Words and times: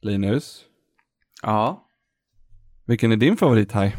Linus, 0.00 0.64
Ja. 1.42 1.88
vilken 2.86 3.12
är 3.12 3.16
din 3.16 3.36
favorithaj? 3.36 3.96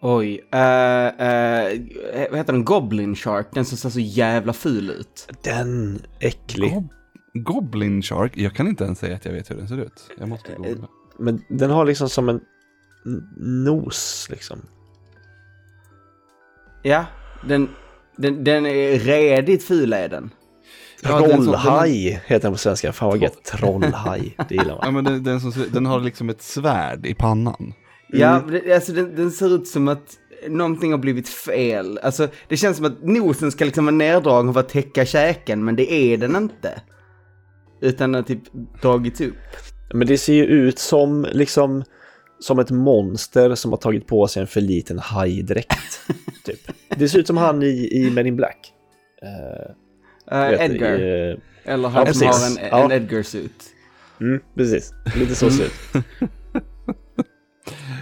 Oj. 0.00 0.40
Uh, 0.54 0.58
uh, 0.58 2.30
vad 2.30 2.38
heter 2.38 2.52
den? 2.52 2.64
Goblin 2.64 3.14
Shark. 3.14 3.46
Den 3.52 3.64
som 3.64 3.78
ser 3.78 3.90
så 3.90 4.00
jävla 4.00 4.52
ful 4.52 4.90
ut. 4.90 5.28
Den 5.42 6.02
äcklig. 6.20 6.74
Gob 6.74 6.92
Goblin 7.34 8.02
Shark? 8.02 8.32
Jag 8.36 8.54
kan 8.54 8.68
inte 8.68 8.84
ens 8.84 8.98
säga 8.98 9.14
att 9.16 9.24
jag 9.24 9.32
vet 9.32 9.50
hur 9.50 9.56
den 9.56 9.68
ser 9.68 9.78
ut. 9.78 10.10
Jag 10.18 10.28
måste 10.28 10.52
googla. 10.56 10.88
Men 11.18 11.44
den 11.48 11.70
har 11.70 11.84
liksom 11.84 12.08
som 12.08 12.28
en 12.28 12.40
nos 13.36 14.26
liksom. 14.30 14.58
Ja. 16.82 17.04
Den, 17.48 17.68
den, 18.16 18.44
den 18.44 18.66
är 18.66 18.98
redigt 18.98 19.64
ful 19.64 19.92
är 19.92 20.08
den. 20.08 20.30
Ja, 21.02 21.18
Trollhaj 21.18 22.22
heter 22.26 22.42
den 22.42 22.52
på 22.52 22.58
svenska. 22.58 22.92
Fan 22.92 23.08
vad 23.08 23.18
gött. 23.18 23.44
Trollhaj. 23.44 24.36
Det 24.48 24.54
gillar 24.54 24.78
Ja, 24.82 24.90
man. 24.90 24.94
men 24.94 25.04
den, 25.04 25.22
den, 25.24 25.40
som, 25.40 25.52
den 25.72 25.86
har 25.86 26.00
liksom 26.00 26.30
ett 26.30 26.42
svärd 26.42 27.06
i 27.06 27.14
pannan. 27.14 27.74
Ja, 28.08 28.42
det- 28.50 28.74
alltså 28.74 28.92
den, 28.92 29.16
den 29.16 29.30
ser 29.30 29.54
ut 29.54 29.68
som 29.68 29.88
att 29.88 30.18
någonting 30.48 30.90
har 30.90 30.98
blivit 30.98 31.28
fel. 31.28 31.98
Alltså 32.02 32.28
det 32.48 32.56
känns 32.56 32.76
som 32.76 32.86
att 32.86 33.02
nosen 33.02 33.52
ska 33.52 33.64
liksom 33.64 33.84
vara 33.84 33.94
neddragen 33.96 34.52
för 34.52 34.60
att 34.60 34.68
täcka 34.68 35.04
käken, 35.06 35.64
men 35.64 35.76
det 35.76 35.92
är 35.92 36.16
den 36.16 36.36
inte. 36.36 36.80
Utan 37.80 38.12
den 38.12 38.14
har 38.22 38.28
typ 38.28 38.42
dragits 38.82 39.20
upp. 39.20 39.34
Men 39.94 40.06
det 40.06 40.18
ser 40.18 40.34
ju 40.34 40.44
ut 40.44 40.78
som 40.78 41.26
liksom 41.32 41.84
som 42.38 42.58
ett 42.58 42.70
monster 42.70 43.54
som 43.54 43.70
har 43.72 43.78
tagit 43.78 44.06
på 44.06 44.28
sig 44.28 44.40
en 44.40 44.46
för 44.46 44.60
liten 44.60 44.98
hajdräkt. 44.98 46.00
typ. 46.44 46.60
Det 46.96 47.08
ser 47.08 47.18
ut 47.18 47.26
som 47.26 47.36
han 47.36 47.62
i, 47.62 47.88
i 47.92 48.10
Men 48.10 48.26
in 48.26 48.36
Black. 48.36 48.72
Eh, 49.22 49.74
Uh, 50.32 50.50
vet, 50.50 50.60
Edgar. 50.60 50.98
i, 51.00 51.30
eh, 51.30 51.72
Eller 51.74 51.88
han 51.88 52.06
ja, 52.06 52.12
som 52.12 52.26
har 52.26 52.32
precis. 52.32 52.58
en, 52.58 52.64
Ja. 52.70 52.84
en 52.84 52.92
Edgar-suit. 52.92 53.64
mm, 54.20 54.40
precis, 54.54 54.92
lite 55.16 55.34
så 55.34 55.50
ser 55.50 55.64
det 55.92 55.98
ut. 55.98 56.04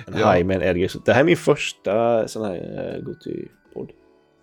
En 0.07 0.15
Ja. 0.19 0.27
haj 0.27 0.45
med 0.45 0.57
en 0.57 0.63
Edgar. 0.63 0.91
Det 1.05 1.13
här 1.13 1.21
är 1.21 1.25
min 1.25 1.37
första 1.37 2.29
sån 2.29 2.45
här 2.45 2.55
uh, 2.55 3.05
Goty-podd. 3.05 3.91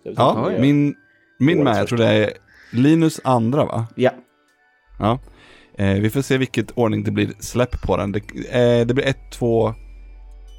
Ja, 0.02 0.52
min, 0.58 0.94
min 1.38 1.64
med, 1.64 1.78
jag 1.78 1.86
tror 1.86 1.98
det 1.98 2.06
är 2.06 2.30
Linus 2.72 3.20
andra 3.24 3.64
va? 3.64 3.86
Ja. 3.96 4.10
Ja. 5.00 5.18
Eh, 5.74 6.00
vi 6.00 6.10
får 6.10 6.22
se 6.22 6.38
vilket 6.38 6.70
ordning 6.70 7.04
det 7.04 7.10
blir 7.10 7.32
släpp 7.38 7.82
på 7.82 7.96
den. 7.96 8.12
Det, 8.12 8.18
eh, 8.50 8.86
det 8.86 8.94
blir 8.94 9.06
ett, 9.06 9.30
två, 9.32 9.74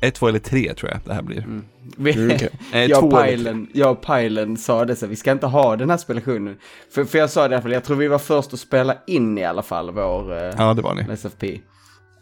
ett, 0.01 0.15
två 0.15 0.27
eller 0.27 0.39
tre 0.39 0.73
tror 0.73 0.91
jag 0.91 0.99
det 1.05 1.13
här 1.13 1.21
blir. 1.21 1.37
Mm. 1.37 1.63
Vi, 1.97 2.13
Mm, 2.13 2.31
okej. 2.35 2.49
Eh, 2.73 2.83
jag, 2.85 3.03
och 3.03 3.11
Pajlen, 3.11 3.67
jag 3.73 3.91
och 3.91 4.01
Pajlen 4.01 4.57
sa 4.57 4.85
det 4.85 4.95
så, 4.95 5.07
vi 5.07 5.15
ska 5.15 5.31
inte 5.31 5.47
ha 5.47 5.75
den 5.75 5.89
här 5.89 5.97
spelationen. 5.97 6.55
För, 6.93 7.05
för 7.05 7.17
jag 7.17 7.29
sa 7.29 7.47
det, 7.47 7.61
för 7.61 7.69
jag 7.69 7.83
tror 7.83 7.97
vi 7.97 8.07
var 8.07 8.19
först 8.19 8.53
att 8.53 8.59
spela 8.59 8.97
in 9.07 9.37
i 9.37 9.43
alla 9.45 9.61
fall 9.63 9.91
vår 9.91 10.31
uh, 10.33 10.53
Ja, 10.57 10.73
det 10.73 10.81
var 10.81 10.95
ni. 10.95 11.13
SFP. 11.13 11.59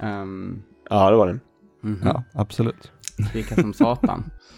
Um, 0.03 0.63
Ja, 0.89 1.09
det 1.09 1.17
var 1.17 1.27
den. 1.27 1.39
mhm. 1.83 2.01
Ja, 2.05 2.23
absolut. 2.33 2.91
Vilka 3.33 3.55
som 3.55 3.73
satan. 3.73 4.23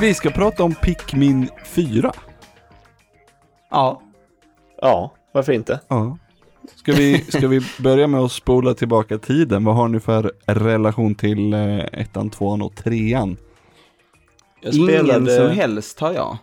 Vi 0.00 0.14
ska 0.14 0.30
prata 0.30 0.64
om 0.64 0.74
Pikmin 0.74 1.48
4. 1.64 2.12
Ja. 3.70 4.02
Ja, 4.80 5.12
varför 5.32 5.52
inte? 5.52 5.80
Ja. 5.88 6.18
Ska 6.76 6.92
vi, 6.92 7.24
ska 7.28 7.48
vi 7.48 7.60
börja 7.78 8.06
med 8.06 8.20
att 8.20 8.32
spola 8.32 8.74
tillbaka 8.74 9.18
tiden? 9.18 9.64
Vad 9.64 9.74
har 9.74 9.88
ni 9.88 10.00
för 10.00 10.32
relation 10.46 11.14
till 11.14 11.52
eh, 11.52 11.78
ettan, 11.78 12.30
tvåan 12.30 12.62
och 12.62 12.76
trean? 12.76 13.36
Jag 14.60 14.74
Ingen 14.74 15.26
som 15.26 15.50
helst 15.50 16.00
har 16.00 16.12
jag. 16.12 16.38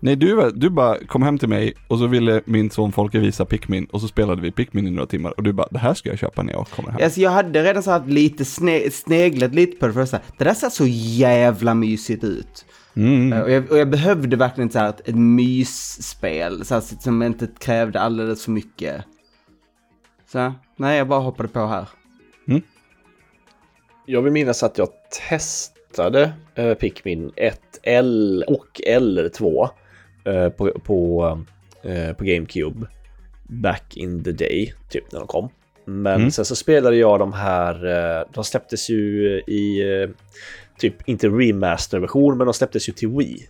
Nej, 0.00 0.16
du, 0.16 0.50
du 0.54 0.70
bara 0.70 0.98
kom 0.98 1.22
hem 1.22 1.38
till 1.38 1.48
mig 1.48 1.74
och 1.88 1.98
så 1.98 2.06
ville 2.06 2.42
min 2.44 2.70
son 2.70 2.92
Folke 2.92 3.18
visa 3.18 3.44
Pikmin 3.44 3.84
och 3.84 4.00
så 4.00 4.08
spelade 4.08 4.42
vi 4.42 4.50
Pikmin 4.50 4.86
i 4.86 4.90
några 4.90 5.06
timmar 5.06 5.34
och 5.36 5.42
du 5.42 5.52
bara, 5.52 5.68
det 5.70 5.78
här 5.78 5.94
ska 5.94 6.08
jag 6.08 6.18
köpa 6.18 6.42
när 6.42 6.52
jag 6.52 6.66
kommer 6.68 6.90
hem. 6.90 7.00
Alltså 7.04 7.20
jag 7.20 7.30
hade 7.30 7.62
redan 7.62 7.82
så 7.82 7.90
här 7.90 8.04
lite 8.06 8.44
sne 8.44 8.90
sneglat 8.90 9.54
lite 9.54 9.76
på 9.76 9.86
det 9.86 9.92
för 9.92 10.00
att 10.00 10.08
säga, 10.08 10.22
det 10.38 10.44
där 10.44 10.54
ser 10.54 10.70
så 10.70 10.86
jävla 10.86 11.74
mysigt 11.74 12.24
ut. 12.24 12.64
Mm. 12.96 13.32
Eh, 13.32 13.40
Och, 13.40 13.50
jag, 13.50 13.70
och 13.70 13.78
jag 13.78 13.90
behövde 13.90 14.36
verkligen 14.36 14.70
så 14.70 14.78
här 14.78 14.88
ett, 14.88 15.08
ett 15.08 15.16
mysspel, 15.16 16.64
så 16.64 16.74
här, 16.74 16.80
som 16.80 17.22
inte 17.22 17.48
krävde 17.58 18.00
alldeles 18.00 18.44
för 18.44 18.50
mycket. 18.50 19.04
Så, 20.32 20.54
nej 20.76 20.98
jag 20.98 21.08
bara 21.08 21.20
hoppade 21.20 21.48
på 21.48 21.66
här. 21.66 21.88
Jag 24.06 24.22
vill 24.22 24.32
minnas 24.32 24.62
att 24.62 24.78
jag 24.78 24.88
testade 25.28 26.32
uh, 26.58 26.74
Pikmin 26.74 27.32
1 27.36 27.60
L 27.82 28.44
och 28.48 28.80
eller 28.86 29.28
2 29.28 29.68
eh, 30.28 30.48
på, 30.48 30.70
på, 30.84 31.24
eh, 31.82 32.12
på 32.12 32.24
GameCube 32.24 32.86
back 33.48 33.96
in 33.96 34.24
the 34.24 34.32
day, 34.32 34.72
typ 34.88 35.12
när 35.12 35.18
de 35.18 35.26
kom. 35.28 35.48
Men 35.84 36.14
Mm. 36.14 36.30
sen 36.30 36.44
så 36.44 36.56
spelade 36.56 36.96
jag 36.96 37.18
de 37.18 37.32
här, 37.32 37.74
eh, 38.20 38.26
de 38.34 38.44
släpptes 38.44 38.90
ju 38.90 39.26
i, 39.46 39.82
typ 40.78 41.08
inte 41.08 41.28
remaster-version, 41.28 42.36
men 42.38 42.46
de 42.46 42.54
släpptes 42.54 42.88
ju 42.88 42.92
till 42.92 43.08
Wii. 43.08 43.48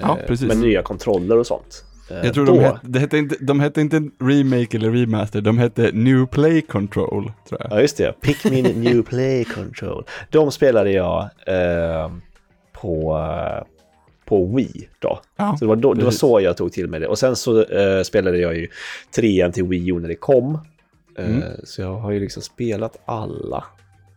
Ja, 0.00 0.18
precis. 0.26 0.48
Med 0.48 0.56
nya 0.56 0.82
kontroller 0.82 1.38
och 1.38 1.46
sånt. 1.46 1.84
Jag 2.22 2.34
tror 2.34 2.46
då, 2.46 2.52
de 2.54 2.58
hette, 2.64 2.78
det 2.82 2.98
hette 2.98 3.18
inte, 3.18 3.36
de 3.40 3.60
hette 3.60 3.80
inte 3.80 3.96
remake 4.20 4.76
eller 4.76 4.90
remaster, 4.90 5.40
de 5.40 5.58
hette 5.58 5.90
New 5.92 6.26
Play 6.26 6.62
Control, 6.62 7.32
tror 7.48 7.60
jag. 7.62 7.72
Ja, 7.72 7.80
just 7.80 7.96
det. 7.96 8.12
Pikmin 8.20 8.64
New 8.64 9.02
Play 9.08 9.44
Control. 9.44 10.04
De 10.30 10.52
spelade 10.52 10.90
jag 10.92 11.22
eh, 11.46 12.12
på, 12.72 13.18
på 14.24 14.46
Wii 14.56 14.88
då. 14.98 15.20
Ja, 15.36 15.56
Så 15.58 15.64
det 15.64 15.68
var, 15.68 15.76
då, 15.76 15.94
det 15.94 16.04
var 16.04 16.10
så 16.10 16.40
jag 16.40 16.56
tog 16.56 16.72
till 16.72 16.88
mig 16.88 17.00
det. 17.00 17.06
Och 17.08 17.18
sen 17.18 17.36
så 17.36 17.64
eh, 17.64 18.02
spelade 18.02 18.38
jag 18.38 18.56
ju 18.56 18.68
trean 19.14 19.52
till 19.52 19.64
Wii 19.64 19.88
U 19.90 20.00
när 20.00 20.08
det 20.08 20.14
kom. 20.14 20.54
Eh, 21.18 21.24
Mm. 21.28 21.42
Så 21.64 21.82
jag 21.82 21.94
har 21.94 22.10
ju 22.12 22.20
liksom 22.20 22.42
spelat 22.42 22.98
alla. 23.04 23.64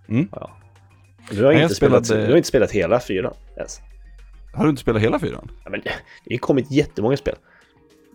Mm. 0.09 0.27
Ja. 0.31 0.57
Du 1.31 1.45
har, 1.45 1.51
jag 1.51 1.61
inte 1.61 1.75
spelat, 1.75 2.05
spelade- 2.05 2.25
du 2.27 2.31
har 2.33 2.37
inte 2.37 2.49
spelat 2.49 2.71
hela 2.71 2.99
fyran 2.99 3.33
ens. 3.57 3.79
Har 4.53 4.63
du 4.63 4.69
inte 4.69 4.81
spelat 4.81 5.01
hela 5.01 5.19
fyran? 5.19 5.51
Ja, 5.63 5.69
men 5.69 5.81
det 6.25 6.33
har 6.33 6.37
kommit 6.37 6.71
jättemånga 6.71 7.17
spel. 7.17 7.35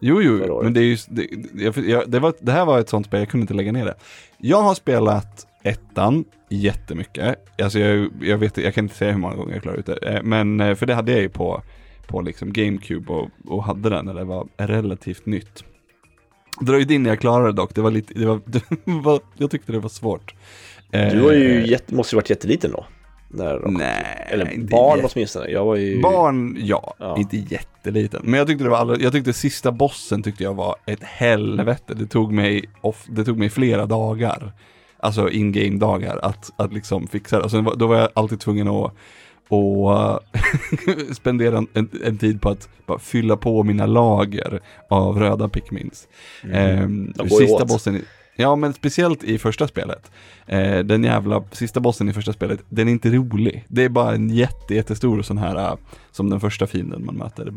Jo, 0.00 0.23
jo, 0.23 0.61
men 0.62 0.73
det 0.75 0.81
är 0.81 0.84
ju, 0.84 0.97
det, 1.09 1.27
jag, 1.55 1.77
jag, 1.79 2.11
det, 2.11 2.19
var, 2.19 2.34
det 2.41 2.53
här 2.53 2.65
var 2.65 2.79
ett 2.81 2.89
sånt 2.89 3.06
spel, 3.06 3.21
jag 3.21 3.29
kunde 3.29 3.43
inte 3.43 3.55
lägga 3.55 3.73
ner 3.73 3.84
det. 3.84 3.95
Jag 4.39 4.62
har 4.62 4.75
spelat 4.75 5.47
ettan 5.62 6.25
jättemycket. 6.49 7.39
Alltså 7.62 7.79
jag, 7.79 8.09
jag, 8.21 8.39
vet, 8.39 8.56
jag 8.56 8.75
kan 8.75 8.84
inte 8.84 8.95
säga 8.97 9.12
hur 9.12 9.19
många 9.19 9.34
gånger 9.34 9.53
jag 9.55 9.62
klarade 9.62 9.81
ut 9.81 9.87
det. 9.87 9.97
Eh, 10.09 10.23
Men, 10.23 10.61
eh, 10.61 10.75
för 10.75 10.87
det 10.87 10.95
hade 10.95 11.12
jag 11.12 11.21
ju 11.21 11.29
på, 11.29 11.62
på 12.10 12.21
liksom 12.21 12.53
GameCube 12.53 13.12
och, 13.12 13.28
och 13.47 13.65
hade 13.65 13.91
den 13.91 14.04
när 14.04 14.15
det 14.15 14.25
var 14.25 14.47
relativt 14.56 15.26
nytt. 15.26 15.65
Dröjde 16.60 16.94
in 16.94 17.03
när 17.03 17.10
jag 17.10 17.21
klarade 17.21 17.53
dock, 17.53 17.75
det 17.75 17.81
var 17.81 17.91
lite, 17.91 18.15
det 18.15 18.26
var, 18.26 18.41
det 18.47 18.60
var, 18.84 19.21
jag 19.37 19.50
tyckte 19.50 19.72
det 19.72 19.78
var 19.78 19.88
svårt. 19.88 20.34
Du 20.91 21.20
var 21.20 21.32
ju 21.32 21.60
Eh, 21.60 21.70
jätte, 21.70 21.94
måste 21.94 22.15
ju 22.15 22.16
varit 22.16 22.31
jätteliten 22.31 22.70
då. 22.70 22.84
När 23.28 23.59
de. 23.59 23.75
Nej, 23.75 24.26
Eller 24.31 24.59
barn 24.70 25.00
åtminstone. 25.12 25.49
Jag 25.49 25.65
var 25.65 25.76
ju... 25.76 26.00
Barn, 26.00 26.56
ja, 26.60 26.94
Ja. 26.99 27.16
Inte 27.19 27.37
jätteliten. 27.37 28.20
Men 28.25 28.38
jag 28.38 28.47
tyckte 28.47 28.65
det 28.65 28.70
var 28.70 28.78
alla, 28.78 28.97
jag 28.97 29.12
tyckte 29.12 29.32
sista 29.32 29.72
bossen 29.72 30.22
tyckte 30.22 30.43
jag 30.43 30.54
var 30.54 30.76
ett 30.87 31.03
helvete. 31.03 31.94
Det 31.94 32.06
tog 32.06 32.32
mig, 32.32 32.65
off, 32.81 33.06
det 33.09 33.25
tog 33.25 33.38
mig 33.38 33.50
flera 33.50 33.87
dagar. 33.87 34.53
Alltså 34.99 35.31
in-game 35.31 35.78
dagar 35.78 36.19
att, 36.22 36.53
att 36.56 36.72
liksom 36.72 37.06
fixa 37.06 37.37
det. 37.37 37.43
Alltså, 37.43 37.62
då 37.62 37.87
var 37.87 37.97
jag 37.97 38.09
alltid 38.15 38.41
tvungen 38.41 38.69
att 38.69 38.93
och 39.50 39.93
eh, 39.93 40.19
spendera 41.12 41.58
en, 41.58 41.88
en, 42.05 42.19
tid 42.19 42.41
på 42.41 42.49
att 42.50 42.69
fylla 43.00 43.37
på 43.37 43.62
mina 43.62 43.87
lager 43.87 44.61
av 44.91 45.19
röda 45.19 45.49
Pikmins. 45.49 46.08
Går 47.17 47.41
ju 47.41 47.47
sista 47.47 47.62
åt. 47.62 47.69
bossen, 47.69 47.97
i- 47.97 48.05
ja 48.37 48.56
men 48.56 48.73
speciellt 48.73 49.25
i 49.25 49.38
första 49.38 49.69
spelet. 49.69 50.11
Eh, 50.47 50.79
den 50.79 51.05
jävla 51.05 51.44
sista 51.52 51.81
bossen 51.81 52.08
i 52.08 52.12
första 52.12 52.32
spelet, 52.32 52.61
den 52.69 52.88
är 52.88 52.93
inte 52.93 53.11
rolig. 53.11 53.64
Det 53.69 53.85
är 53.85 53.88
bara 53.88 54.14
en 54.14 54.31
jätte, 54.31 54.75
jättestor 54.75 55.23
sån 55.23 55.38
här, 55.38 55.56
eh, 55.56 55.75
som 56.11 56.31
den 56.31 56.41
första 56.41 56.67
fienden 56.67 57.05
man 57.05 57.14
möter. 57.17 57.52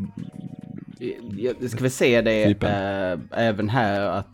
Jag 1.38 1.70
ska 1.70 1.82
vi 1.84 1.90
se 1.90 2.20
det 2.20 2.62
eh, 2.62 3.18
även 3.30 3.68
här 3.68 4.00
att 4.00 4.28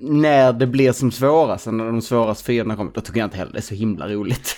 när 0.00 0.52
det 0.52 0.66
blir 0.66 0.92
som 0.92 1.10
svårast, 1.12 1.66
när 1.66 1.84
de 1.86 2.02
svåraste 2.02 2.44
fienderna 2.44 2.76
kommer, 2.76 2.92
då 2.94 3.00
tycker 3.00 3.20
jag 3.20 3.26
inte 3.26 3.36
heller 3.36 3.52
det 3.52 3.58
är 3.58 3.62
så 3.62 3.74
himla 3.74 4.08
roligt. 4.08 4.56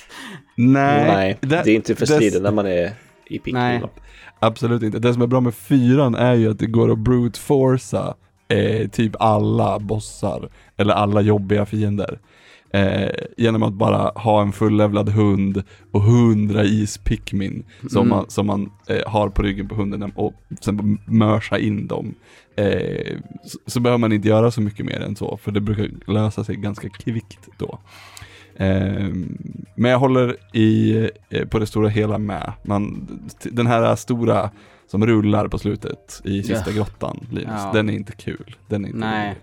Nej, 0.56 1.05
Nej, 1.06 1.39
det, 1.41 1.56
är 1.56 1.69
inte 1.69 1.94
för 1.94 2.06
det- 2.06 2.12
striden 2.15 2.43
när 2.43 2.53
man 2.53 2.67
är 2.67 2.91
i. 3.27 3.41
Nej. 3.47 3.79
då. 3.81 3.91
Absolut 4.39 4.83
inte. 4.83 4.99
Det 4.99 5.12
som 5.12 5.23
är 5.23 5.27
bra 5.27 5.41
med 5.41 5.55
fyran 5.55 6.15
är 6.15 6.35
ju 6.35 6.50
att 6.50 6.59
det 6.59 6.67
går 6.67 6.93
att 6.93 6.99
brute 6.99 7.39
forca 7.41 8.15
eh, 8.49 8.89
typ 8.89 9.12
alla 9.21 9.79
bossar, 9.79 10.49
eller 10.77 10.94
alla 10.94 11.21
jobbiga 11.21 11.67
fiender. 11.67 12.19
Eh, 12.75 13.11
genom 13.37 13.63
att 13.63 13.73
bara 13.73 14.13
ha 14.15 14.43
en 14.43 14.53
fullevlad 14.53 15.09
hund 15.09 15.63
och 15.91 16.03
hundra 16.03 16.65
ispikmin 16.65 17.65
som 17.91 17.97
Mm. 18.03 18.09
man, 18.09 18.25
som 18.31 18.47
man 18.47 18.71
eh, 18.89 19.01
har 19.07 19.29
på 19.29 19.43
ryggen 19.43 19.69
på 19.69 19.75
hunden 19.75 20.13
och 20.17 20.35
sen 20.61 20.99
mörsa 21.07 21.59
in 21.59 21.87
dem. 21.87 22.15
Eh, 22.57 23.17
så, 23.45 23.59
så 23.67 23.81
behöver 23.81 23.99
man 23.99 24.13
inte 24.13 24.29
göra 24.29 24.51
så 24.51 24.61
mycket 24.61 24.87
mer 24.87 25.01
än 25.01 25.17
så, 25.17 25.37
för 25.37 25.51
det 25.53 25.61
brukar 25.61 26.13
lösa 26.13 26.45
sig 26.45 26.57
ganska 26.57 26.89
kvickt 26.89 27.49
då. 27.59 27.79
Eh, 28.57 29.09
men 29.75 29.91
jag 29.91 29.99
håller 29.99 30.37
i, 30.57 30.95
eh, 31.31 31.45
på 31.49 31.59
det 31.59 31.67
stora 31.67 31.89
hela 31.89 32.19
med. 32.19 32.53
Man, 32.65 33.09
den 33.43 33.67
här 33.67 33.97
stora 33.97 34.51
som 34.87 35.07
rullar 35.07 35.49
på 35.49 35.59
slutet 35.59 36.21
i 36.25 36.43
sista 36.43 36.71
Ja. 36.71 36.77
grottan, 36.77 37.27
Linus, 37.31 37.47
Ja. 37.65 37.71
den 37.75 37.89
är 37.91 37.95
inte 37.95 38.13
kul. 38.13 38.57
Den 38.69 38.85
är 38.85 38.89
inte 38.89 38.99
Nej. 39.01 39.27
rolig. 39.29 39.39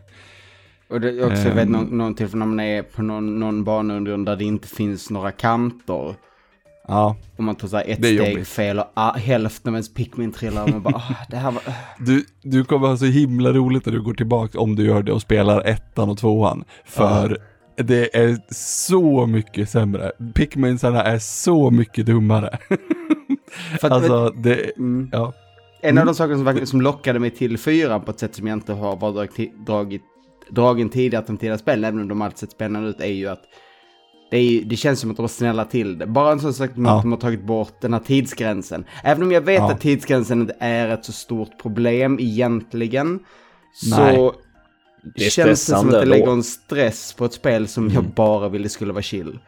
Och 0.90 1.02
det 1.02 1.10
är 1.10 1.26
också, 1.32 1.48
jag 1.48 1.56
vet 1.56 1.66
Ehm. 1.66 1.72
någon, 1.72 1.98
någon 1.98 2.16
tillfälle 2.16 2.40
när 2.40 2.46
man 2.46 2.60
är 2.60 2.84
på 2.84 3.02
någon, 3.02 3.40
någon 3.40 3.64
banundergrund 3.64 4.26
där 4.26 4.36
det 4.36 4.44
inte 4.44 4.68
finns 4.68 5.10
några 5.10 5.32
kanter. 5.32 6.16
Ja, 6.88 7.16
Och 7.38 7.44
man 7.44 7.56
tar 7.56 7.68
så 7.68 7.78
ett 7.78 7.98
steg 7.98 8.18
jobbigt. 8.18 8.48
fel 8.48 8.80
och 8.80 8.86
ah, 8.94 9.12
hälften 9.18 9.70
av 9.70 9.76
ens 9.76 9.94
Pikmin 9.94 10.32
trillar 10.32 10.64
och 10.64 10.70
man 10.70 10.82
bara, 10.82 10.96
ah, 11.10 11.16
det 11.30 11.38
här 11.38 11.52
var... 11.52 11.64
du, 12.00 12.26
du 12.42 12.64
kommer 12.64 12.88
ha 12.88 12.98
så 12.98 13.06
himla 13.06 13.54
roligt 13.54 13.86
när 13.86 13.94
du 13.94 14.02
går 14.02 14.14
tillbaka 14.14 14.60
om 14.60 14.76
du 14.76 14.86
gör 14.86 15.04
det 15.04 15.12
och 15.12 15.22
spelar 15.22 15.62
ettan 15.68 16.10
och 16.10 16.18
tvåan. 16.18 16.64
För 16.86 17.38
det 17.76 18.18
är 18.18 18.38
så 18.54 19.26
mycket 19.26 19.70
sämre. 19.70 20.12
Pikminsarna 20.36 21.04
är 21.04 21.20
så 21.20 21.72
mycket 21.72 22.06
dummare. 22.06 22.58
För 23.82 23.90
alltså, 23.90 24.30
det, 24.30 24.78
mm. 24.78 25.10
ja. 25.12 25.34
En 25.82 25.98
av 25.98 26.06
de 26.06 26.16
saker 26.16 26.36
som, 26.36 26.66
som 26.66 26.82
lockade 26.82 27.20
mig 27.20 27.30
till 27.30 27.58
fyran 27.58 28.02
på 28.02 28.12
ett 28.12 28.20
sätt 28.20 28.36
som 28.36 28.48
jag 28.48 28.56
inte 28.58 28.74
har 28.74 29.66
dragit, 29.66 30.04
dragen 30.52 30.90
tidigare 30.90 31.24
de 31.28 31.38
tidigare 31.38 31.58
spelen, 31.58 31.84
även 31.84 32.02
om 32.02 32.08
de 32.08 32.22
alltid 32.22 32.38
sett 32.38 32.52
spännande 32.52 32.90
ut, 32.90 33.02
är 33.02 33.06
ju 33.14 33.28
att 33.28 33.42
det, 34.32 34.38
är, 34.38 34.64
det 34.64 34.76
känns 34.76 35.00
som 35.00 35.12
att 35.12 35.18
de 35.18 35.24
var 35.24 35.28
snälla 35.28 35.66
till 35.66 35.98
det. 35.98 36.08
Bara 36.08 36.32
en 36.32 36.40
sån 36.40 36.54
sak 36.54 36.74
som 36.74 36.86
Ja. 36.86 36.96
att 36.98 37.02
de 37.02 37.12
har 37.12 37.20
tagit 37.20 37.44
bort 37.44 37.82
den 37.82 37.94
här 37.94 38.00
tidsgränsen. 38.00 38.86
Även 39.04 39.24
om 39.24 39.32
jag 39.32 39.42
vet 39.42 39.60
Ja. 39.60 39.72
att 39.72 39.82
tidsgränsen 39.82 40.42
inte 40.42 40.56
är 40.60 40.88
ett 40.88 41.06
så 41.06 41.12
stort 41.12 41.62
problem 41.62 42.18
egentligen, 42.20 43.20
så 43.74 44.00
Nej. 44.04 44.32
Det 45.16 45.26
är 45.26 45.30
känns 45.30 45.50
det 45.66 45.76
som 45.76 45.86
att 45.88 45.92
det 45.92 46.00
då. 46.00 46.06
lägger 46.06 46.32
en 46.32 46.44
stress 46.44 47.14
på 47.14 47.26
ett 47.26 47.34
spel 47.34 47.68
som 47.68 47.88
jag 47.88 47.98
Mm. 48.00 48.12
bara 48.16 48.50
ville 48.50 48.70
skulle 48.70 48.94
vara 48.94 49.02
chill. 49.04 49.40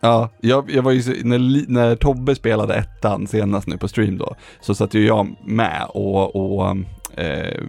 Ja, 0.00 0.30
jag, 0.40 0.70
jag 0.70 0.82
var 0.82 0.92
ju, 0.92 1.02
så- 1.02 1.12
när, 1.24 1.70
när 1.70 1.96
Tobbe 1.96 2.34
spelade 2.34 2.74
ettan 2.74 3.26
senast 3.26 3.66
nu 3.68 3.78
på 3.78 3.88
stream 3.88 4.18
då, 4.18 4.34
så 4.60 4.74
satt 4.74 4.94
ju 4.94 5.06
jag 5.06 5.36
med 5.46 5.86
och, 5.88 6.36
och 6.36 6.76
eh, 7.16 7.60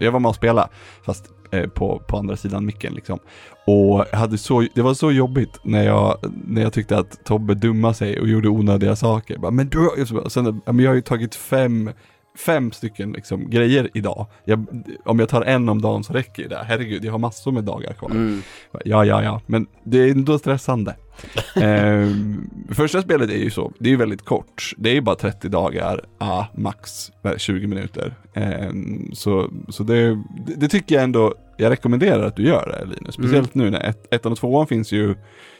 jag 0.00 0.12
var 0.12 0.20
med 0.20 0.28
och 0.28 0.34
spelade, 0.34 0.68
fast 1.06 1.24
eh, 1.52 1.68
på, 1.68 2.02
på 2.08 2.18
andra 2.18 2.36
sidan 2.36 2.66
micken 2.66 2.94
liksom. 2.94 3.18
Och 3.66 4.06
hade 4.12 4.38
så, 4.38 4.66
det 4.74 4.82
var 4.82 4.94
så 4.94 5.12
jobbigt 5.12 5.58
när 5.62 5.84
jag, 5.84 6.18
när 6.46 6.62
jag 6.62 6.72
tyckte 6.72 6.98
att 6.98 7.24
Tobbe 7.24 7.54
dummade 7.54 7.94
sig 7.94 8.20
och 8.20 8.28
gjorde 8.28 8.48
onödiga 8.48 8.96
saker. 8.96 9.38
Bara, 9.38 9.50
men 9.50 9.68
du, 9.68 9.78
har, 9.78 10.14
bara, 10.14 10.30
sen, 10.30 10.60
men 10.66 10.78
jag 10.78 10.90
har 10.90 10.94
ju 10.94 11.02
tagit 11.02 11.34
fem, 11.34 11.90
fem 12.38 12.72
stycken 12.72 13.12
liksom, 13.12 13.50
grejer 13.50 13.88
idag. 13.94 14.26
Jag, 14.44 14.66
om 15.04 15.18
jag 15.18 15.28
tar 15.28 15.42
en 15.42 15.68
om 15.68 15.82
dagen 15.82 16.04
så 16.04 16.12
räcker 16.12 16.48
det. 16.48 16.64
Herregud, 16.68 17.04
jag 17.04 17.12
har 17.12 17.18
massor 17.18 17.52
med 17.52 17.64
dagar 17.64 17.92
kvar. 17.92 18.10
Mm. 18.10 18.42
Ja, 18.84 19.04
ja, 19.04 19.22
ja, 19.22 19.40
men 19.46 19.66
det 19.84 19.98
är 19.98 20.10
ändå 20.10 20.38
stressande. 20.38 20.96
Ehm, 21.54 22.50
första 22.70 23.02
spelet 23.02 23.30
är 23.30 23.36
ju 23.36 23.50
så, 23.50 23.72
det 23.78 23.88
är 23.88 23.90
ju 23.90 23.96
väldigt 23.96 24.24
kort. 24.24 24.72
Det 24.76 24.90
är 24.90 24.94
ju 24.94 25.00
bara 25.00 25.16
30 25.16 25.48
dagar, 25.48 26.04
ah, 26.18 26.44
max 26.54 27.10
eh, 27.22 27.36
20 27.36 27.66
minuter. 27.66 28.14
Ehm, 28.34 29.10
så 29.14 29.50
så 29.68 29.82
det, 29.82 30.08
det, 30.46 30.54
det 30.56 30.68
tycker 30.68 30.94
jag 30.94 31.04
ändå, 31.04 31.34
jag 31.56 31.70
rekommenderar 31.70 32.26
att 32.26 32.36
du 32.36 32.46
gör 32.46 32.66
det 32.78 32.94
Linus. 32.94 33.14
Speciellt 33.14 33.54
nu 33.54 33.70
när 33.70 33.80
ett, 33.80 34.14
ettan 34.14 34.32
och 34.32 34.38
tvåan 34.38 34.66
finns 34.66 34.92
ju 34.92 35.14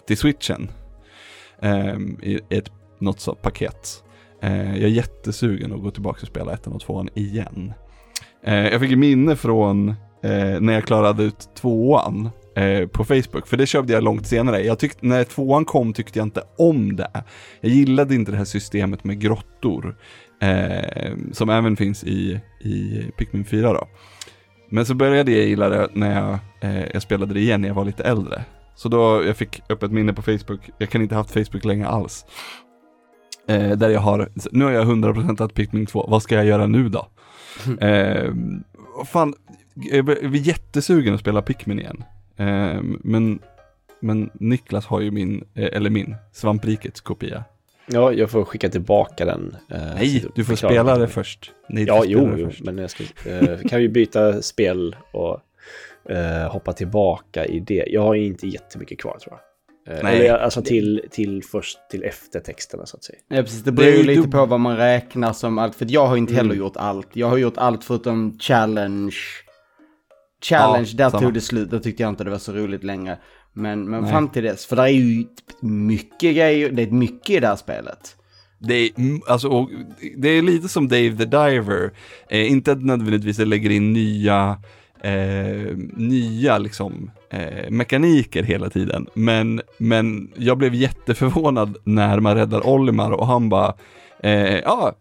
till 0.07 0.17
switchen. 0.17 0.71
ehm, 1.61 2.19
I 2.23 2.41
ett, 2.49 2.71
något 2.99 3.21
sånt 3.21 3.43
paket. 3.43 4.03
Eh, 4.43 4.75
jag 4.75 4.85
är 4.85 4.94
jättesugen 4.94 5.73
att 5.73 5.83
gå 5.83 5.91
tillbaka 5.91 6.19
och 6.23 6.29
spela 6.29 6.53
ettan 6.53 6.73
och 6.73 6.81
tvåan 6.81 7.09
igen. 7.15 7.73
Eh, 8.44 8.69
jag 8.69 8.81
fick 8.81 8.97
minne 8.97 9.37
från 9.37 9.89
eh, 10.23 10.61
när 10.61 10.73
jag 10.73 10.85
klarade 10.85 11.23
ut 11.23 11.49
tvåan 11.55 12.31
eh, 12.56 12.87
på 12.87 13.05
Facebook, 13.05 13.47
för 13.47 13.56
det 13.56 13.67
köpte 13.67 13.93
jag 13.93 14.05
långt 14.05 14.27
senare. 14.27 14.62
Jag 14.62 14.79
tyckte, 14.79 15.06
när 15.06 15.25
tvåan 15.25 15.65
kom 15.65 15.93
tyckte 15.93 16.19
jag 16.19 16.27
inte 16.27 16.43
om 16.59 16.97
det. 16.97 17.25
Jag 17.61 17.73
gillade 17.73 18.15
inte 18.15 18.31
det 18.31 18.39
här 18.39 18.44
systemet 18.44 19.05
med 19.05 19.21
grottor, 19.21 19.97
eh, 20.43 21.12
som 21.33 21.50
även 21.50 21.77
finns 21.77 22.05
i, 22.05 22.41
i 22.61 23.05
Pikmin 23.19 23.45
4 23.45 23.73
då. 23.73 23.88
Men 24.71 24.87
så 24.87 24.95
började 24.95 25.33
jag 25.33 25.49
gilla 25.49 25.69
det 25.69 25.88
när 25.93 26.21
jag, 26.21 26.38
eh, 26.61 26.85
jag 26.93 27.03
spelade 27.03 27.35
det 27.35 27.41
igen 27.41 27.61
när 27.61 27.69
jag 27.69 27.75
var 27.75 27.85
lite 27.85 28.05
äldre. 28.05 28.45
Så 28.75 28.88
då, 28.88 29.23
jag 29.27 29.37
fick 29.37 29.62
upp 29.69 29.83
ett 29.83 29.93
minne 29.93 30.12
på 30.12 30.23
Facebook, 30.23 30.71
jag 30.79 30.91
kan 30.91 31.03
inte 31.03 31.15
ha 31.15 31.21
haft 31.21 31.33
Facebook 31.33 31.65
länge 31.65 31.87
alls. 31.87 32.25
Eh, 33.47 33.71
där 33.71 33.91
jag 33.91 34.00
har, 34.00 34.29
nu 34.53 34.65
har 34.65 34.73
jag 34.73 34.87
100% 34.87 35.44
att 35.44 35.55
Pikmin 35.55 35.87
2, 35.87 36.06
vad 36.09 36.23
ska 36.23 36.35
jag 36.35 36.44
göra 36.44 36.67
nu 36.67 36.89
då? 36.89 37.06
eh, 37.81 38.33
fan, 39.06 39.35
jag 39.75 40.09
är 40.09 40.35
jättesugen 40.37 41.15
att 41.15 41.21
spela 41.21 41.43
Pikmin 41.43 41.79
igen. 41.79 42.05
Eh, 42.37 42.81
men, 42.83 43.39
men 44.00 44.31
Niklas 44.35 44.87
har 44.87 45.00
ju 45.00 45.11
min, 45.11 45.44
eh, 45.55 45.69
eller 45.77 45.91
min, 45.91 46.15
Svamprikets 46.33 47.00
kopia. 47.00 47.44
Ja, 47.87 48.12
jag 48.12 48.31
får 48.31 48.44
skicka 48.44 48.69
tillbaka 48.69 49.25
den. 49.25 49.56
eh, 49.71 49.79
Nej, 49.95 50.25
du 50.35 50.45
får 50.45 50.56
spela 50.56 50.99
det 50.99 51.09
först. 51.09 51.53
Nej, 51.69 51.85
Ja, 51.85 52.03
jo, 52.06 52.31
jo, 52.38 52.47
först. 52.47 52.62
men 52.65 52.79
jag 52.79 52.91
ska, 52.91 53.05
eh, 53.31 53.59
kan 53.69 53.81
vi 53.81 53.88
byta 53.88 54.43
spel 54.43 54.97
och 55.12 55.41
hoppa 56.50 56.73
tillbaka 56.73 57.47
i 57.47 57.61
det. 57.61 57.85
Jag 57.91 58.03
har 58.03 58.15
inte 58.15 58.47
jättemycket 58.49 59.00
kvar 59.00 59.19
tror 59.19 59.33
jag. 59.35 59.41
Eh, 59.88 59.99
Nej. 60.02 60.17
Eller 60.26 60.38
alltså 60.38 60.62
till, 60.62 61.02
till 61.11 61.43
först 61.44 61.79
till 61.90 62.05
eftertexterna 62.05 62.87
så 62.87 62.96
att 62.96 63.05
säga. 63.05 63.19
Ja, 63.29 63.43
precis. 63.43 63.62
Det 63.62 63.73
beror 63.73 63.90
ju 63.94 64.02
lite 64.02 64.29
på 64.29 64.46
vad 64.46 64.61
man 64.61 64.76
räknar 64.76 65.32
som 65.32 65.58
allt. 65.58 65.75
För 65.75 65.87
jag 65.90 66.06
har 66.06 66.17
inte 66.17 66.34
heller 66.34 66.50
Mm. 66.50 66.58
gjort 66.58 66.76
allt. 66.76 67.08
Jag 67.12 67.29
har 67.29 67.37
gjort 67.37 67.56
allt 67.56 67.84
förutom 67.84 68.38
challenge. 68.38 69.17
Challenge, 70.44 70.88
Ja, 70.93 70.96
där 70.96 71.11
samma. 71.11 71.23
tog 71.23 71.34
det 71.34 71.40
slut. 71.40 71.70
Där 71.70 71.79
tyckte 71.79 72.02
jag 72.02 72.11
inte 72.11 72.25
det 72.25 72.31
var 72.31 72.38
så 72.38 72.52
roligt 72.52 72.84
längre. 72.84 73.19
Men, 73.52 73.90
men 73.90 74.00
Nej. 74.02 74.11
fram 74.11 74.29
till 74.29 74.43
dess, 74.43 74.67
för 74.67 74.76
det 74.76 74.82
är 74.82 74.87
ju 74.88 75.25
mycket 75.61 76.35
grejer. 76.35 76.70
Det 76.73 76.82
är 76.82 76.90
mycket 76.90 77.31
i 77.31 77.40
det 77.40 77.46
här 77.46 77.56
spelet. 77.56 78.17
Det 78.58 78.75
är, 78.75 78.90
mm, 78.99 79.20
alltså, 79.26 79.69
det 80.17 80.28
är 80.28 80.43
lite 80.43 80.69
som 80.69 80.88
Dave 80.88 81.17
the 81.17 81.25
Diver. 81.25 81.90
Eh, 82.28 82.50
inte 82.52 82.73
att 82.73 82.82
nödvändigtvis 82.85 83.37
det 83.37 83.44
lägger 83.44 83.70
in 83.70 83.93
nya, 83.93 84.58
eh, 85.02 85.76
nya 85.96 86.58
liksom, 86.58 87.11
eh, 87.32 87.70
mekaniker 87.70 88.43
hela 88.43 88.70
tiden. 88.70 89.06
Men, 89.14 89.61
men 89.79 90.32
jag 90.37 90.58
blev 90.58 90.75
jätteförvånad 90.75 91.76
när 91.84 92.20
man 92.20 92.34
räddar 92.34 92.67
Olimar 92.67 93.11
och 93.11 93.26
han 93.26 93.49
bara, 93.49 93.75
eh, 94.23 94.58
ja, 94.58 94.93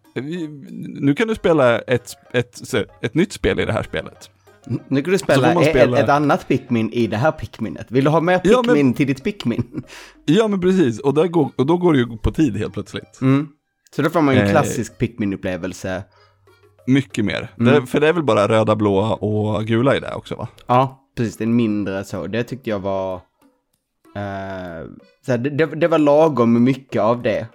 nu 1.00 1.14
kan 1.16 1.28
du 1.28 1.36
spela 1.36 1.80
ett, 1.80 2.12
ett, 2.34 2.74
ett, 2.74 2.88
ett 3.02 3.14
nytt 3.14 3.34
spel 3.34 3.60
i 3.60 3.66
det 3.66 3.74
här 3.74 3.84
spelet. 3.84 4.30
Nu 4.88 5.02
kan 5.02 5.12
du 5.12 5.18
spela, 5.18 5.54
man 5.54 5.64
Ett, 5.64 5.70
spela- 5.70 6.00
ett 6.00 6.10
annat 6.10 6.48
Pikmin 6.48 6.90
i 6.94 7.08
det 7.08 7.18
här 7.18 7.32
Pikminet. 7.32 7.86
Vill 7.90 8.04
du 8.04 8.10
ha 8.10 8.22
mer 8.22 8.42
Ja, 8.44 8.62
Pikmin 8.64 8.86
men- 8.86 8.94
till 8.94 9.08
ditt 9.08 9.24
Pikmin? 9.24 9.84
Ja 10.26 10.48
men 10.48 10.62
precis, 10.62 11.00
och, 11.00 11.14
där 11.14 11.28
går, 11.28 11.50
och 11.56 11.66
då 11.66 11.78
går 11.78 11.94
det 11.94 12.00
ju 12.00 12.18
på 12.18 12.32
tid 12.32 12.58
helt 12.58 12.74
plötsligt. 12.74 13.22
Mm. 13.22 13.48
Så 13.96 14.02
då 14.02 14.10
får 14.10 14.22
man 14.22 14.34
ju 14.36 14.40
en 14.42 14.46
Eh. 14.46 14.52
klassisk 14.52 14.98
Pikmin-upplevelse. 14.98 16.04
Mycket 16.88 17.26
mer. 17.26 17.52
Mm. 17.60 17.74
Det, 17.74 17.88
för 17.88 18.00
det 18.00 18.08
är 18.08 18.14
väl 18.14 18.24
bara 18.24 18.48
röda, 18.48 18.76
blåa 18.76 19.14
och 19.14 19.66
gula 19.66 19.96
i 19.96 20.00
det 20.00 20.14
också 20.14 20.36
va? 20.36 20.48
Ja, 20.68 21.01
precis. 21.22 21.42
Är 21.42 21.46
mindre 21.46 22.04
så. 22.04 22.28
Det 22.28 22.44
tyckte 22.44 22.70
jag 22.70 22.80
var... 22.80 23.14
eh, 24.16 24.88
så 25.26 25.32
här, 25.32 25.38
det, 25.38 25.66
det, 25.66 25.88
var 25.88 26.00
lagom 26.00 26.64
mycket 26.64 27.02
av 27.02 27.22
det. 27.22 27.48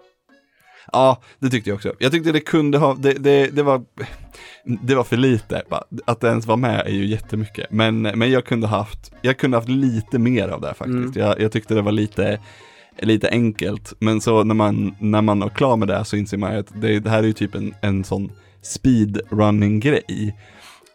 Ja, 0.93 1.23
det 1.39 1.51
tyckte 1.51 1.71
jag 1.71 1.75
också. 1.75 1.93
Jag 1.99 2.13
tyckte 2.13 2.33
det 2.33 2.41
kunde 2.41 2.79
ha, 2.79 2.95
det, 2.95 3.13
det, 3.13 3.47
det 3.47 3.63
var, 3.63 3.83
det 4.83 4.95
var 4.95 5.05
för 5.05 5.17
lite. 5.17 5.63
Att 6.05 6.21
det 6.21 6.29
ens 6.29 6.47
var 6.47 6.57
med 6.57 6.87
är 6.87 6.91
ju 6.91 7.07
jättemycket. 7.07 7.67
Men, 7.71 8.03
men 8.03 8.31
jag 8.31 8.45
kunde 8.45 8.67
haft, 8.67 9.13
jag 9.23 9.39
kunde 9.39 9.57
haft 9.57 9.69
lite 9.69 10.19
mer 10.19 10.49
av 10.49 10.61
det 10.61 10.75
faktiskt. 10.75 10.89
Mm. 10.89 11.13
Jag, 11.15 11.41
jag 11.41 11.53
tyckte 11.53 11.75
det 11.75 11.83
var 11.83 11.93
lite, 11.93 12.41
lite 12.99 13.29
enkelt. 13.29 13.95
Men 13.99 14.21
så 14.21 14.45
när 14.45 14.55
man, 14.55 14.97
när 15.01 15.23
man 15.23 15.43
är 15.43 15.49
klar 15.49 15.77
med 15.77 15.89
det 15.89 16.05
så 16.05 16.17
inser 16.17 16.37
man 16.37 16.57
att 16.57 16.81
det, 16.81 17.01
det 17.01 17.11
här 17.11 17.19
är 17.19 17.27
ju 17.27 17.33
typ 17.33 17.55
en, 17.55 17.75
en 17.81 18.05
sån 18.05 18.33
speedrunning-grej. 18.63 20.37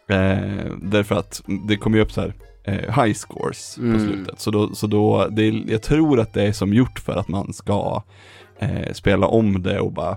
Eh, 0.08 0.72
därför 0.82 1.14
att 1.14 1.42
det 1.68 1.76
kommer 1.76 1.96
ju 1.96 2.02
upp 2.02 2.12
så 2.12 2.20
här 2.20 2.34
eh, 2.64 3.02
high 3.04 3.14
scores 3.14 3.74
på 3.76 3.82
Mm. 3.82 4.00
slutet. 4.06 4.40
Så 4.40 4.50
då, 4.50 4.74
så 4.74 4.86
då 4.86 5.28
det, 5.30 5.48
jag 5.48 5.82
tror 5.82 6.20
att 6.20 6.32
det 6.32 6.42
är 6.42 6.52
som 6.52 6.74
gjort 6.74 6.98
för 6.98 7.12
att 7.16 7.28
man 7.28 7.52
ska 7.52 8.02
eh, 8.58 8.92
spela 8.92 9.26
om 9.26 9.62
det 9.62 9.80
och 9.80 9.92
bara 9.92 10.16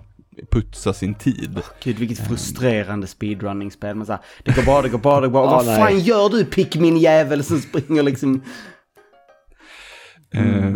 putsa 0.51 0.93
sin 0.93 1.13
tid. 1.13 1.61
Gud, 1.83 1.97
vilket 1.99 2.27
frustrerande 2.27 3.07
speedrunning-spel. 3.07 3.95
Man 3.95 4.05
så 4.05 4.11
här, 4.11 4.21
det 4.43 4.55
går 4.55 4.63
bra, 4.63 4.81
det 4.81 4.89
går 4.89 4.99
bra, 4.99 5.21
det 5.21 5.27
går 5.27 5.31
bra. 5.41 5.51
Vad 5.55 5.65
nej. 5.65 5.77
fan 5.77 5.99
gör 5.99 6.29
du 6.29 6.45
Pikmin-jävel 6.45 7.43
som 7.43 7.59
springer 7.59 8.03
liksom? 8.03 8.41
Eh, 10.33 10.71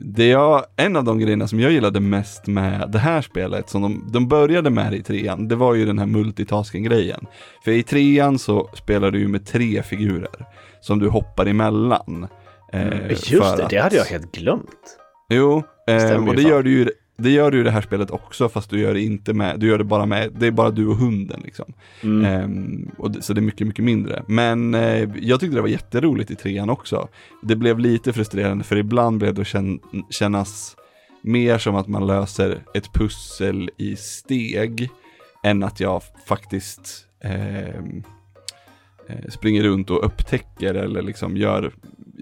det 0.00 0.26
jag, 0.26 0.64
en 0.76 0.96
av 0.96 1.04
de 1.04 1.18
grejerna 1.18 1.48
som 1.48 1.60
jag 1.60 1.72
gillade 1.72 2.00
mest 2.00 2.46
med 2.46 2.90
det 2.92 2.98
här 2.98 3.22
spelet, 3.22 3.68
som 3.70 3.82
de, 3.82 4.08
de 4.12 4.28
började 4.28 4.70
med 4.70 4.94
i 4.94 5.02
trean, 5.02 5.48
det 5.48 5.56
var 5.56 5.74
ju 5.74 5.86
den 5.86 5.98
här 5.98 6.06
multitasking-grejen. 6.06 7.26
För 7.64 7.70
i 7.70 7.82
trean 7.82 8.38
så 8.38 8.68
spelar 8.74 9.10
du 9.10 9.18
ju 9.18 9.28
med 9.28 9.46
tre 9.46 9.82
figurer 9.82 10.46
som 10.80 10.98
du 10.98 11.08
hoppar 11.08 11.46
emellan. 11.46 12.26
Eh, 12.72 13.08
Just 13.10 13.26
för 13.28 13.56
det, 13.56 13.64
att- 13.64 13.70
det 13.70 13.78
hade 13.78 13.96
jag 13.96 14.04
helt 14.04 14.32
glömt. 14.32 14.96
Jo, 15.28 15.62
eh, 15.88 16.16
och 16.16 16.28
ju 16.28 16.34
det 16.34 16.42
gör 16.42 16.62
du 16.62 16.70
ju 16.70 16.90
det 17.16 17.30
gör 17.30 17.50
du 17.50 17.60
i 17.60 17.62
det 17.62 17.70
här 17.70 17.80
spelet 17.80 18.10
också 18.10 18.48
fast 18.48 18.70
du 18.70 18.80
gör 18.80 18.94
det 18.94 19.00
inte 19.00 19.32
med, 19.32 19.60
du 19.60 19.68
gör 19.68 19.78
det 19.78 19.84
bara 19.84 20.06
med, 20.06 20.32
det 20.38 20.46
är 20.46 20.50
bara 20.50 20.70
du 20.70 20.86
och 20.86 20.96
hunden 20.96 21.40
liksom. 21.44 21.72
Mm. 22.02 22.24
Ehm, 22.24 22.90
och 22.98 23.10
det, 23.10 23.22
så 23.22 23.32
det 23.32 23.40
är 23.40 23.42
mycket, 23.42 23.66
mycket 23.66 23.84
mindre. 23.84 24.22
Men 24.26 24.74
eh, 24.74 25.08
jag 25.20 25.40
tyckte 25.40 25.56
det 25.56 25.60
var 25.62 25.68
jätteroligt 25.68 26.30
i 26.30 26.36
trean 26.36 26.70
också. 26.70 27.08
Det 27.42 27.56
blev 27.56 27.78
lite 27.78 28.12
frustrerande 28.12 28.64
för 28.64 28.76
ibland 28.76 29.18
blev 29.18 29.34
det 29.34 29.44
känn, 29.44 29.80
kännas 30.10 30.76
mer 31.22 31.58
som 31.58 31.74
att 31.76 31.88
man 31.88 32.06
löser 32.06 32.58
ett 32.74 32.92
pussel 32.92 33.70
i 33.76 33.96
steg 33.96 34.88
än 35.44 35.62
att 35.62 35.80
jag 35.80 36.02
faktiskt 36.26 37.06
ehm, 37.24 37.34
eh, 37.34 38.02
springer 39.28 39.62
runt 39.62 39.90
och 39.90 40.04
upptäcker 40.04 40.74
eller 40.74 41.02
liksom 41.02 41.36
gör, 41.36 41.72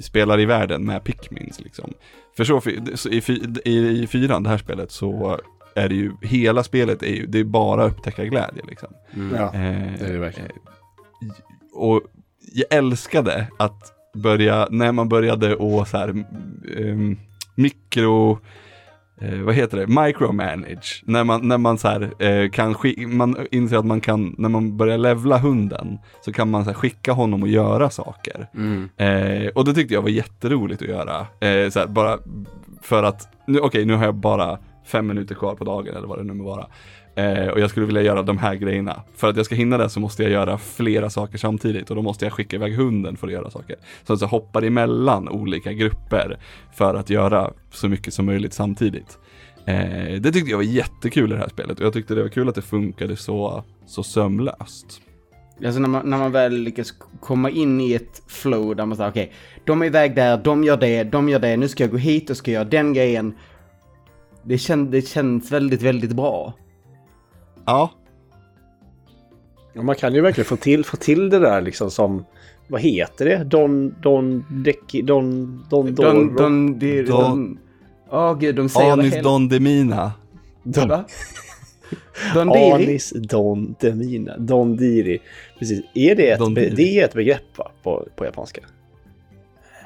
spelar 0.00 0.40
i 0.40 0.44
världen 0.46 0.84
med 0.84 1.04
Pikmins 1.04 1.60
liksom. 1.60 1.92
För 2.36 2.44
så, 2.44 2.62
i, 3.10 3.22
i, 3.64 4.02
i 4.02 4.06
fyran, 4.06 4.42
det 4.42 4.48
här 4.50 4.58
spelet, 4.58 4.90
så 4.92 5.38
är 5.74 5.88
det 5.88 5.94
ju, 5.94 6.12
hela 6.22 6.62
spelet 6.64 7.02
är 7.02 7.14
ju, 7.14 7.26
det 7.26 7.38
är 7.38 7.44
bara 7.44 7.84
upptäcka 7.84 8.24
glädje 8.24 8.62
liksom. 8.68 8.88
Ja, 9.36 9.54
Eh, 9.54 9.92
det 9.98 10.06
är 10.06 10.12
det 10.12 10.18
verkligen. 10.18 10.50
eh, 10.50 11.28
och 11.72 12.02
jag 12.52 12.66
älskade 12.78 13.46
att 13.58 13.92
börja, 14.14 14.68
när 14.70 14.92
man 14.92 15.08
började 15.08 15.56
och 15.56 15.88
så 15.88 15.96
här, 15.98 16.08
um, 16.76 17.18
mikro, 17.54 18.38
eh, 19.20 19.40
vad 19.40 19.54
heter 19.54 19.78
det, 19.78 19.86
micromanage. 19.86 21.02
När 21.06 21.24
man, 21.24 21.48
när 21.48 21.58
man 21.58 21.78
så 21.78 21.88
här, 21.88 22.22
eh, 22.22 22.50
kan 22.50 22.76
man 23.06 23.46
inser 23.50 23.76
att 23.76 23.86
man 23.86 24.00
kan, 24.00 24.34
när 24.38 24.48
man 24.48 24.76
börjar 24.76 24.98
levla 24.98 25.38
hunden, 25.38 25.98
så 26.20 26.32
kan 26.32 26.50
man 26.50 26.64
så 26.64 26.70
här, 26.70 26.74
skicka 26.74 27.12
honom 27.12 27.42
och 27.42 27.48
göra 27.48 27.90
saker. 27.90 28.46
Mm. 28.54 28.88
Eh, 28.96 29.48
och 29.48 29.64
det 29.64 29.74
tyckte 29.74 29.94
jag 29.94 30.02
var 30.02 30.08
jätteroligt 30.08 30.82
att 30.82 30.88
göra. 30.88 31.18
Eh, 31.20 31.70
så 31.70 31.78
här, 31.78 31.86
bara 31.86 32.18
för 32.82 33.02
att, 33.02 33.28
nu, 33.46 33.60
okej 33.60 33.84
nu 33.84 33.94
har 33.94 34.04
jag 34.04 34.14
bara 34.14 34.58
fem 34.84 35.06
minuter 35.06 35.34
kvar 35.34 35.54
på 35.54 35.64
dagen 35.64 35.96
eller 35.96 36.08
vad 36.08 36.18
det 36.18 36.24
nu 36.24 36.32
må 36.32 36.44
vara. 36.44 36.66
Eh, 37.18 37.48
och 37.48 37.60
jag 37.60 37.70
skulle 37.70 37.86
vilja 37.86 38.02
göra 38.02 38.22
de 38.22 38.38
här 38.38 38.54
grejerna. 38.54 39.02
För 39.16 39.28
att 39.28 39.36
jag 39.36 39.46
ska 39.46 39.54
hinna 39.54 39.78
det 39.78 39.90
så 39.90 40.00
måste 40.00 40.22
jag 40.22 40.32
göra 40.32 40.58
flera 40.58 41.10
saker 41.10 41.38
samtidigt 41.38 41.90
och 41.90 41.96
då 41.96 42.02
måste 42.02 42.24
jag 42.24 42.32
skicka 42.32 42.56
iväg 42.56 42.76
hunden 42.76 43.16
för 43.16 43.26
att 43.26 43.32
göra 43.32 43.50
saker. 43.50 43.76
Så 44.06 44.12
att 44.12 44.20
jag 44.20 44.28
hoppar 44.28 44.62
emellan 44.62 45.28
olika 45.28 45.72
grupper 45.72 46.38
för 46.74 46.94
att 46.94 47.10
göra 47.10 47.50
så 47.70 47.88
mycket 47.88 48.14
som 48.14 48.26
möjligt 48.26 48.52
samtidigt. 48.52 49.18
Eh, 49.66 50.20
det 50.20 50.32
tyckte 50.32 50.50
jag 50.50 50.56
var 50.56 50.64
jättekul 50.64 51.32
i 51.32 51.34
det 51.34 51.40
här 51.40 51.48
spelet 51.48 51.80
och 51.80 51.86
jag 51.86 51.92
tyckte 51.92 52.14
det 52.14 52.22
var 52.22 52.28
kul 52.28 52.48
att 52.48 52.54
det 52.54 52.62
funkade 52.62 53.16
så, 53.16 53.64
så 53.86 54.02
sömlöst. 54.02 55.02
Alltså 55.64 55.80
när 55.80 55.88
man, 55.88 56.10
när 56.10 56.18
man 56.18 56.32
väl 56.32 56.52
lyckas 56.52 56.94
komma 57.20 57.50
in 57.50 57.80
i 57.80 57.92
ett 57.92 58.22
flow 58.26 58.76
där 58.76 58.86
man 58.86 58.96
säger 58.96 59.10
okej, 59.10 59.32
de 59.64 59.82
är 59.82 59.86
iväg 59.86 60.14
där, 60.14 60.36
de 60.36 60.64
gör 60.64 60.76
det, 60.76 61.04
de 61.04 61.28
gör 61.28 61.38
det, 61.38 61.56
nu 61.56 61.68
ska 61.68 61.84
jag 61.84 61.90
gå 61.90 61.96
hit 61.96 62.30
och 62.30 62.36
ska 62.36 62.50
göra 62.50 62.64
den 62.64 62.92
grejen. 62.92 63.34
Det, 64.42 64.58
kän, 64.58 64.90
det 64.90 65.02
känns 65.02 65.52
väldigt, 65.52 65.82
väldigt 65.82 66.12
bra. 66.12 66.54
Ja, 67.68 67.90
Ja, 69.74 69.82
man 69.82 69.94
kan 69.94 70.14
ju 70.14 70.20
verkligen 70.20 70.44
få 70.46 70.56
till, 70.56 70.84
få 70.84 70.96
till 70.96 71.30
det 71.30 71.38
där 71.38 71.60
liksom 71.60 71.90
som, 71.90 72.24
vad 72.68 72.80
heter 72.80 73.24
det? 73.24 73.44
Don, 73.44 73.94
Don, 74.02 74.44
Deki, 74.50 75.02
Don, 75.02 75.46
Don, 75.70 75.94
Don, 75.94 75.94
Don, 75.94 76.34
don, 76.36 76.78
de, 76.78 77.02
Don- 77.02 77.06
don, 77.20 77.58
Åh 78.10 78.38
gud, 78.38 78.54
de 78.56 78.68
säger 78.68 78.92
Anis 78.92 79.10
det 79.10 79.16
hela... 79.16 79.28
Don 79.30 79.48
Demina. 79.48 80.12
Don, 80.62 80.88
Va? 80.88 81.04
Don 82.34 82.48
Diri? 82.48 82.72
Anis 82.72 83.10
Don 83.16 83.74
Demina, 83.80 84.38
Don 84.38 84.76
Diri. 84.76 85.18
Precis, 85.58 85.82
är 85.94 86.14
det 86.14 86.30
ett, 86.30 86.38
Don 86.38 86.54
be, 86.54 86.68
det 86.70 87.00
är 87.00 87.04
ett 87.04 87.14
begrepp 87.14 87.58
va? 87.58 87.70
På, 87.82 88.08
på 88.16 88.24
japanska? 88.24 88.60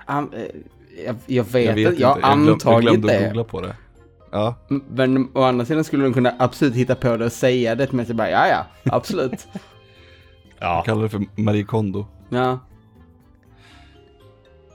Eh, 0.08 0.22
jag, 1.06 1.16
jag 1.26 1.44
vet, 1.44 1.66
Jag 1.66 1.74
vet 1.74 1.90
inte, 1.90 2.02
jag 2.02 2.08
har 2.08 2.20
jag, 2.20 2.38
glöm, 2.38 2.44
jag 2.46 2.52
antagit 2.52 2.88
glömde 2.90 3.14
att 3.14 3.20
det. 3.20 3.26
googla 3.26 3.44
på 3.44 3.60
det. 3.60 3.76
Ja. 4.32 4.54
Men 4.88 5.28
å 5.34 5.42
andra 5.42 5.64
sidan 5.64 5.84
skulle 5.84 6.04
de 6.04 6.12
kunna 6.14 6.34
absolut 6.38 6.74
hitta 6.74 6.94
på 6.94 7.16
det 7.16 7.24
och 7.24 7.32
säga 7.32 7.74
det 7.74 7.92
men 7.92 8.06
så 8.06 8.14
bara, 8.14 8.30
ja 8.30 8.48
ja, 8.48 8.66
absolut. 8.92 9.46
Ja. 10.58 10.76
Jag 10.76 10.84
kallar 10.84 11.02
det 11.02 11.08
för 11.08 11.24
Marie 11.36 11.64
Kondo. 11.64 12.06
ja. 12.28 12.58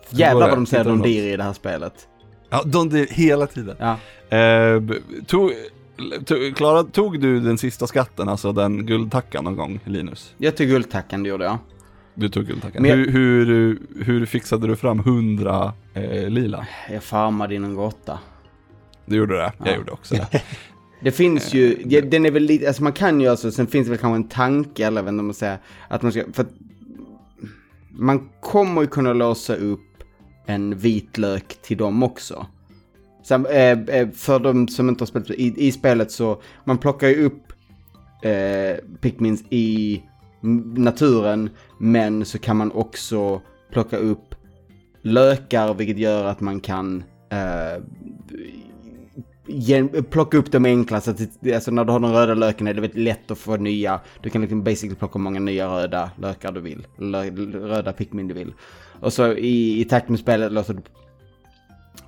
Jävlar 0.10 0.50
vad 0.50 0.58
de 0.58 0.66
säger 0.66 0.84
Hittar 0.84 0.84
du 0.84 0.90
Don 0.92 0.98
något? 0.98 1.08
Diri 1.08 1.34
i 1.34 1.38
det 1.38 1.44
här 1.44 1.54
spelet. 1.54 2.08
Ja, 2.50 2.62
de, 2.66 2.90
det, 2.90 3.10
hela 3.12 3.48
tiden. 3.48 3.76
Ja. 3.80 3.98
Eh, 4.38 4.82
tog, 5.28 5.52
tog, 6.26 6.56
Klara, 6.56 6.84
tog 6.84 7.20
du 7.22 7.40
den 7.40 7.58
sista 7.58 7.88
skatten, 7.88 8.30
alltså 8.30 8.52
den 8.52 8.86
guldtackan 8.86 9.44
någon 9.44 9.56
gång, 9.56 9.80
Linus? 9.86 10.34
Jag 10.38 10.58
tog 10.58 10.68
guldtackan, 10.68 11.24
det 11.24 11.30
gjorde 11.30 11.46
jag. 11.46 11.58
Du 12.14 12.30
tog 12.30 12.46
guldtackan. 12.46 12.82
Men 12.82 12.92
jag- 12.92 12.98
Hur, 12.98 13.46
hur, 13.46 13.80
hur 14.04 14.26
fixade 14.26 14.68
du 14.68 14.76
fram 14.76 15.00
hundra 15.00 15.74
eh, 15.94 16.30
lila? 16.30 16.68
Jag 16.92 17.04
farmade 17.04 17.56
i 17.56 17.60
någon 17.60 17.76
grotta. 17.76 18.20
Du 19.08 19.16
gjorde 19.16 19.36
det? 19.38 19.52
Jag 19.58 19.68
Ja. 19.68 19.76
gjorde 19.76 19.92
också 19.92 20.16
det. 20.16 20.42
Det 21.02 21.12
finns 21.12 21.54
ju, 21.54 21.78
ja, 21.86 22.02
den 22.02 22.26
är 22.26 22.32
väl 22.32 22.44
lite, 22.44 22.68
alltså 22.68 22.84
man 22.84 22.94
kan 22.94 23.22
ju 23.22 23.28
alltså, 23.28 23.52
sen 23.52 23.68
finns 23.68 23.88
det 23.88 23.92
väl 23.92 24.00
kanske 24.00 24.16
en 24.16 24.28
tanke, 24.30 24.86
eller 24.88 25.08
om 25.08 25.16
man 25.26 25.34
säger, 25.34 25.58
att 25.88 26.02
man 26.02 26.12
ska, 26.12 26.24
för 26.34 26.44
att 26.44 26.54
man 27.92 28.30
kommer 28.42 28.82
ju 28.82 28.88
kunna 28.88 29.14
låsa 29.14 29.56
upp 29.56 30.04
en 30.46 30.78
vitlök 30.78 31.58
till 31.62 31.78
dem 31.78 32.04
också. 32.04 32.46
Sen, 33.24 33.46
eh, 33.46 33.72
eh, 33.80 34.10
för 34.10 34.40
de 34.40 34.68
som 34.68 34.90
inte 34.90 35.02
har 35.02 35.08
spelat, 35.08 35.30
i, 35.30 35.68
i 35.68 35.72
spelet 35.72 36.12
så, 36.12 36.42
man 36.64 36.78
plockar 36.78 37.08
ju 37.08 37.26
upp 37.26 37.54
eh, 38.24 38.84
Pikmins 39.02 39.44
i 39.50 40.02
naturen, 40.76 41.50
men 41.80 42.26
så 42.26 42.40
kan 42.40 42.58
man 42.58 42.72
också 42.72 43.42
plocka 43.72 43.98
upp 43.98 44.36
lökar, 45.02 45.74
vilket 45.74 45.98
gör 45.98 46.26
att 46.26 46.40
man 46.42 46.60
kan 46.60 47.04
eh, 47.30 47.84
plocka 50.10 50.38
upp 50.38 50.52
de 50.52 50.66
enkla, 50.66 51.02
så 51.02 51.12
Att 51.12 51.22
alltså 51.54 51.72
när 51.72 51.86
du 51.86 51.92
har 51.92 52.00
den 52.00 52.14
röda 52.14 52.34
löken 52.34 52.68
är 52.68 52.74
det 52.74 52.82
väldigt 52.82 53.02
lätt 53.02 53.32
att 53.32 53.38
få 53.38 53.58
nya. 53.58 54.00
Du 54.22 54.30
kan 54.30 54.42
liksom 54.42 54.64
basically 54.64 54.96
plocka 54.96 55.20
hur 55.20 55.24
många 55.24 55.40
nya 55.40 55.68
röda 55.68 56.12
lökar 56.22 56.52
du 56.52 56.62
vill. 56.62 56.88
Lö, 56.98 57.30
röda 57.52 57.94
Pikmin 57.94 58.28
du 58.28 58.34
vill. 58.34 58.54
Och 59.00 59.14
så 59.14 59.34
i, 59.34 59.82
i 59.82 59.86
takt 59.86 60.10
med 60.10 60.20
spelet 60.20 60.52
låter 60.52 60.74
du... 60.74 60.82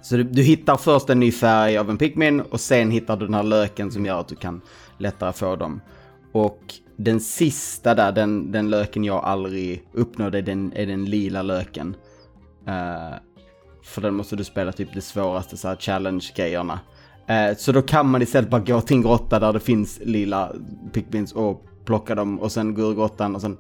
Så 0.02 0.18
du, 0.18 0.24
du 0.24 0.42
hittar 0.42 0.78
först 0.78 1.10
en 1.10 1.20
ny 1.20 1.32
färg 1.32 1.78
av 1.78 1.90
en 1.90 1.98
Pikmin 1.98 2.42
och 2.42 2.60
sen 2.60 2.92
hittar 2.92 3.18
du 3.18 3.26
den 3.26 3.34
här 3.34 3.44
löken 3.44 3.92
som 3.92 4.06
gör 4.06 4.20
att 4.20 4.28
du 4.28 4.36
kan 4.36 4.62
lättare 4.98 5.34
få 5.34 5.56
dem. 5.56 5.82
Och 6.32 6.74
den 6.96 7.20
sista 7.20 7.96
där, 7.96 8.12
den, 8.12 8.52
den 8.52 8.70
löken 8.70 9.04
jag 9.04 9.24
aldrig 9.24 9.84
uppnådde, 9.94 10.42
den, 10.42 10.74
är 10.76 10.86
den 10.86 11.06
lila 11.06 11.42
löken. 11.42 11.96
Uh, 12.68 13.18
för 13.84 14.02
den 14.02 14.16
måste 14.16 14.36
du 14.36 14.44
spela 14.44 14.72
typ 14.72 14.94
det 14.94 15.02
svåraste 15.02 15.58
så 15.58 15.68
här 15.68 15.76
challenge-grejerna. 15.76 16.80
Eh, 17.30 17.56
så 17.58 17.72
då 17.72 17.82
kan 17.82 18.10
man 18.10 18.22
istället 18.22 18.50
bara 18.50 18.62
gå 18.62 18.82
till 18.82 18.96
en 18.96 19.02
grotta 19.02 19.40
där 19.40 19.54
det 19.54 19.60
finns 19.60 20.00
lila 20.04 20.52
Pikmins 20.94 21.32
och 21.34 21.66
plocka 21.86 22.16
dem 22.16 22.40
och 22.40 22.52
sen 22.52 22.74
gå 22.74 22.82
ur 22.82 22.96
grottan 22.96 23.36
och 23.36 23.42
sen 23.42 23.58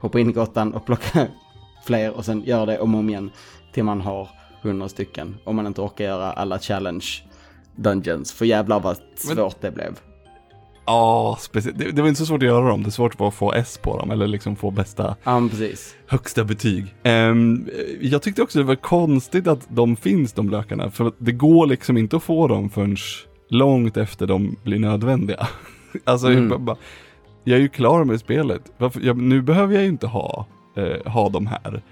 hoppa 0.00 0.20
in 0.20 0.30
i 0.30 0.32
grottan 0.32 0.74
och 0.74 0.86
plocka 0.86 1.26
fler 1.84 2.16
och 2.16 2.24
sen 2.24 2.44
göra 2.44 2.66
det 2.66 2.78
om 2.78 2.94
och 2.94 2.98
om 2.98 3.08
igen 3.08 3.30
till 3.72 3.84
man 3.84 4.00
har 4.00 4.28
hundra 4.62 4.88
stycken. 4.88 5.36
Om 5.44 5.56
man 5.56 5.66
inte 5.66 5.80
orkar 5.80 6.04
göra 6.04 6.32
alla 6.32 6.58
challenge 6.58 7.06
dungeons. 7.76 8.32
För 8.32 8.44
jävlar 8.44 8.80
vad 8.80 8.96
svårt 9.16 9.60
det 9.60 9.70
blev. 9.70 9.98
Ja, 10.90 11.36
speciellt. 11.40 11.78
Det, 11.78 11.90
det 11.92 12.02
var 12.02 12.08
inte 12.08 12.18
så 12.20 12.26
svårt 12.26 12.42
att 12.42 12.46
göra 12.48 12.68
dem. 12.68 12.82
Det 12.82 12.88
är 12.88 12.90
svårt 12.90 13.20
att 13.20 13.34
få 13.34 13.52
S 13.52 13.80
på 13.82 13.98
dem 13.98 14.10
eller 14.10 14.26
liksom 14.26 14.56
få 14.56 14.70
bästa 14.70 15.16
Ja, 15.24 15.48
precis. 15.50 15.96
högsta 16.06 16.44
betyg. 16.44 16.94
Ehm, 17.02 17.68
jag 18.00 18.22
tyckte 18.22 18.42
också 18.42 18.58
det 18.58 18.64
var 18.64 18.74
konstigt 18.74 19.46
att 19.46 19.66
de 19.68 19.96
finns 19.96 20.32
de 20.32 20.50
lökarna. 20.50 20.90
För 20.90 21.12
det 21.18 21.32
går 21.32 21.66
liksom 21.66 21.96
inte 21.96 22.16
att 22.16 22.22
få 22.22 22.48
dem 22.48 22.70
förrän 22.70 22.96
långt 23.50 23.96
efter 23.96 24.26
de 24.26 24.56
blir 24.64 24.78
nödvändiga. 24.78 25.48
alltså, 26.04 26.26
Mm. 26.30 26.50
jag, 26.50 26.60
bara, 26.60 26.76
jag 27.44 27.56
är 27.56 27.60
ju 27.62 27.68
klar 27.68 28.04
med 28.04 28.20
spelet. 28.20 28.62
Varför, 28.78 29.00
jag, 29.00 29.16
nu 29.16 29.42
behöver 29.42 29.74
jag 29.74 29.82
ju 29.82 29.88
inte 29.88 30.06
ha, 30.06 30.46
eh, 30.76 31.12
ha 31.12 31.28
de 31.28 31.46
här. 31.46 31.82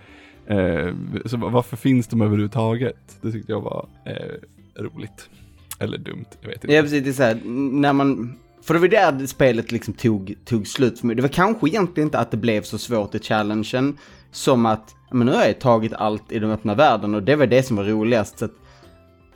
Eh, 0.47 0.95
så 1.25 1.37
varför 1.37 1.77
finns 1.77 2.09
de 2.09 2.21
överhuvudtaget? 2.23 3.19
Det 3.23 3.33
tyckte 3.33 3.53
jag 3.53 3.61
var 3.61 3.87
eh, 4.07 4.83
roligt. 4.83 5.31
Eller 5.79 5.99
dumt, 5.99 6.25
jag 6.41 6.49
vet 6.49 6.65
inte. 6.65 6.75
Ja, 6.75 6.83
precis. 6.83 7.05
Det 7.05 7.11
är 7.11 7.13
så 7.13 7.23
här, 7.23 7.41
när 7.73 7.93
man... 7.93 8.39
För 8.67 8.75
det 8.75 8.81
var 8.81 8.89
där 8.89 9.27
spelet 9.27 9.73
liksom 9.73 9.95
tog, 9.95 10.35
tog 10.45 10.67
slut 10.67 11.01
för 11.01 11.07
mig. 11.07 11.17
Det 11.17 11.23
var 11.23 11.29
kanske 11.29 11.69
egentligen 11.69 12.07
inte 12.07 12.19
att 12.19 12.31
det 12.31 12.37
blev 12.37 12.63
så 12.63 12.79
svårt 12.79 13.15
i 13.15 13.19
challengen. 13.19 13.97
Som 14.31 14.67
att, 14.67 14.95
men 15.13 15.27
nu 15.27 15.33
har 15.33 15.45
jag 15.45 15.61
tagit 15.61 15.93
allt 15.93 16.33
i 16.33 16.39
den 16.39 16.51
öppna 16.51 16.75
världen 16.75 17.15
och 17.15 17.23
det 17.23 17.37
var 17.37 17.47
det 17.47 17.63
som 17.63 17.77
var 17.77 17.85
roligast. 17.85 18.39
Så 18.39 18.45
att, 18.45 18.53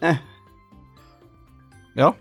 eh, 0.00 0.14
Ja. 1.94 2.14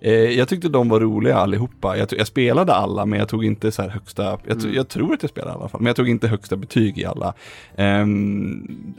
Eh, 0.00 0.12
jag 0.12 0.48
tyckte 0.48 0.68
de 0.68 0.88
var 0.88 1.00
roliga 1.00 1.36
allihopa. 1.36 1.96
Jag, 1.96 2.08
jag 2.12 2.26
spelade 2.26 2.74
alla 2.74 3.06
men 3.06 3.18
jag 3.18 3.28
tog 3.28 3.44
inte 3.44 3.72
så 3.72 3.82
här 3.82 3.88
högsta, 3.88 4.38
jag, 4.46 4.60
tro- 4.60 4.70
jag 4.70 4.88
tror 4.88 5.14
att 5.14 5.22
jag 5.22 5.30
spelade 5.30 5.52
i 5.52 5.54
alla 5.60 5.68
fall, 5.68 5.80
men 5.80 5.86
jag 5.86 5.96
tog 5.96 6.08
inte 6.08 6.28
högsta 6.28 6.56
betyg 6.56 6.98
i 6.98 7.04
alla. 7.04 7.34
Ehm, 7.76 8.94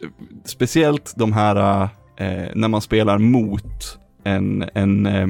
speciellt 0.46 1.14
de 1.16 1.34
här 1.34 1.84
eh, 2.18 2.44
när 2.56 2.68
man 2.68 2.82
spelar 2.82 3.18
mot 3.18 3.98
en, 4.24 4.66
en, 4.74 5.06
eh, 5.06 5.28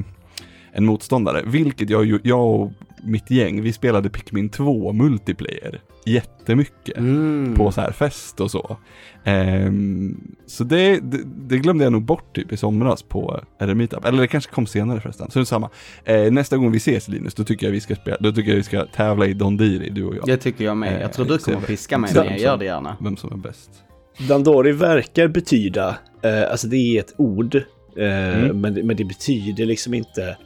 en 0.74 0.86
motståndare, 0.86 1.42
vilket 1.46 1.90
jag, 1.90 2.20
jag 2.24 2.46
och 2.62 2.72
mitt 3.04 3.32
gäng, 3.32 3.62
vi 3.62 3.74
spelade 3.74 4.10
Pikmin 4.10 4.50
2 4.50 4.94
multiplayer 4.94 5.82
jättemycket 6.06 6.98
Mm. 6.98 7.54
på 7.56 7.72
så 7.72 7.82
här 7.82 7.92
fest 7.92 8.40
och 8.40 8.52
så. 8.52 8.78
Ehm, 9.24 10.18
så 10.46 10.64
det, 10.64 11.00
det, 11.00 11.20
det 11.48 11.58
glömde 11.58 11.84
jag 11.84 11.94
nog 11.94 12.04
bort 12.04 12.36
typ 12.36 12.52
i 12.52 12.58
somras 12.58 13.04
på 13.04 13.40
Meetup. 13.76 14.06
Eller 14.06 14.22
det 14.22 14.28
kanske 14.28 14.52
kom 14.52 14.66
senare 14.68 15.00
förresten. 15.02 15.32
Så 15.32 15.40
det 15.40 15.44
är 15.44 15.46
samma. 15.46 15.70
Eh, 16.06 16.32
nästa 16.32 16.58
gång 16.58 16.72
vi 16.72 16.78
ses 16.78 17.08
Linus, 17.08 17.34
då 17.34 17.44
tycker 17.44 17.68
jag 17.68 17.72
vi 17.72 17.80
ska 17.82 17.96
spela, 17.96 18.18
då 18.20 18.32
tycker 18.32 18.50
jag 18.50 18.58
vi 18.58 18.64
ska 18.64 18.86
tävla 18.86 19.26
i 19.26 19.34
Dondiri, 19.34 19.90
du 19.90 20.04
och 20.04 20.16
jag. 20.16 20.26
Det 20.26 20.38
tycker 20.38 20.66
jag 20.66 20.78
med. 20.78 21.02
Jag 21.02 21.14
tror 21.14 21.26
du 21.26 21.34
Eh, 21.34 21.40
kommer 21.40 21.62
piska 21.62 21.98
mig, 21.98 22.12
jag 22.16 22.40
gör 22.40 22.58
det 22.58 22.66
gärna. 22.66 22.98
Vem 23.02 23.18
som 23.18 23.32
är 23.34 23.38
bäst. 23.38 23.70
Dandori 24.30 24.72
verkar 24.72 25.28
betyda, 25.28 25.98
eh, 26.22 26.52
alltså 26.52 26.68
det 26.68 26.78
är 26.78 27.00
ett 27.00 27.14
ord, 27.18 27.56
eh, 27.56 27.64
Mm. 28.44 28.62
men, 28.62 28.74
men 28.88 28.96
det 28.98 29.06
betyder 29.06 29.66
liksom 29.66 29.94
inte... 29.94 30.38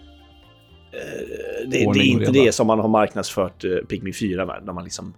Eh, 0.98 1.68
det, 1.68 1.77
det 1.94 2.00
är 2.00 2.04
inte 2.04 2.24
reda. 2.32 2.32
det 2.46 2.51
som 2.51 2.68
man 2.68 2.80
har 2.80 2.88
marknadsfört 2.88 3.63
eh, 3.63 3.72
Pikmin 3.89 4.13
4 4.13 4.46
med, 4.46 4.62
när 4.66 4.74
man 4.74 4.84
liksom 4.84 5.13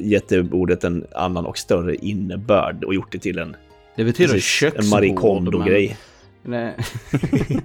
gett 0.00 0.28
det 0.28 0.40
ordet 0.52 0.84
en 0.84 1.06
annan 1.14 1.46
och 1.46 1.58
större 1.58 1.94
innebörd 1.96 2.84
och 2.84 2.94
gjort 2.94 3.12
det 3.12 3.18
till 3.18 3.38
en, 3.38 3.56
Det 3.96 4.04
betyder 4.04 4.32
precis, 4.32 4.50
köksbord. 4.50 4.84
en 4.84 4.90
Marie 4.90 5.14
Kondo-grej. 5.14 5.96
men- 6.42 6.50
Nej. 6.50 6.76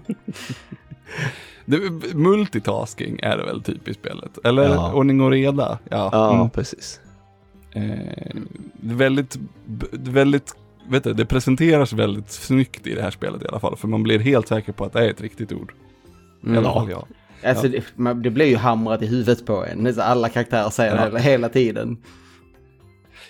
Det, 1.65 1.79
multitasking 2.15 3.19
är 3.23 3.37
det 3.37 3.43
väl 3.45 3.61
typ 3.63 3.87
i 3.87 3.93
spelet? 3.93 4.37
Eller 4.43 4.63
Ja. 4.63 4.93
ordning 4.93 5.21
och 5.21 5.31
reda? 5.31 5.79
Ja. 5.89 6.09
Ja, 6.11 6.35
Mm. 6.35 6.49
precis. 6.49 6.99
Eh, 7.71 7.81
det 8.73 8.91
är 8.93 8.95
väldigt, 8.95 9.39
väldigt, 9.91 10.55
vet 10.87 11.03
du, 11.03 11.13
det 11.13 11.25
presenteras 11.25 11.93
väldigt 11.93 12.31
snyggt 12.31 12.87
i 12.87 12.95
det 12.95 13.01
här 13.01 13.11
spelet 13.11 13.43
i 13.43 13.47
alla 13.47 13.59
fall. 13.59 13.75
För 13.77 13.87
man 13.87 14.03
blir 14.03 14.19
helt 14.19 14.47
säker 14.47 14.71
på 14.73 14.85
att 14.85 14.93
det 14.93 15.05
är 15.05 15.09
ett 15.09 15.21
riktigt 15.21 15.51
ord. 15.53 15.73
Mm. 16.45 16.63
fall 16.63 16.89
jag. 16.89 17.05
Alltså, 17.45 17.67
Ja. 17.67 17.71
det, 17.71 17.83
man, 17.95 18.21
det 18.21 18.29
blir 18.29 18.45
ju 18.45 18.55
hamrat 18.55 19.01
i 19.01 19.05
huvudet 19.05 19.45
på 19.45 19.65
en. 19.65 19.83
Det 19.83 19.89
är 19.89 19.93
så 19.93 20.01
Alla 20.01 20.29
karaktärer 20.29 20.69
säger 20.69 20.91
det 20.91 20.97
Ja. 21.01 21.05
hela, 21.05 21.19
hela 21.19 21.49
tiden. 21.49 21.97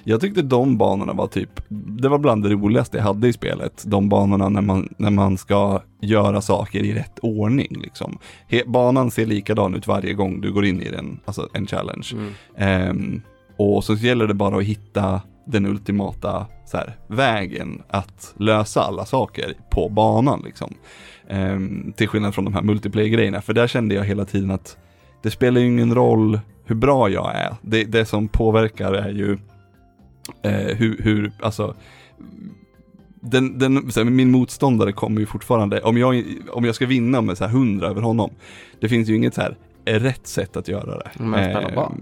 Jag 0.03 0.21
tyckte 0.21 0.41
de 0.41 0.77
banorna 0.77 1.13
var 1.13 1.27
typ, 1.27 1.49
det 1.69 2.09
var 2.09 2.17
bland 2.17 2.43
det 2.43 2.49
roligaste 2.49 2.97
jag 2.97 3.03
hade 3.03 3.27
i 3.27 3.33
spelet. 3.33 3.83
De 3.85 4.09
banorna 4.09 4.49
när 4.49 4.61
man, 4.61 4.93
när 4.97 5.09
man 5.09 5.37
ska 5.37 5.81
göra 6.01 6.41
saker 6.41 6.79
i 6.83 6.93
rätt 6.93 7.19
ordning 7.21 7.79
liksom. 7.83 8.17
He, 8.47 8.63
banan 8.67 9.11
ser 9.11 9.25
likadan 9.25 9.75
ut 9.75 9.87
varje 9.87 10.13
gång 10.13 10.41
du 10.41 10.51
går 10.53 10.65
in 10.65 10.81
i 10.81 10.89
den, 10.89 11.19
alltså 11.25 11.49
en 11.53 11.67
challenge. 11.67 12.07
Mm. 12.13 12.31
Ehm, 12.57 13.21
och 13.57 13.83
så 13.83 13.93
gäller 13.93 14.27
det 14.27 14.33
bara 14.33 14.57
att 14.57 14.63
hitta 14.63 15.21
den 15.47 15.65
ultimata 15.65 16.45
så 16.65 16.77
här, 16.77 16.95
vägen 17.07 17.81
att 17.89 18.33
lösa 18.37 18.81
alla 18.81 19.05
saker 19.05 19.53
på 19.71 19.89
banan 19.89 20.41
liksom. 20.45 20.73
Ehm, 21.29 21.93
till 21.95 22.07
skillnad 22.07 22.35
från 22.35 22.45
de 22.45 22.53
här 22.53 22.61
multiplayer-grejerna, 22.61 23.41
för 23.41 23.53
där 23.53 23.67
kände 23.67 23.95
jag 23.95 24.03
hela 24.03 24.25
tiden 24.25 24.51
att 24.51 24.77
det 25.21 25.31
spelar 25.31 25.61
ju 25.61 25.67
ingen 25.67 25.95
roll 25.95 26.39
hur 26.65 26.75
bra 26.75 27.09
jag 27.09 27.35
är. 27.35 27.55
Det, 27.61 27.83
det 27.83 28.05
som 28.05 28.27
påverkar 28.27 28.93
är 28.93 29.09
ju 29.09 29.37
eh, 30.43 30.75
hur, 30.77 31.01
hur, 31.03 31.31
alltså 31.41 31.75
den, 33.21 33.59
den, 33.59 33.91
så 33.91 33.99
här, 34.03 34.09
min 34.09 34.31
motståndare 34.31 34.91
kommer 34.91 35.19
ju 35.19 35.25
fortfarande, 35.25 35.81
om 35.81 35.97
jag, 35.97 36.23
om 36.51 36.65
jag 36.65 36.75
ska 36.75 36.85
vinna 36.85 37.21
med 37.21 37.37
så 37.37 37.43
här 37.45 37.51
100 37.51 37.87
över 37.87 38.01
honom, 38.01 38.29
det 38.79 38.89
finns 38.89 39.09
ju 39.09 39.15
inget 39.15 39.33
så 39.33 39.41
här 39.41 39.57
rätt 39.85 40.27
sätt 40.27 40.57
att 40.57 40.67
göra 40.67 40.97
det. 40.97 41.09
Men 41.13 41.29
man 41.29 41.43
spelar 41.43 41.71
bra. 41.71 41.93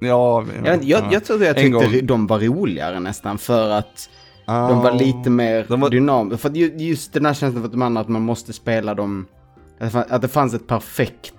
Ja, 0.00 0.44
Jag, 0.64 0.84
jag, 0.84 1.12
jag 1.12 1.24
trodde 1.24 1.46
jag 1.46 1.58
En 1.58 1.72
tyckte 1.80 1.96
gång. 1.98 2.06
de 2.06 2.26
var 2.26 2.38
roligare 2.38 3.00
nästan 3.00 3.38
för 3.38 3.70
att 3.70 4.10
Ah, 4.44 4.68
de 4.68 4.78
var 4.82 4.92
lite 4.92 5.30
mer 5.30 5.66
var- 5.68 5.90
dynamiska. 5.90 6.38
För 6.38 6.56
just 6.56 7.12
den 7.12 7.26
här 7.26 7.34
känslan 7.34 7.62
för 7.62 7.66
att 7.66 7.72
de 7.72 7.82
andra 7.82 8.00
att 8.00 8.08
man 8.08 8.22
måste 8.22 8.52
spela 8.52 8.94
dem, 8.94 9.26
att 9.78 10.22
det 10.22 10.28
fanns 10.28 10.54
ett 10.54 10.66
perfekt 10.66 11.34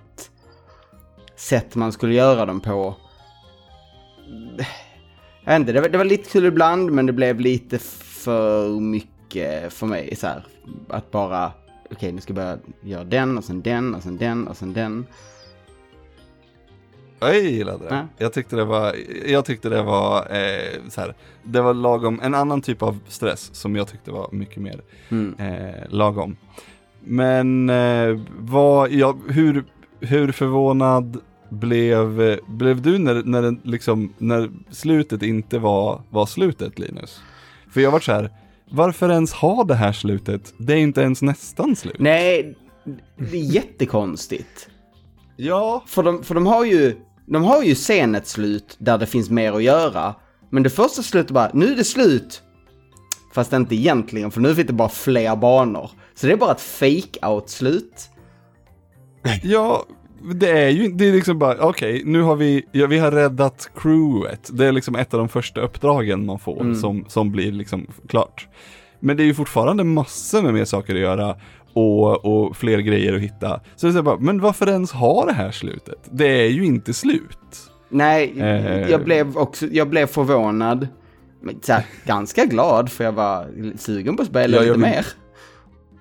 sätt 1.36 1.76
man 1.76 1.92
skulle 1.92 2.14
göra 2.14 2.46
dem 2.46 2.60
på. 2.62 2.96
Jag 5.46 5.52
vet 5.54 5.60
inte, 5.60 5.72
det 5.72 5.82
var, 5.82 5.90
det 5.90 5.98
var 5.98 6.06
lite 6.06 6.30
kul 6.30 6.46
ibland 6.46 6.92
men 6.92 7.06
det 7.06 7.14
blev 7.14 7.40
lite 7.40 7.80
för 7.80 8.80
mycket 8.80 9.74
för 9.74 9.86
mig 9.88 10.16
så 10.16 10.28
här. 10.28 10.46
Att 10.90 11.12
bara, 11.12 11.52
okej 11.92 12.12
nu 12.12 12.22
ska 12.22 12.34
jag 12.34 12.36
börja 12.36 12.58
göra 12.84 13.04
den 13.04 13.38
och 13.38 13.44
sen 13.44 13.62
den 13.62 13.96
och 13.96 14.04
sen 14.04 14.18
den 14.18 14.48
och 14.48 14.58
sen 14.58 14.74
den. 14.74 15.06
Jag 17.28 17.42
gillade 17.44 17.84
det. 17.90 17.96
Ja. 17.96 18.08
Jag 18.18 18.34
tyckte 18.34 18.56
det 18.56 18.66
var, 18.66 18.96
jag 19.26 19.46
tyckte 19.46 19.70
det 19.70 19.84
var 19.84 20.18
eh, 20.20 20.80
så 20.90 21.02
här, 21.02 21.14
det 21.44 21.62
var 21.62 21.74
lagom, 21.74 22.20
en 22.24 22.34
annan 22.34 22.62
typ 22.62 22.82
av 22.82 23.00
stress 23.08 23.50
som 23.56 23.76
jag 23.76 23.88
tyckte 23.88 24.12
var 24.12 24.28
mycket 24.32 24.58
mer 24.58 24.82
Mm. 25.10 25.36
eh, 25.40 25.74
lagom. 25.90 26.36
Men 27.00 27.70
eh, 27.70 28.20
vad, 28.40 28.92
ja, 28.92 29.16
hur, 29.28 29.64
hur 30.00 30.32
förvånad 30.32 31.18
blev, 31.50 32.40
blev 32.48 32.82
du 32.82 32.98
när, 32.98 33.24
när, 33.26 33.42
den, 33.42 33.60
liksom, 33.64 34.14
när 34.18 34.50
slutet 34.72 35.24
inte 35.24 35.60
var, 35.60 36.02
var 36.10 36.26
slutet 36.26 36.80
Linus? 36.80 37.22
För 37.72 37.82
jag 37.82 37.92
var 37.92 38.00
så 38.00 38.12
här, 38.12 38.30
varför 38.70 39.10
ens 39.12 39.34
ha 39.34 39.64
det 39.64 39.76
här 39.76 39.92
slutet? 39.92 40.54
Det 40.58 40.74
är 40.74 40.78
inte 40.78 41.02
ens 41.02 41.22
nästan 41.22 41.76
slut. 41.76 41.96
Nej, 42.00 42.56
det 43.18 43.38
är 43.38 43.54
jättekonstigt. 43.54 44.70
Ja, 45.36 45.84
För 45.88 46.04
de, 46.04 46.24
för 46.24 46.36
de 46.36 46.46
har 46.46 46.66
ju, 46.66 46.96
de 47.26 47.44
har 47.44 47.64
ju 47.64 47.76
sen 47.76 48.16
ett 48.16 48.28
slut 48.28 48.76
där 48.80 48.98
det 48.98 49.06
finns 49.06 49.30
mer 49.30 49.54
att 49.54 49.64
göra. 49.64 50.16
Men 50.50 50.64
det 50.64 50.70
första 50.70 51.02
slutet 51.04 51.32
bara, 51.32 51.52
nu 51.54 51.72
är 51.72 51.76
det 51.76 51.84
slut. 51.84 52.42
Fast 53.34 53.54
inte 53.54 53.76
egentligen, 53.76 54.32
för 54.32 54.42
nu 54.42 54.56
finns 54.56 54.68
det 54.68 54.74
bara 54.74 54.90
fler 54.90 55.36
banor. 55.36 55.90
Så 56.16 56.28
det 56.28 56.34
är 56.34 56.38
bara 56.38 56.52
ett 56.52 56.62
fake-out-slut. 56.62 58.10
Ja, 59.44 59.86
det 60.34 60.50
är 60.50 60.70
ju 60.70 60.88
det 60.88 61.06
är 61.06 61.12
liksom 61.14 61.40
bara, 61.40 61.68
okej, 61.68 62.02
nu 62.06 62.22
har 62.22 62.36
vi, 62.36 62.66
ja, 62.72 62.88
vi 62.88 62.98
har 63.00 63.12
räddat 63.12 63.70
crewet. 63.76 64.50
Det 64.54 64.66
är 64.66 64.72
liksom 64.72 64.96
ett 64.96 65.14
av 65.14 65.20
de 65.20 65.30
första 65.30 65.62
uppdragen 65.62 66.26
man 66.26 66.40
får 66.40 66.62
Mm. 66.62 66.76
som, 66.76 67.06
som 67.08 67.32
blir 67.32 67.52
liksom 67.52 67.88
klart. 68.08 68.48
Men 69.00 69.18
det 69.18 69.24
är 69.24 69.26
ju 69.26 69.34
fortfarande 69.34 69.84
massor 69.84 70.42
med 70.42 70.54
mer 70.54 70.66
saker 70.66 70.94
att 70.96 71.02
göra 71.02 71.36
och, 71.74 72.26
och 72.26 72.58
fler 72.58 72.80
grejer 72.80 73.14
att 73.16 73.22
hitta. 73.22 73.60
Så 73.76 73.92
så 73.92 74.04
bara, 74.04 74.18
men 74.20 74.40
varför 74.42 74.70
ens 74.70 74.92
ha 74.92 75.26
det 75.26 75.34
här 75.34 75.52
slutet? 75.52 76.10
Det 76.12 76.28
är 76.28 76.50
ju 76.50 76.66
inte 76.66 76.94
slut. 76.94 77.38
Nej, 77.90 78.34
Eh. 78.40 78.90
jag 78.90 79.04
blev 79.04 79.38
också, 79.38 79.66
jag 79.66 79.90
blev 79.90 80.06
förvånad. 80.08 80.88
Men 81.42 81.60
så 81.62 81.74
här, 81.74 81.86
ganska 82.06 82.46
glad 82.46 82.90
för 82.92 83.04
jag 83.04 83.12
var 83.12 83.48
sugen 83.78 84.16
på 84.16 84.22
att 84.22 84.28
spela 84.28 84.58
Ja, 84.58 84.64
jag 84.64 84.78
lite 84.78 84.88
vill- 84.90 84.96
mer. 84.96 85.06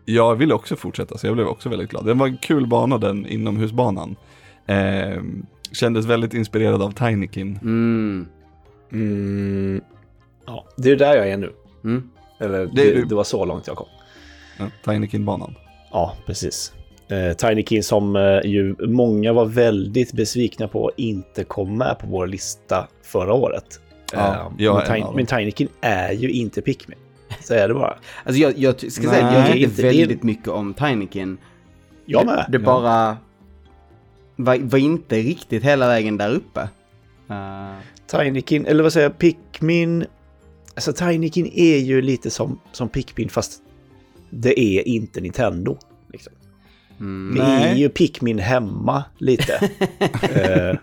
Jag 0.05 0.35
ville 0.35 0.55
också 0.55 0.77
fortsätta, 0.77 1.19
så 1.19 1.27
jag 1.27 1.35
blev 1.35 1.47
också 1.47 1.69
väldigt 1.69 1.91
glad. 1.91 2.05
Det 2.07 2.15
var 2.15 2.27
en 2.27 2.37
kul 2.37 2.67
bana 2.67 2.99
den 2.99 3.27
inomhusbanan. 3.27 4.17
Eh, 4.67 5.23
kändes 5.73 6.07
väldigt 6.07 6.35
inspirerad 6.35 6.83
av 6.83 6.91
Tinykin. 6.91 7.59
Mm. 7.63 8.27
Mm, 8.93 9.81
ja, 10.47 10.65
det 10.77 10.91
är 10.91 10.97
där 10.97 11.17
jag 11.17 11.29
är 11.29 11.37
nu. 11.37 11.53
Mm. 11.85 12.11
Eller 12.41 12.59
Det 12.67 12.95
det, 12.95 13.09
det 13.09 13.15
var 13.15 13.25
så 13.25 13.45
långt 13.45 13.67
jag 13.67 13.77
kom. 13.77 13.87
Ja, 14.59 14.65
Tinykin-banan. 14.85 15.55
Ja, 15.93 16.17
precis. 16.27 16.73
Eh, 17.09 17.33
Tiny 17.33 17.65
King 17.65 17.83
som 17.83 18.17
eh, 18.17 18.41
ju 18.45 18.77
många 18.79 19.33
var 19.33 19.45
väldigt 19.45 20.13
besvikna 20.13 20.69
på 20.69 20.91
inte 20.97 21.45
kom 21.45 21.79
med 21.79 21.99
på 21.99 22.07
vår 22.07 22.27
lista 22.27 22.89
förra 23.03 23.33
året. 23.33 23.81
Ja, 24.13 24.35
Eh, 24.35 24.53
jag 24.59 24.77
men, 24.77 24.87
Tiny, 24.87 25.07
men 25.15 25.27
Tiny 25.27 25.53
King 25.53 25.69
är 25.81 26.13
ju 26.13 26.31
inte 26.31 26.63
Pikmin. 26.63 26.99
Så 27.41 27.55
är 27.55 27.69
det 27.69 27.75
bara. 27.75 27.97
Alltså 28.25 28.43
jag, 28.43 28.59
jag 28.59 28.93
ska 28.93 29.09
säga 29.09 29.27
att 29.27 29.35
jag 29.35 29.43
Nej, 29.43 29.53
tyckte 29.53 29.83
väldigt 29.83 30.23
mycket 30.23 30.49
om 30.49 30.75
Tinykin. 30.75 31.39
Jag 32.05 32.27
med. 32.27 32.45
Det, 32.49 32.59
det 32.59 32.65
Ja. 32.65 32.81
bara 32.81 33.17
var, 34.37 34.59
var 34.59 34.79
inte 34.79 35.17
riktigt 35.17 35.65
hela 35.65 35.87
vägen 35.89 36.17
där 36.17 36.31
uppe. 36.31 36.61
Uh, 37.31 37.77
Tinykin, 38.07 38.67
eller 38.67 38.83
vad 38.83 38.93
säger 38.93 39.07
jag, 39.07 39.19
Pikmin... 39.19 40.07
Alltså 40.75 40.93
Tinykin 40.93 41.51
är 41.55 41.77
ju 41.79 42.03
lite 42.03 42.31
som, 42.31 42.61
som 42.73 42.89
Pikmin 42.89 43.29
fast 43.29 43.63
det 44.33 44.61
är 44.61 44.89
inte 44.89 45.21
Nintendo. 45.21 45.79
Liksom. 46.13 46.33
mm, 47.01 47.35
Det 47.39 47.43
Nej. 47.43 47.71
är 47.71 47.75
ju 47.75 47.89
Pikmin 47.89 48.39
hemma 48.39 49.05
lite. 49.19 49.55
eh, 50.35 50.77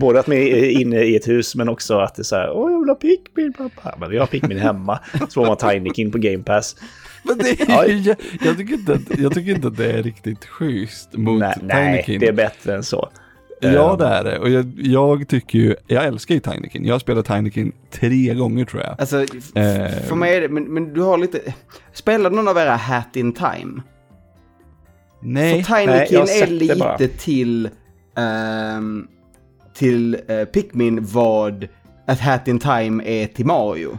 både 0.00 0.20
att 0.20 0.26
man 0.26 0.36
är 0.36 0.70
inne 0.70 1.02
i 1.02 1.16
ett 1.16 1.28
hus 1.28 1.54
men 1.54 1.68
också 1.68 1.98
att 1.98 2.14
det 2.14 2.22
är 2.22 2.24
så 2.24 2.36
här, 2.36 2.50
åh 2.50 2.72
jag 2.72 2.80
vill 2.80 2.88
ha 2.88 2.94
Pikmin 2.94 3.52
pappa. 3.52 3.96
Men 4.00 4.10
vi 4.10 4.18
har 4.18 4.26
Pikmin 4.26 4.58
hemma. 4.58 5.00
Så 5.12 5.26
får 5.26 5.46
man 5.46 5.56
Tinykin 5.56 6.12
på 6.12 6.18
Game 6.18 6.42
Pass. 6.42 6.76
Men 7.22 7.38
det 7.38 7.60
är 7.60 7.88
ju, 7.88 7.96
jag, 7.96 8.16
jag, 8.44 8.56
tycker 8.56 8.74
inte 8.74 8.92
att, 8.92 9.18
jag 9.18 9.34
tycker 9.34 9.50
inte 9.54 9.68
att 9.68 9.76
det 9.76 9.92
är 9.92 10.02
riktigt 10.02 10.44
schysst 10.44 11.12
mot 11.12 11.40
nej, 11.40 11.54
nej, 11.62 12.04
Tinykin. 12.04 12.20
det 12.20 12.28
är 12.28 12.32
bättre 12.32 12.74
än 12.74 12.82
så. 12.82 13.08
Ja 13.62 13.92
Eh, 13.92 13.96
det 13.98 14.04
är 14.06 14.24
det. 14.24 14.38
Och 14.38 14.50
jag, 14.50 14.72
jag 14.76 15.28
tycker 15.28 15.58
ju, 15.58 15.74
jag 15.86 16.04
älskar 16.04 16.34
ju 16.34 16.40
Tinykin. 16.40 16.84
Jag 16.84 16.94
har 16.94 16.98
spelat 16.98 17.26
Tinykin 17.26 17.72
tre 17.90 18.34
gånger 18.34 18.64
tror 18.64 18.82
jag. 18.82 18.94
alltså, 19.00 19.20
Eh. 19.54 19.90
för 20.08 20.14
mig 20.14 20.36
är 20.36 20.40
det, 20.40 20.48
men, 20.48 20.64
men 20.64 20.94
du 20.94 21.00
har 21.00 21.18
lite... 21.18 21.54
Spelade 21.92 22.36
någon 22.36 22.48
av 22.48 22.56
era 22.58 22.76
Hat 22.76 23.16
in 23.16 23.32
Time? 23.32 23.82
Nej. 25.20 25.64
För 25.64 25.74
Nej, 25.74 25.86
jag 25.86 26.08
Tinykin 26.08 26.20
är 26.20 26.26
sett 26.26 26.68
det 26.68 26.78
bara. 26.78 26.96
lite 26.96 27.16
till... 27.18 27.68
ehm, 28.16 29.06
till 29.74 30.14
uh, 30.30 30.44
Pikmin 30.44 30.98
vad 31.12 31.68
ett 32.08 32.20
Hat 32.20 32.48
in 32.48 32.58
Time 32.58 33.02
är 33.06 33.26
till 33.26 33.46
Mario. 33.46 33.98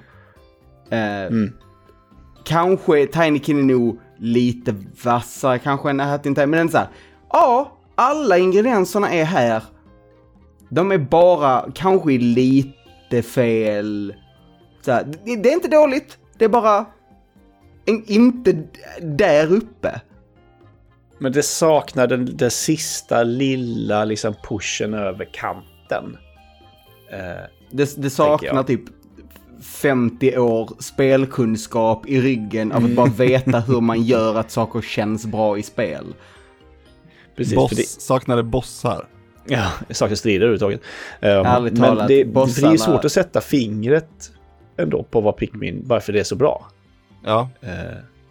Eh, 0.89 1.23
Mm. 1.27 1.51
Kanske 2.45 3.07
Tinykin 3.07 3.57
är 3.59 3.63
nog 3.63 3.99
lite 4.17 4.75
vassare 5.03 5.59
kanske 5.59 5.89
än 5.89 5.99
Hat 5.99 6.25
in 6.25 6.35
Time, 6.35 6.47
men 6.47 6.57
den 6.57 6.67
är 6.67 6.71
så 6.71 6.77
här, 6.77 6.87
ja, 7.31 7.77
alla 7.95 8.37
ingredienserna 8.37 9.13
är 9.13 9.23
här. 9.23 9.63
De 10.69 10.91
är 10.91 10.97
bara 10.97 11.65
kanske 11.75 12.11
lite 12.11 13.21
fel. 13.21 14.13
Här, 14.87 15.03
det, 15.03 15.35
det 15.35 15.49
är 15.49 15.53
inte 15.53 15.67
dåligt, 15.67 16.17
det 16.37 16.45
är 16.45 16.49
bara 16.49 16.85
en, 17.85 18.03
inte 18.07 18.63
där 19.01 19.53
uppe. 19.53 20.01
Men 21.17 21.31
det 21.31 21.43
saknar 21.43 22.07
den, 22.07 22.37
den 22.37 22.51
sista 22.51 23.23
lilla 23.23 24.05
liksom 24.05 24.33
pushen 24.43 24.93
över 24.93 25.25
kanten. 25.33 26.17
Eh, 27.11 27.43
Det, 27.71 27.95
det 28.01 28.09
saknar 28.09 28.63
typ 28.63 28.81
50 29.61 30.37
år 30.37 30.69
spelkunskap 30.79 32.07
i 32.07 32.21
ryggen 32.21 32.71
av 32.71 32.85
att 32.85 32.95
bara 32.95 33.09
veta 33.17 33.59
hur 33.59 33.81
man 33.81 34.01
gör 34.01 34.35
att 34.35 34.51
saker 34.51 34.81
känns 34.81 35.25
bra 35.25 35.57
i 35.57 35.63
spel. 35.63 36.13
Precis, 37.35 37.55
Boss, 37.55 37.69
för 37.69 37.75
det, 37.75 37.87
saknade 37.87 38.43
bossar. 38.43 39.07
ja, 39.47 39.67
det 39.87 39.93
saknas 39.93 40.19
strider 40.19 40.45
överhuvudtaget. 40.47 40.81
Um, 41.21 41.63
men 41.81 41.95
det, 41.97 42.01
det 42.01 42.05
blir 42.07 42.25
bossarna- 42.25 42.71
ju 42.71 42.77
svårt 42.77 43.05
att 43.05 43.11
sätta 43.11 43.41
fingret 43.41 44.31
ändå 44.77 45.03
på 45.03 45.21
vad 45.21 45.37
Pikmin, 45.37 45.83
varför 45.85 46.13
det 46.13 46.19
är 46.19 46.23
så 46.23 46.35
bra. 46.35 46.67
Ja, 47.25 47.49
Eh, 47.61 47.69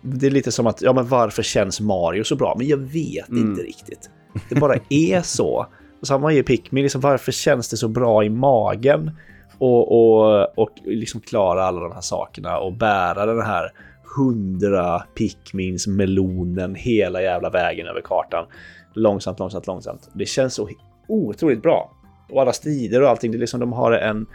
det 0.03 0.27
är 0.27 0.31
lite 0.31 0.53
som 0.53 0.67
att, 0.67 0.83
ja 0.83 0.93
men 0.93 1.09
varför 1.09 1.43
känns 1.43 1.81
Mario 1.81 2.25
så 2.25 2.37
bra? 2.37 2.55
Men 2.59 2.67
jag 2.69 2.77
vet 2.79 3.29
Mm. 3.29 3.51
inte 3.51 3.63
riktigt. 3.63 4.11
Det 4.49 4.55
bara 4.55 4.75
är 4.89 5.21
så. 5.23 5.67
Och 6.01 6.07
samma 6.07 6.33
är 6.33 6.43
Pikmin, 6.43 6.83
liksom, 6.83 7.01
varför 7.01 7.33
känns 7.33 7.69
det 7.69 7.77
så 7.77 7.89
bra 7.89 8.25
i 8.25 8.29
magen? 8.31 9.11
Och, 9.59 9.93
och, 9.93 10.59
och 10.59 10.71
liksom 10.85 11.21
klara 11.21 11.65
alla 11.65 11.81
de 11.81 11.93
här 11.93 12.01
sakerna 12.01 12.59
och 12.59 12.73
bära 12.73 13.27
den 13.27 13.43
här 13.47 13.73
hundra 14.17 15.03
Pikmins 15.15 15.87
melonen 15.87 16.75
hela 16.75 17.23
jävla 17.23 17.51
vägen 17.51 17.87
över 17.87 18.01
kartan. 18.01 18.45
Långsamt, 18.93 19.39
långsamt, 19.39 19.67
långsamt. 19.67 20.11
Det 20.13 20.27
känns 20.27 20.55
så 20.55 20.69
otroligt 21.09 21.63
bra. 21.63 21.93
Och 22.31 22.43
alla 22.43 22.53
strider 22.53 23.03
och 23.03 23.09
allting, 23.09 23.31
det 23.31 23.37
är 23.37 23.41
liksom 23.41 23.61
de 23.61 23.73
har 23.73 23.93
en... 23.93 24.27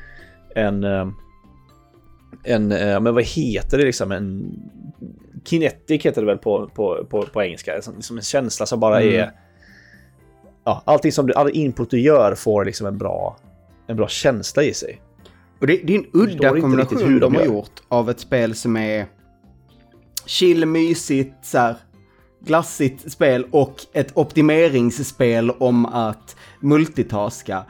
en 0.56 0.84
eh, 0.84 1.08
en, 2.44 2.72
eh, 2.72 3.00
men 3.00 3.14
vad 3.14 3.24
heter 3.24 3.78
det 3.78 3.84
liksom, 3.84 4.12
en 4.12 4.60
kinetic 5.46 6.06
heter 6.06 6.22
det 6.22 6.28
väl 6.28 6.38
på, 6.38 6.70
på, 6.76 7.06
på, 7.10 7.22
på 7.22 7.44
engelska, 7.44 7.82
som, 7.82 8.02
som 8.02 8.18
en 8.18 8.24
känsla 8.24 8.66
som 8.66 8.80
bara 8.80 9.02
Mm. 9.02 9.20
är... 9.20 9.32
Ja, 10.64 10.82
allting 10.86 11.12
som 11.12 11.28
du, 11.28 11.34
all 11.34 11.50
input 11.50 11.90
du 11.90 12.00
gör 12.00 12.36
får 12.36 12.66
liksom 12.66 12.88
en 12.88 12.98
bra, 12.98 13.38
en 13.88 13.98
bra 13.98 14.08
känsla 14.08 14.64
i 14.64 14.74
sig. 14.74 15.02
Och 15.60 15.68
det, 15.68 15.82
det 15.84 15.96
är 15.96 16.00
en 16.00 16.06
udda 16.14 16.62
kombination 16.62 16.98
hur 16.98 17.20
de 17.20 17.34
de 17.34 17.36
har 17.36 17.46
gjort 17.46 17.84
av 17.88 18.10
ett 18.10 18.20
spel 18.20 18.56
som 18.56 18.78
är 18.78 19.06
chill, 20.26 20.66
mysigt, 20.66 21.46
så 21.46 21.58
här, 21.58 21.76
glassigt 22.46 23.12
spel 23.12 23.46
och 23.52 23.76
ett 23.94 24.12
optimeringsspel 24.14 25.52
om 25.52 25.86
att 25.86 26.36
multitaska. 26.60 27.64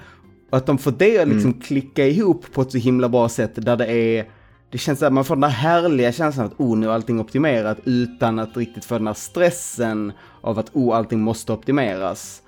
Och 0.50 0.58
att 0.58 0.66
de 0.66 0.78
får 0.78 0.92
det 0.92 1.20
att 1.20 1.28
liksom 1.28 1.54
klicka 1.54 2.08
ihop 2.08 2.46
på 2.54 2.62
ett 2.62 2.72
så 2.72 2.78
himla 2.78 3.10
bra 3.10 3.30
sätt 3.30 3.52
där 3.56 3.78
det 3.78 3.92
är 3.92 4.26
det 4.70 4.78
känns 4.78 5.04
att 5.04 5.14
man 5.14 5.26
får 5.26 5.36
den 5.36 5.42
där 5.42 5.50
härliga 5.50 6.12
känslan 6.12 6.46
att 6.46 6.60
oh, 6.60 6.78
nu 6.78 6.88
är 6.88 6.92
allting 6.92 7.20
optimerat 7.20 7.78
utan 7.86 8.40
att 8.40 8.58
riktigt 8.58 8.86
få 8.86 8.98
den 8.98 9.08
här 9.08 9.14
stressen 9.14 10.12
av 10.42 10.60
att 10.60 10.70
oh, 10.74 10.98
allting 10.98 11.20
måste 11.20 11.54
optimeras. 11.54 12.42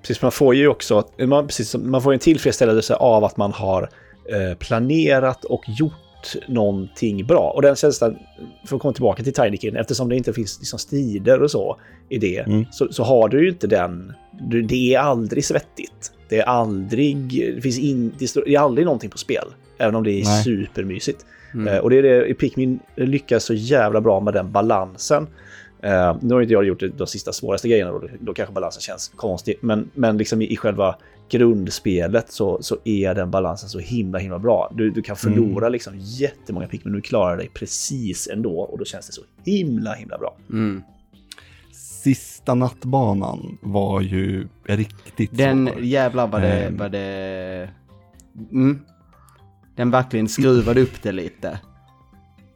Precis, 0.00 0.22
man 0.22 0.32
får 0.32 0.54
ju 0.54 0.68
också 0.68 1.04
man, 1.26 1.46
precis, 1.46 1.74
man 1.74 2.02
får 2.02 2.12
en 2.12 2.18
tillfredsställelse 2.18 2.94
av 2.94 3.24
att 3.24 3.36
man 3.36 3.52
har 3.52 3.82
eh, 4.30 4.58
planerat 4.58 5.44
och 5.44 5.64
gjort 5.66 6.01
någonting 6.48 7.26
bra. 7.26 7.52
Och 7.54 7.62
den 7.62 7.76
känslan, 7.76 8.18
för 8.66 8.76
att 8.76 8.82
komma 8.82 8.92
tillbaka 8.94 9.22
till 9.22 9.32
Tinykin, 9.32 9.76
eftersom 9.76 10.08
det 10.08 10.16
inte 10.16 10.32
finns 10.32 10.58
liksom 10.58 10.78
strider 10.78 11.42
och 11.42 11.50
så 11.50 11.76
i 12.08 12.18
det, 12.18 12.38
Mm. 12.38 12.64
så, 12.70 12.92
så 12.92 13.02
har 13.02 13.28
du 13.28 13.42
ju 13.42 13.48
inte 13.48 13.66
den... 13.66 14.12
Du, 14.40 14.62
det 14.62 14.94
är 14.94 14.98
aldrig 14.98 15.44
svettigt. 15.44 16.12
Det 16.28 16.38
är 16.38 16.44
aldrig... 16.44 17.28
Det 17.54 17.60
finns 17.60 17.78
in, 17.78 18.12
det 18.18 18.36
är 18.36 18.58
aldrig 18.58 18.84
någonting 18.84 19.10
på 19.10 19.18
spel. 19.18 19.44
Även 19.78 19.94
om 19.94 20.04
det 20.04 20.10
är 20.10 20.24
Nej. 20.24 20.44
supermysigt. 20.44 21.26
Eh, 21.68 21.76
och 21.78 21.90
det 21.90 21.96
är 21.98 22.02
det 22.02 22.34
Pikmin 22.34 22.78
lyckas 22.96 23.44
så 23.44 23.54
jävla 23.54 24.00
bra 24.00 24.20
med 24.20 24.34
den 24.34 24.52
balansen. 24.52 25.26
Eh, 25.82 26.16
nu 26.20 26.34
har 26.34 26.42
inte 26.42 26.52
jag 26.52 26.64
gjort 26.64 26.82
de 26.96 27.06
sista 27.06 27.32
svåraste 27.32 27.68
grejerna, 27.68 27.92
då, 27.92 28.02
då 28.20 28.34
kanske 28.34 28.54
balansen 28.54 28.80
känns 28.80 29.08
konstig. 29.16 29.54
Men, 29.60 29.90
men 29.94 30.18
liksom 30.18 30.42
i, 30.42 30.52
i 30.52 30.56
själva 30.56 30.96
grundspelet 31.32 32.32
så, 32.32 32.58
så 32.62 32.76
är 32.84 33.14
den 33.14 33.30
balansen 33.30 33.68
så 33.68 33.78
himla 33.78 34.18
himla 34.18 34.38
bra. 34.38 34.72
Du, 34.74 34.90
du 34.90 35.02
kan 35.02 35.16
förlora 35.16 35.68
liksom 35.68 35.92
jättemånga 35.98 36.66
Pikmin, 36.66 36.92
men 36.92 37.00
du 37.00 37.08
klarar 37.08 37.36
dig 37.36 37.50
precis 37.54 38.28
ändå 38.32 38.60
och 38.60 38.78
då 38.78 38.84
känns 38.84 39.06
det 39.06 39.12
så 39.12 39.22
himla 39.44 39.92
himla 39.94 40.18
bra. 40.18 40.36
Mm. 40.50 40.82
sista 42.02 42.54
nattbanan 42.54 43.58
var 43.60 44.00
ju 44.00 44.48
riktigt 44.64 45.36
Den 45.36 45.66
svår. 45.72 45.80
jävlar 45.82 46.26
vad 46.26 46.42
det, 46.42 46.62
Ehm. 46.66 46.76
vad 46.76 46.92
det... 46.92 47.70
Mm. 48.52 48.80
Den 49.76 49.90
verkligen 49.90 50.28
skruvade 50.28 50.80
upp 50.80 51.02
det 51.02 51.12
lite. 51.12 51.58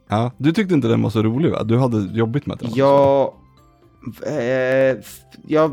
Ja, 0.09 0.31
du 0.39 0.53
tyckte 0.53 0.75
inte 0.75 0.89
den 0.89 1.03
var 1.03 1.11
så 1.11 1.23
rolig 1.23 1.51
va? 1.51 1.63
Du 1.65 1.79
hade 1.79 2.19
jobbigt 2.19 2.47
med 2.47 2.59
den. 2.59 2.67
också. 2.69 2.77
Jag... 4.25 4.91
Eh, 4.91 4.97
jag, 5.47 5.71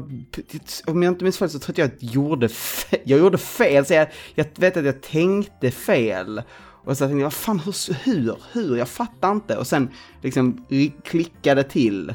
om 0.87 1.03
jag 1.03 1.11
inte 1.11 1.23
minns 1.23 1.37
fel 1.37 1.49
så 1.49 1.59
tror 1.59 1.79
jag 1.79 1.85
att 1.87 1.93
jag 2.03 2.11
gjorde 2.11 2.49
fel. 2.49 2.99
Jag 3.05 3.19
gjorde 3.19 3.37
fel, 3.37 3.85
så 3.85 3.93
jag, 3.93 4.07
jag 4.35 4.45
vet 4.55 4.77
att 4.77 4.85
jag 4.85 5.01
tänkte 5.01 5.71
fel. 5.71 6.41
Och 6.85 6.97
så 6.97 7.03
tänkte 7.05 7.17
jag, 7.19 7.25
vad 7.25 7.33
fan, 7.33 7.59
hur, 7.59 7.95
hur, 8.03 8.35
hur? 8.51 8.77
Jag 8.77 8.89
fattar 8.89 9.31
inte. 9.31 9.57
Och 9.57 9.67
sen 9.67 9.89
liksom 10.21 10.65
klickade 11.03 11.63
till. 11.63 12.13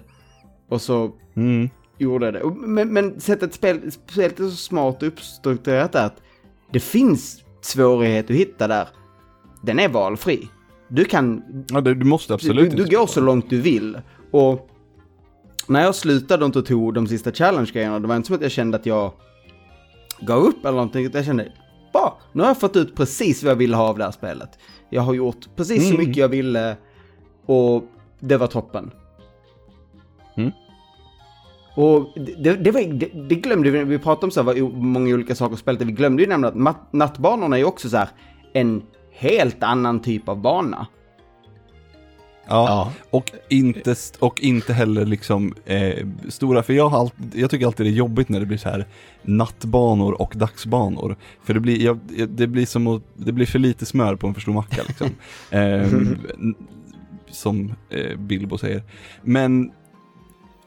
Och 0.69 0.83
så 0.83 1.13
Mm. 1.37 1.71
gjorde 1.99 2.31
det. 2.31 2.43
Och- 2.43 2.57
Men, 2.57 2.93
men 2.93 3.21
sättet 3.21 3.55
spel, 3.55 3.93
spelet 4.07 4.41
är 4.41 4.45
så 4.45 4.57
smart 4.57 5.03
uppstrukturerat 5.03 5.95
att 5.95 6.17
det 6.73 6.81
finns 6.81 7.43
svårighet 7.61 8.31
att 8.31 8.37
hitta 8.37 8.69
där. 8.69 8.89
Den 9.63 9.79
är 9.79 9.89
valfri. 9.89 10.49
Du 10.89 11.05
kan 11.05 11.43
Ja, 11.69 11.81
det, 11.81 11.95
du 11.95 12.05
måste 12.05 12.33
du, 12.33 12.35
absolut 12.35 12.71
du, 12.77 12.85
du 12.85 12.97
går 12.97 13.07
så 13.07 13.21
långt 13.21 13.51
du 13.51 13.61
vill. 13.61 13.99
Och 14.31 14.71
när 15.69 15.83
jag 15.83 15.95
slutade 15.95 16.45
och 16.45 16.67
tog 16.67 16.95
de 16.95 17.07
sista 17.07 17.33
challenge-grejerna, 17.33 18.01
det 18.01 18.09
var 18.09 18.17
inte 18.17 18.27
som 18.27 18.37
att 18.37 18.43
jag 18.43 18.51
kände 18.51 18.77
att 18.77 18.87
jag 18.87 19.13
gav 20.21 20.43
upp 20.43 20.61
eller 20.65 20.73
någonting. 20.73 21.11
Jag 21.13 21.25
kände, 21.25 21.53
bara, 21.93 22.13
nu 22.33 22.43
har 22.43 22.51
jag 22.51 22.61
fått 22.61 22.77
ut 22.77 22.97
precis 22.97 23.43
vad 23.43 23.51
jag 23.51 23.57
ville 23.57 23.77
ha 23.77 23.89
av 23.89 23.99
det 23.99 24.05
här 24.05 24.11
spelet. 24.11 24.59
Jag 24.91 25.03
har 25.03 25.15
gjort 25.15 25.49
precis 25.57 25.83
så 25.83 25.95
Mm. 25.95 26.01
mycket 26.01 26.17
jag 26.17 26.29
ville 26.29 26.77
och 27.47 27.85
det 28.21 28.37
var 28.37 28.47
toppen. 28.47 28.91
Mm. 30.37 30.51
Och 31.77 32.09
det, 32.17 32.55
det, 32.55 32.71
var, 32.71 32.81
det, 32.81 33.11
det 33.29 33.35
glömde 33.35 33.71
vi, 33.71 33.85
vi 33.85 33.99
pratade 33.99 34.25
om 34.27 34.31
så 34.31 34.43
här, 34.43 34.47
vad 34.63 34.73
många 34.75 35.15
olika 35.15 35.35
saker 35.35 35.57
spelet, 35.57 35.83
vi 35.83 35.93
glömde 35.93 36.23
ju 36.23 36.29
nämna 36.29 36.49
att 36.49 36.93
nattbanorna 36.93 37.57
är 37.57 37.61
ju 37.61 37.67
också 37.67 37.89
så 37.89 37.97
här 37.97 38.09
en 38.53 38.83
helt 39.13 39.63
annan 39.63 40.01
typ 40.01 40.29
av 40.29 40.41
bana. 40.41 40.87
Ja, 42.49 42.93
och 43.11 43.33
inte, 43.49 43.95
och 44.19 44.41
inte 44.41 44.73
heller 44.73 45.07
liksom 45.07 45.55
eh, 45.65 46.07
stora, 46.29 46.63
för 46.63 46.73
jag, 46.73 46.89
har 46.89 46.99
alltid, 46.99 47.33
jag 47.35 47.51
tycker 47.51 47.67
alltid 47.67 47.87
det 47.87 47.91
är 47.91 47.95
jobbigt 47.95 48.29
när 48.29 48.41
det 48.41 48.47
blir 48.47 48.59
så 48.59 48.69
här 48.69 48.87
nattbanor 49.23 50.23
och 50.23 50.33
dagsbanor. 50.37 51.17
För 51.45 51.55
det 51.55 51.61
blir, 51.61 51.83
jag, 51.83 51.99
det 52.29 52.47
blir 52.47 52.67
som 52.67 52.87
att, 52.87 53.03
det 53.15 53.33
blir 53.33 53.47
för 53.47 53.59
lite 53.59 53.87
smör 53.87 54.17
på 54.17 54.27
en 54.27 54.35
för 54.35 54.41
stor 54.41 54.53
macka 54.53 54.83
liksom. 54.89 55.09
eh, 55.51 55.89
som 57.31 57.75
eh, 57.91 58.19
Bilbo 58.19 58.59
säger. 58.59 58.83
Men 59.23 59.71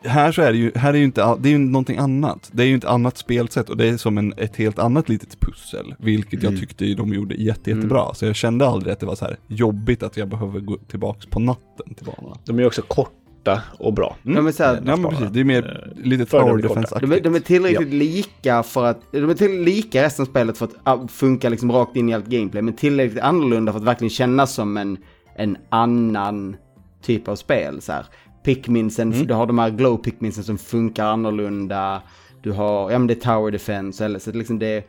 här 0.04 0.32
så 0.32 0.42
är 0.42 0.52
det 0.52 0.58
ju, 0.58 0.72
här 0.76 0.94
är 0.94 0.98
ju 0.98 1.04
inte, 1.04 1.36
det 1.40 1.50
är 1.50 1.52
ju 1.52 1.58
någonting 1.58 1.98
annat. 1.98 2.50
Det 2.54 2.64
är 2.64 2.68
ju 2.68 2.76
ett 2.76 2.86
annat 2.86 3.18
spelsätt 3.18 3.70
och 3.70 3.78
det 3.78 3.90
är 3.90 3.98
som 3.98 4.18
en, 4.18 4.34
ett 4.38 4.56
helt 4.56 4.80
annat 4.80 5.10
litet 5.10 5.40
pussel. 5.40 5.96
Vilket 6.00 6.44
jag 6.44 6.60
tyckte 6.60 6.86
ju 6.86 6.96
de 6.96 7.14
gjorde 7.14 7.36
jätte, 7.36 7.70
jättebra. 7.70 8.14
Så 8.14 8.26
jag 8.26 8.36
kände 8.36 8.68
aldrig 8.68 8.94
att 8.94 9.00
det 9.00 9.06
var 9.06 9.16
så 9.16 9.26
här 9.26 9.38
jobbigt 9.48 10.04
att 10.04 10.18
jag 10.18 10.28
behöver 10.28 10.60
gå 10.60 10.78
tillbaks 10.78 11.26
på 11.26 11.40
natten 11.40 11.94
till 11.98 12.06
banorna. 12.06 12.38
De 12.46 12.60
är 12.60 12.66
också 12.66 12.82
korta 12.82 13.62
och 13.80 13.94
bra. 13.94 14.16
De 14.24 14.48
är 14.48 14.52
så 14.52 14.64
här, 14.64 14.82
ja 14.86 14.96
men 14.96 15.12
precis, 15.12 15.28
det 15.32 15.40
är 15.40 15.44
mer 15.44 15.94
lite 16.04 16.26
föredömligt 16.26 16.68
tower 16.68 16.82
defense 16.82 17.00
De 17.08 17.12
är, 17.12 17.22
de 17.22 17.36
är 17.36 17.40
tillräckligt 17.40 17.94
lika 17.94 18.64
för 18.64 18.86
att, 18.86 19.02
de 19.12 19.30
är 19.30 19.34
tillräckligt 19.34 19.76
lika 19.76 20.04
resten 20.04 20.24
av 20.24 20.28
spelet 20.28 20.58
för 20.58 20.66
att 20.66 20.76
ah, 20.84 21.08
funka 21.08 21.50
liksom 21.50 21.72
rakt 21.72 21.96
in 21.96 22.10
i 22.10 22.14
allt 22.14 22.28
gameplay, 22.28 22.62
men 22.62 22.74
tillräckligt 22.74 23.24
annorlunda 23.24 23.72
för 23.72 23.80
att 23.80 23.86
verkligen 23.86 24.10
kännas 24.10 24.54
som 24.54 24.78
en, 24.78 24.98
en 25.36 25.58
annan 25.70 26.56
typ 27.02 27.28
av 27.28 27.36
spel. 27.36 27.82
Så 27.82 27.92
här. 27.92 28.06
Pikminsen, 28.44 29.12
du 29.28 29.34
har 29.34 29.46
de 29.46 29.60
här 29.60 29.70
glow 29.70 29.98
pikminsen 29.98 30.44
som 30.44 30.58
funkar 30.58 31.06
annorlunda, 31.06 32.02
du 32.42 32.52
har, 32.52 32.92
ja 32.92 33.00
men 33.00 33.08
det 33.08 33.14
är 33.14 33.36
tower 33.36 33.52
defense, 33.52 34.06
eller 34.06 34.20
så 34.20 34.30
att 34.30 34.36
liksom 34.36 34.60
det, 34.60 34.88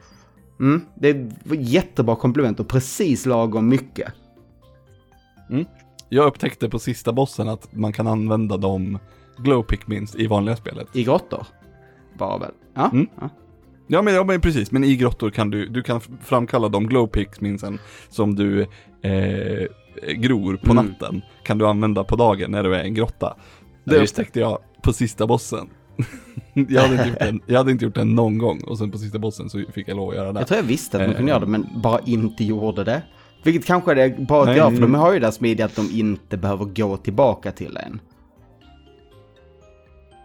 mm, 0.61 0.81
det 0.95 1.09
är 1.09 1.31
jättebra 1.55 2.17
komplement 2.17 2.61
och 2.61 2.69
precis 2.69 3.27
lagom 3.27 3.69
mycket. 3.69 4.13
Jag 6.09 6.27
upptäckte 6.27 6.69
på 6.69 6.79
sista 6.79 7.13
bossen 7.13 7.49
att 7.49 7.75
man 7.75 7.93
kan 7.93 8.07
använda 8.07 8.57
de 8.57 8.99
glow 9.37 9.63
pikmins 9.63 10.15
i 10.15 10.27
vanliga 10.27 10.57
spelet. 10.57 10.89
I 10.93 11.05
grottor. 11.05 11.47
Var 12.19 12.39
väl? 12.39 12.53
Ja. 12.75 12.91
Mm. 12.93 13.07
ja. 13.21 13.29
Ja 13.87 14.03
men, 14.03 14.15
ja 14.15 14.25
men 14.25 14.41
precis, 14.41 14.71
men 14.71 14.85
i 14.85 14.97
grottor 14.97 15.31
kan 15.31 15.51
du, 15.51 15.69
du 15.69 15.83
kan 15.83 16.01
framkalla 16.01 16.69
de 16.69 16.87
glow 16.87 17.07
pikminsen 17.07 17.79
som 18.09 18.35
du 18.35 18.61
eh, 19.03 19.67
gror 20.15 20.57
på 20.57 20.71
Mm. 20.71 20.87
natten. 20.87 21.23
Kan 21.45 21.59
du 21.59 21.67
använda 21.67 22.05
på 22.05 22.17
dagen 22.17 22.51
när 22.51 22.63
du 22.63 22.75
är 22.75 22.83
i 22.85 22.87
en 22.87 22.95
grotta. 22.95 23.37
Det 23.85 23.97
Ja, 23.97 24.03
upptäckte 24.03 24.41
jag 24.41 24.59
på 24.83 24.93
sista 24.93 25.27
bossen. 25.27 25.69
jag, 26.69 26.83
hade 26.83 26.95
inte 26.95 27.09
gjort 27.09 27.19
den, 27.19 27.41
jag 27.47 27.59
hade 27.59 27.73
inte 27.73 27.85
gjort 27.85 27.95
den 27.95 28.15
någon 28.15 28.39
gång 28.39 28.61
och 28.61 28.79
sen 28.79 28.91
på 28.91 28.99
sista 28.99 29.19
bossen 29.19 29.51
så 29.51 29.63
fick 29.73 29.89
jag 29.89 29.97
lov 29.97 30.09
att 30.11 30.15
göra 30.17 30.33
det. 30.33 30.41
Jag 30.41 30.49
tror 30.49 30.61
jag 30.61 30.65
visste 30.67 30.97
att 30.97 31.03
man 31.03 31.11
Eh, 31.11 31.17
kunde 31.17 31.31
göra 31.31 31.41
det, 31.41 31.47
men 31.47 31.67
bara 31.83 32.01
inte 32.05 32.45
gjorde 32.45 32.85
det. 32.85 33.03
Vilket 33.45 33.65
kanske 33.67 33.93
är 34.03 34.25
bra 34.25 34.45
att 34.45 34.57
göra, 34.57 34.71
för 34.71 34.81
de 34.81 34.95
har 34.95 35.13
ju 35.13 35.19
det 35.19 35.33
smidiga 35.33 35.67
att 35.67 35.77
de 35.77 35.89
inte 35.93 36.37
behöver 36.37 36.65
gå 36.65 36.97
tillbaka 36.97 37.53
till 37.53 37.77
en. 37.77 38.01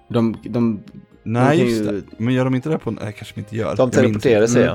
De, 0.09 0.37
de, 0.43 0.79
Nej, 1.23 1.57
de 1.57 1.63
just 1.63 1.81
ju- 1.81 1.85
det. 1.91 2.03
Men 2.17 2.33
gör 2.33 2.43
de 2.45 2.55
inte 2.55 2.69
det 2.69 2.77
på... 2.77 2.91
Nej, 2.91 3.13
kanske 3.17 3.35
de 3.35 3.39
inte 3.39 3.55
gör. 3.55 3.75
De 3.75 3.91
teleporterade 3.91 4.47
sig, 4.47 4.63
Mm. 4.63 4.73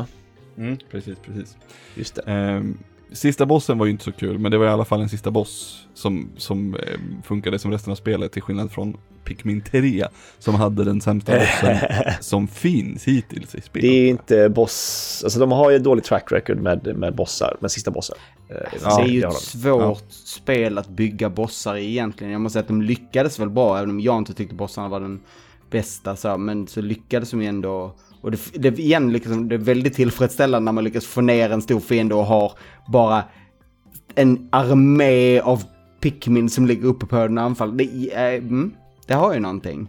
ja. 0.56 0.62
Mm, 0.62 0.78
precis, 0.90 1.18
precis. 1.26 1.56
Just 1.94 2.14
det. 2.14 2.22
Ehm, 2.22 2.78
sista 3.14 3.46
bossen 3.46 3.78
var 3.78 3.86
ju 3.86 3.92
inte 3.92 4.04
så 4.04 4.12
kul, 4.12 4.38
men 4.38 4.50
det 4.50 4.58
var 4.58 4.66
i 4.66 4.68
alla 4.68 4.84
fall 4.84 5.00
en 5.00 5.08
sista 5.08 5.30
boss 5.30 5.86
som, 5.94 6.30
som 6.36 6.74
ehm, 6.74 7.22
funkade 7.22 7.58
som 7.58 7.70
resten 7.70 7.90
av 7.90 7.96
spelet, 7.96 8.32
till 8.32 8.42
skillnad 8.42 8.72
från 8.72 8.96
Pikmin 9.24 9.60
3, 9.60 10.06
som 10.38 10.54
hade 10.54 10.84
den 10.84 11.00
sämsta 11.00 11.32
bossen 11.32 11.76
som 12.20 12.48
finns 12.48 13.04
hittills 13.04 13.54
i 13.54 13.60
spelet. 13.60 13.90
Det 13.90 13.96
är 13.96 14.08
inte 14.08 14.48
boss, 14.48 15.20
alltså 15.24 15.40
de 15.40 15.52
har 15.52 15.70
ju 15.70 15.76
ett 15.76 15.84
dåligt 15.84 16.04
track 16.04 16.32
record 16.32 16.58
med, 16.58 16.96
med 16.96 17.14
bossar, 17.14 17.56
med 17.60 17.70
sista 17.70 17.90
bossen. 17.90 18.16
Eh, 18.48 18.56
det 18.72 19.02
är 19.02 19.06
ju 19.06 19.20
det 19.20 19.26
ett 19.26 19.32
de. 19.32 19.40
svårt 19.40 20.12
spel 20.12 20.78
att 20.78 20.88
bygga 20.88 21.30
bossar 21.30 21.76
i 21.76 21.90
egentligen. 21.90 22.32
Jag 22.32 22.40
måste 22.40 22.52
säga 22.52 22.60
att 22.60 22.68
de 22.68 22.82
lyckades 22.82 23.38
väl 23.38 23.50
bra, 23.50 23.78
även 23.78 23.90
om 23.90 24.00
jag 24.00 24.18
inte 24.18 24.34
tyckte 24.34 24.54
bossarna 24.54 24.88
var 24.88 25.00
den 25.00 25.20
bästa. 25.70 26.16
Så, 26.16 26.38
men 26.38 26.66
så 26.66 26.80
lyckades 26.80 27.30
de 27.30 27.42
ju 27.42 27.48
ändå. 27.48 27.94
Och 28.22 28.30
det, 28.30 28.38
det, 28.54 28.78
igen, 28.78 29.12
liksom, 29.12 29.48
det 29.48 29.54
är 29.54 29.58
väldigt 29.58 29.94
tillfredsställande 29.94 30.64
när 30.64 30.72
man 30.72 30.84
lyckas 30.84 31.06
få 31.06 31.20
ner 31.20 31.50
en 31.50 31.62
stor 31.62 31.80
fiende 31.80 32.14
och 32.14 32.24
har 32.24 32.52
bara 32.88 33.24
en 34.14 34.48
armé 34.52 35.40
av 35.40 35.62
Pikmin 36.00 36.50
som 36.50 36.66
ligger 36.66 36.88
uppe 36.88 37.06
på 37.06 37.16
en 37.16 37.38
anfall. 37.38 37.76
Det, 37.76 38.10
är, 38.14 38.38
mm, 38.38 38.72
det 39.06 39.14
har 39.14 39.34
ju 39.34 39.40
någonting. 39.40 39.88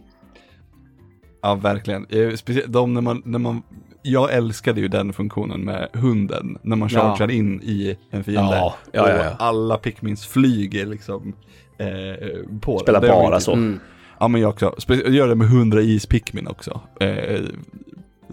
Ja, 1.42 1.54
verkligen. 1.54 2.06
Speciellt 2.36 2.72
de 2.72 2.94
när 2.94 3.00
man, 3.00 3.22
när 3.24 3.38
man, 3.38 3.62
jag 4.02 4.32
älskade 4.32 4.80
ju 4.80 4.88
den 4.88 5.12
funktionen 5.12 5.60
med 5.60 5.88
hunden, 5.92 6.58
när 6.62 6.76
man 6.76 6.88
Ja. 6.92 7.00
chargear 7.16 7.30
in 7.30 7.62
i 7.62 7.96
en 8.10 8.24
fiende. 8.24 8.56
Ja, 8.56 8.74
ja, 8.92 9.08
ja, 9.10 9.16
ja. 9.16 9.30
Och 9.30 9.36
alla 9.42 9.76
Pikmins 9.76 10.26
flyger 10.26 10.86
liksom 10.86 11.32
eh, 11.78 12.58
på 12.60 12.78
Spelar 12.78 13.00
den. 13.00 13.10
Bara 13.10 13.40
så. 13.40 13.52
Mm. 13.52 13.80
Ja, 14.20 14.28
men 14.28 14.40
jag 14.40 14.50
också. 14.50 14.74
Gör 15.06 15.28
det 15.28 15.34
med 15.34 15.46
100 15.46 15.80
is 15.80 16.06
Pikmin 16.06 16.46
också. 16.46 16.80
Eh, 17.00 17.40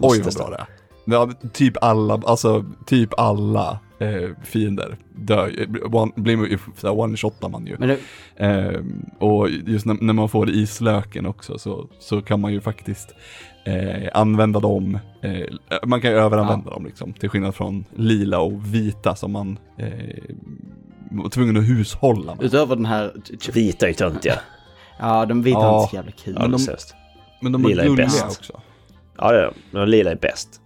oj, 0.02 0.22
vad 0.22 0.34
bra 0.34 0.50
det 0.50 0.56
är. 0.56 0.66
Ja, 1.04 1.30
typ 1.52 1.76
alla, 1.84 2.14
alltså 2.26 2.64
typ 2.86 3.10
alla 3.18 3.78
eh, 3.98 4.30
fiender 4.44 4.96
dör. 5.16 5.66
One, 5.94 6.12
blir 6.16 6.58
one-shotar 6.82 7.48
man 7.48 7.66
ju. 7.66 7.76
Men 7.78 7.88
det, 7.88 7.98
Ehm, 8.36 9.06
och 9.18 9.48
just 9.50 9.86
när, 9.86 9.96
när 10.00 10.12
man 10.12 10.28
får 10.28 10.50
islöken 10.50 11.26
också 11.26 11.58
så, 11.58 11.86
så 11.98 12.22
kan 12.22 12.40
man 12.40 12.52
ju 12.52 12.60
faktiskt 12.60 13.14
eh, 13.64 14.08
använda 14.14 14.60
dem, 14.60 14.98
eh, 15.22 15.46
man 15.86 16.00
kan 16.00 16.10
ju 16.10 16.16
överanvända 16.16 16.70
dem 16.70 16.86
liksom, 16.86 17.12
till 17.12 17.28
skillnad 17.28 17.54
från 17.54 17.84
lila 17.96 18.38
och 18.40 18.74
vita 18.74 19.14
som 19.14 19.32
man 19.32 19.58
eh, 19.78 19.88
var 21.10 21.28
tvungen 21.28 21.56
att 21.56 21.68
hushålla 21.68 22.34
med. 22.34 22.44
utöver 22.44 22.76
den 22.76 22.86
här... 22.86 23.12
Vita 23.52 23.88
är 23.88 23.92
töntiga. 23.92 24.34
Ja, 24.98 25.26
de 25.26 25.42
vita 25.42 25.58
är 25.58 25.62
Ja. 25.62 25.78
inte 25.80 25.90
så 25.90 25.96
jävla 25.96 26.12
kul. 26.12 26.36
Ja, 26.38 26.42
de 26.42 26.50
de-. 26.52 26.76
Men 27.40 27.52
de 27.52 27.64
är 27.64 27.68
lila 27.68 27.82
är 27.82 27.86
gulliga 27.88 28.06
också. 28.26 28.60
Ja, 29.18 29.34
ja, 29.34 29.52
men 29.70 29.90
lila 29.90 30.10
är 30.10 30.16
bäst. 30.16 30.60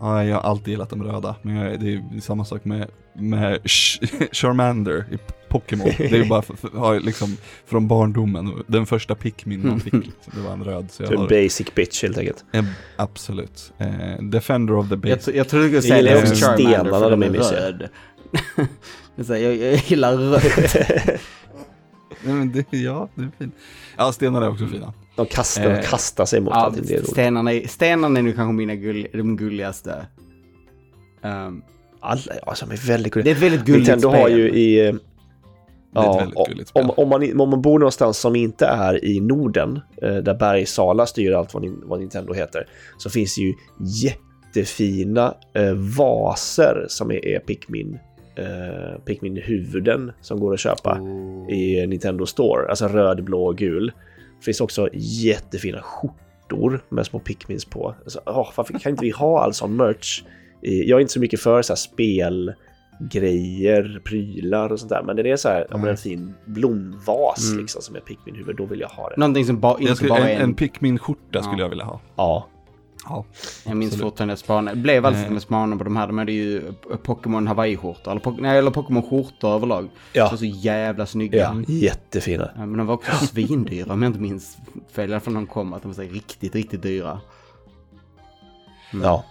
Ja, 0.00 0.24
jag 0.24 0.36
har 0.36 0.42
alltid 0.42 0.68
gillat 0.68 0.90
de 0.90 1.02
röda, 1.02 1.34
men 1.42 1.56
jag, 1.56 1.80
det 1.80 1.92
är 1.94 2.20
samma 2.20 2.44
sak 2.44 2.64
med, 2.64 2.88
med 3.14 3.60
Ch- 3.62 4.28
Charmander 4.32 5.04
i 5.12 5.18
Pokémon. 5.48 5.88
Det 5.98 6.04
är 6.12 6.16
ju 6.16 6.24
bara 6.28 6.42
för, 6.42 6.54
för, 6.56 6.68
har 6.68 7.00
liksom 7.00 7.36
från 7.66 7.88
barndomen, 7.88 8.52
den 8.66 8.86
första 8.86 9.14
Pikmin 9.14 9.66
man 9.66 9.80
fick, 9.80 9.92
liksom, 9.92 10.32
det 10.32 10.40
var 10.40 10.52
en 10.52 10.64
röd. 10.64 10.86
Så 10.90 11.02
jag 11.02 11.12
är 11.12 11.16
har, 11.16 11.28
basic 11.28 11.74
bitch 11.74 12.02
helt 12.02 12.18
enkelt. 12.18 12.44
en, 12.52 12.66
absolut. 12.96 13.72
Eh, 13.78 14.22
Defender 14.22 14.74
of 14.74 14.88
the 14.88 14.92
Jag, 14.94 15.00
base. 15.00 15.30
tr- 15.30 15.36
jag 15.36 15.48
trodde 15.48 15.68
du 15.68 15.82
skulle 15.82 15.94
Jag 15.96 16.04
säga 16.04 16.14
det 16.14 16.16
om 16.16 16.22
också 16.32 16.44
Charmander 16.44 16.64
stenarna, 16.74 16.98
för 17.00 17.10
de 17.10 17.22
är 17.22 17.26
är 17.36 17.62
röd. 17.62 17.88
jag, 19.16 19.40
jag, 19.42 19.56
jag 19.56 19.74
gillar 19.86 20.16
rött. 20.16 21.20
Men 22.24 22.52
det, 22.52 22.66
ja, 22.70 23.08
det 23.14 23.22
är 23.22 23.30
fint. 23.38 23.54
Ja, 23.96 24.12
stenar 24.12 24.42
är 24.42 24.48
också 24.48 24.66
fina. 24.66 24.92
De 25.16 25.26
kastar, 25.26 25.70
Eh, 25.70 25.80
kastar 25.82 26.24
sig 26.24 26.40
mot 26.40 26.52
ja, 26.54 26.60
allting. 26.60 26.84
Det 26.86 26.92
är 26.94 26.98
roligt. 26.98 27.10
stenarna, 27.10 27.50
stenarna 27.68 28.18
är 28.18 28.22
nu 28.22 28.32
kanske 28.32 28.52
mina 28.52 28.74
gull, 28.74 29.06
de 29.12 29.36
gulligaste. 29.36 30.06
Um, 31.22 31.62
Alla, 32.00 32.20
alltså, 32.46 32.66
de 32.66 32.72
är 32.72 32.86
väldigt 32.86 33.12
gulliga. 33.12 33.24
det 33.24 33.30
är 33.30 33.34
ett 33.46 33.52
väldigt 33.52 33.66
gulligt 33.66 33.88
Nintendo 33.88 34.08
spel. 34.10 34.20
har 34.20 34.28
ju 34.28 34.50
i... 34.50 34.86
eh, 34.88 34.94
Ja, 35.92 36.26
om, 36.72 36.90
om, 36.96 37.08
man, 37.08 37.40
om 37.40 37.50
man 37.50 37.62
bor 37.62 37.78
någonstans 37.78 38.18
som 38.18 38.36
inte 38.36 38.66
är 38.66 39.04
i 39.04 39.20
Norden, 39.20 39.80
eh, 40.02 40.14
där 40.14 40.34
Bergsala 40.34 41.06
styr 41.06 41.32
allt 41.32 41.54
vad, 41.54 41.64
vad 41.82 42.00
Nintendo 42.00 42.32
heter, 42.32 42.66
så 42.98 43.10
finns 43.10 43.34
det 43.34 43.40
ju 43.40 43.54
jättefina 43.80 45.34
eh, 45.54 45.72
vaser 45.96 46.86
som 46.88 47.10
är, 47.10 47.26
är 47.26 47.38
Pikmin, 47.38 47.98
eh, 48.36 49.00
Pikmin-huvuden 49.04 50.12
som 50.20 50.40
går 50.40 50.54
att 50.54 50.60
köpa 50.60 50.98
Oh. 51.00 51.50
i 51.52 51.86
Nintendo 51.86 52.26
Store. 52.26 52.68
Alltså 52.68 52.88
röd, 52.88 53.24
blå 53.24 53.44
och 53.46 53.56
gul. 53.58 53.92
Det 54.38 54.44
finns 54.44 54.60
också 54.60 54.88
jättefina 54.92 55.80
skjortor 55.82 56.84
med 56.88 57.06
små 57.06 57.18
Pikmins 57.18 57.64
på. 57.64 57.94
Alltså, 58.04 58.20
åh, 58.26 58.48
varför 58.56 58.78
kan 58.78 58.90
inte 58.90 59.04
vi 59.04 59.10
ha 59.10 59.42
all 59.42 59.54
sån 59.54 59.76
merch? 59.76 60.22
Jag 60.60 60.96
är 60.96 61.00
inte 61.00 61.12
så 61.12 61.20
mycket 61.20 61.40
för 61.40 61.62
så 61.62 61.72
här 61.72 61.76
spelgrejer, 63.00 64.00
prylar 64.04 64.72
och 64.72 64.78
sånt 64.80 64.90
där. 64.90 65.02
Men 65.02 65.16
det 65.16 65.30
är 65.30 65.36
så 65.36 65.48
här, 65.48 65.74
om 65.74 65.80
Nej. 65.80 65.90
en 65.90 65.96
fin 65.96 66.34
blomvas 66.44 67.48
Mm. 67.50 67.60
liksom 67.62 67.82
som 67.82 67.96
är 67.96 68.00
Pikmin-huvud, 68.00 68.56
då 68.56 68.64
vill 68.64 68.80
jag 68.80 68.88
ha 68.88 69.08
det. 69.08 69.16
Någonting 69.16 69.44
som 69.44 69.60
ba, 69.60 69.78
inte 69.80 69.94
skulle, 69.96 70.08
bara 70.08 70.18
en, 70.18 70.26
är 70.26 70.34
en... 70.36 70.42
en 70.42 70.54
Pikmin-skjorta 70.54 71.42
skulle 71.42 71.56
Ja. 71.58 71.64
jag 71.64 71.68
vilja 71.68 71.84
ha. 71.84 72.00
Ja, 72.16 72.46
Ja. 73.08 73.24
jag 73.66 73.76
minns 73.76 73.92
absolut. 73.92 74.10
fortfarande 74.10 74.36
spana. 74.36 74.70
Det 74.74 74.76
blev 74.80 75.06
alltid 75.06 75.24
Eh. 75.24 75.30
med 75.30 75.42
spanarna 75.42 75.76
på 75.76 75.84
de 75.84 75.96
här. 75.96 76.06
De 76.06 76.18
hade 76.18 76.32
ju 76.32 76.72
Pokémon 77.02 77.46
Hawaii-skjortor. 77.48 78.10
Eller, 78.10 78.40
nej, 78.42 78.58
eller 78.58 78.70
Pokémon-skjortor 78.70 79.54
överlag. 79.54 79.88
Ja. 80.12 80.28
Så, 80.30 80.36
så 80.36 80.44
jävla 80.44 81.06
snygga. 81.06 81.38
ja 81.38 81.62
jättefina. 81.68 82.50
Ja, 82.56 82.66
men 82.66 82.78
de 82.78 82.86
var 82.86 82.94
också 82.94 83.26
svindyra 83.26 83.92
om 83.92 84.02
jag 84.02 84.08
inte 84.10 84.20
minns 84.20 84.58
fel. 84.92 85.10
I 85.10 85.12
alla 85.12 85.20
fall 85.20 85.32
när 85.32 85.40
de 85.40 85.46
kom. 85.46 85.72
Att 85.72 85.82
de 85.82 85.88
var 85.88 85.94
så 85.94 86.02
riktigt, 86.12 86.54
riktigt 86.54 86.82
dyra. 86.82 87.20
Ja. 89.02 89.24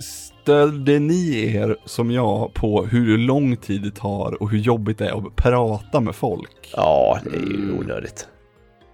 Stödde 0.00 0.98
ni 0.98 1.54
er 1.56 1.76
som 1.84 2.10
jag 2.10 2.54
på 2.54 2.84
hur 2.86 3.18
lång 3.18 3.56
tid 3.56 3.82
det 3.82 3.90
tar 3.94 4.42
och 4.42 4.50
hur 4.50 4.58
jobbigt 4.58 4.98
det 4.98 5.08
är 5.08 5.26
att 5.26 5.36
prata 5.36 6.00
med 6.00 6.14
folk? 6.14 6.70
ja, 6.76 7.18
det 7.24 7.36
är 7.36 7.40
ju 7.40 7.78
onödigt. 7.78 8.28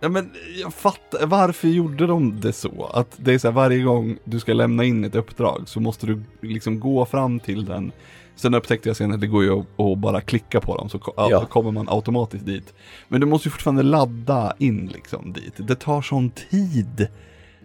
Ja 0.00 0.08
men 0.08 0.30
jag 0.62 0.74
fattar, 0.74 1.26
varför 1.26 1.68
gjorde 1.68 2.06
de 2.06 2.40
det 2.40 2.52
så? 2.52 2.90
Att 2.94 3.14
det 3.16 3.34
är 3.34 3.38
så 3.38 3.48
här 3.48 3.52
varje 3.52 3.82
gång 3.82 4.16
du 4.24 4.40
ska 4.40 4.52
lämna 4.52 4.84
in 4.84 5.04
ett 5.04 5.14
uppdrag 5.14 5.62
så 5.66 5.80
måste 5.80 6.06
du 6.06 6.22
liksom 6.40 6.80
gå 6.80 7.04
fram 7.06 7.40
till 7.40 7.64
den. 7.64 7.92
Sen 8.36 8.54
upptäckte 8.54 8.88
jag 8.88 8.96
sen 8.96 9.12
att 9.12 9.20
det 9.20 9.26
går 9.26 9.42
ju 9.44 9.58
att, 9.60 9.80
att 9.80 9.98
bara 9.98 10.20
klicka 10.20 10.60
på 10.60 10.76
dem 10.76 10.88
så 10.88 11.00
Ja. 11.16 11.44
kommer 11.46 11.70
man 11.70 11.88
automatiskt 11.88 12.46
dit. 12.46 12.74
Men 13.08 13.20
du 13.20 13.26
måste 13.26 13.48
ju 13.48 13.50
fortfarande 13.52 13.82
ladda 13.82 14.54
in 14.58 14.86
liksom 14.94 15.32
dit. 15.32 15.52
Det 15.56 15.74
tar 15.74 16.02
sån 16.02 16.30
tid. 16.30 17.08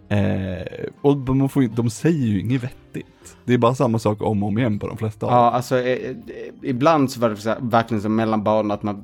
Eh, 0.10 0.88
och 1.02 1.18
de, 1.18 1.50
får, 1.50 1.62
de 1.76 1.90
säger 1.90 2.28
ju 2.28 2.40
inget 2.40 2.64
vettigt. 2.64 3.06
Det 3.46 3.54
är 3.54 3.58
bara 3.58 3.76
samma 3.76 4.00
sak 4.00 4.22
om 4.22 4.44
och 4.44 4.50
om 4.50 4.58
igen 4.58 4.80
på 4.80 4.88
de 4.88 4.98
flesta 4.98 5.26
av. 5.26 5.32
Ja, 5.32 5.52
alltså 5.52 5.78
eh, 5.80 6.10
eh, 6.10 6.16
ibland 6.62 7.12
så 7.12 7.20
var 7.20 7.30
det 7.30 7.38
så 7.38 7.50
här, 7.50 7.58
verkligen 7.62 8.02
som 8.02 8.16
mellan 8.16 8.44
banorna 8.44 8.74
att 8.74 8.84
man... 8.84 9.04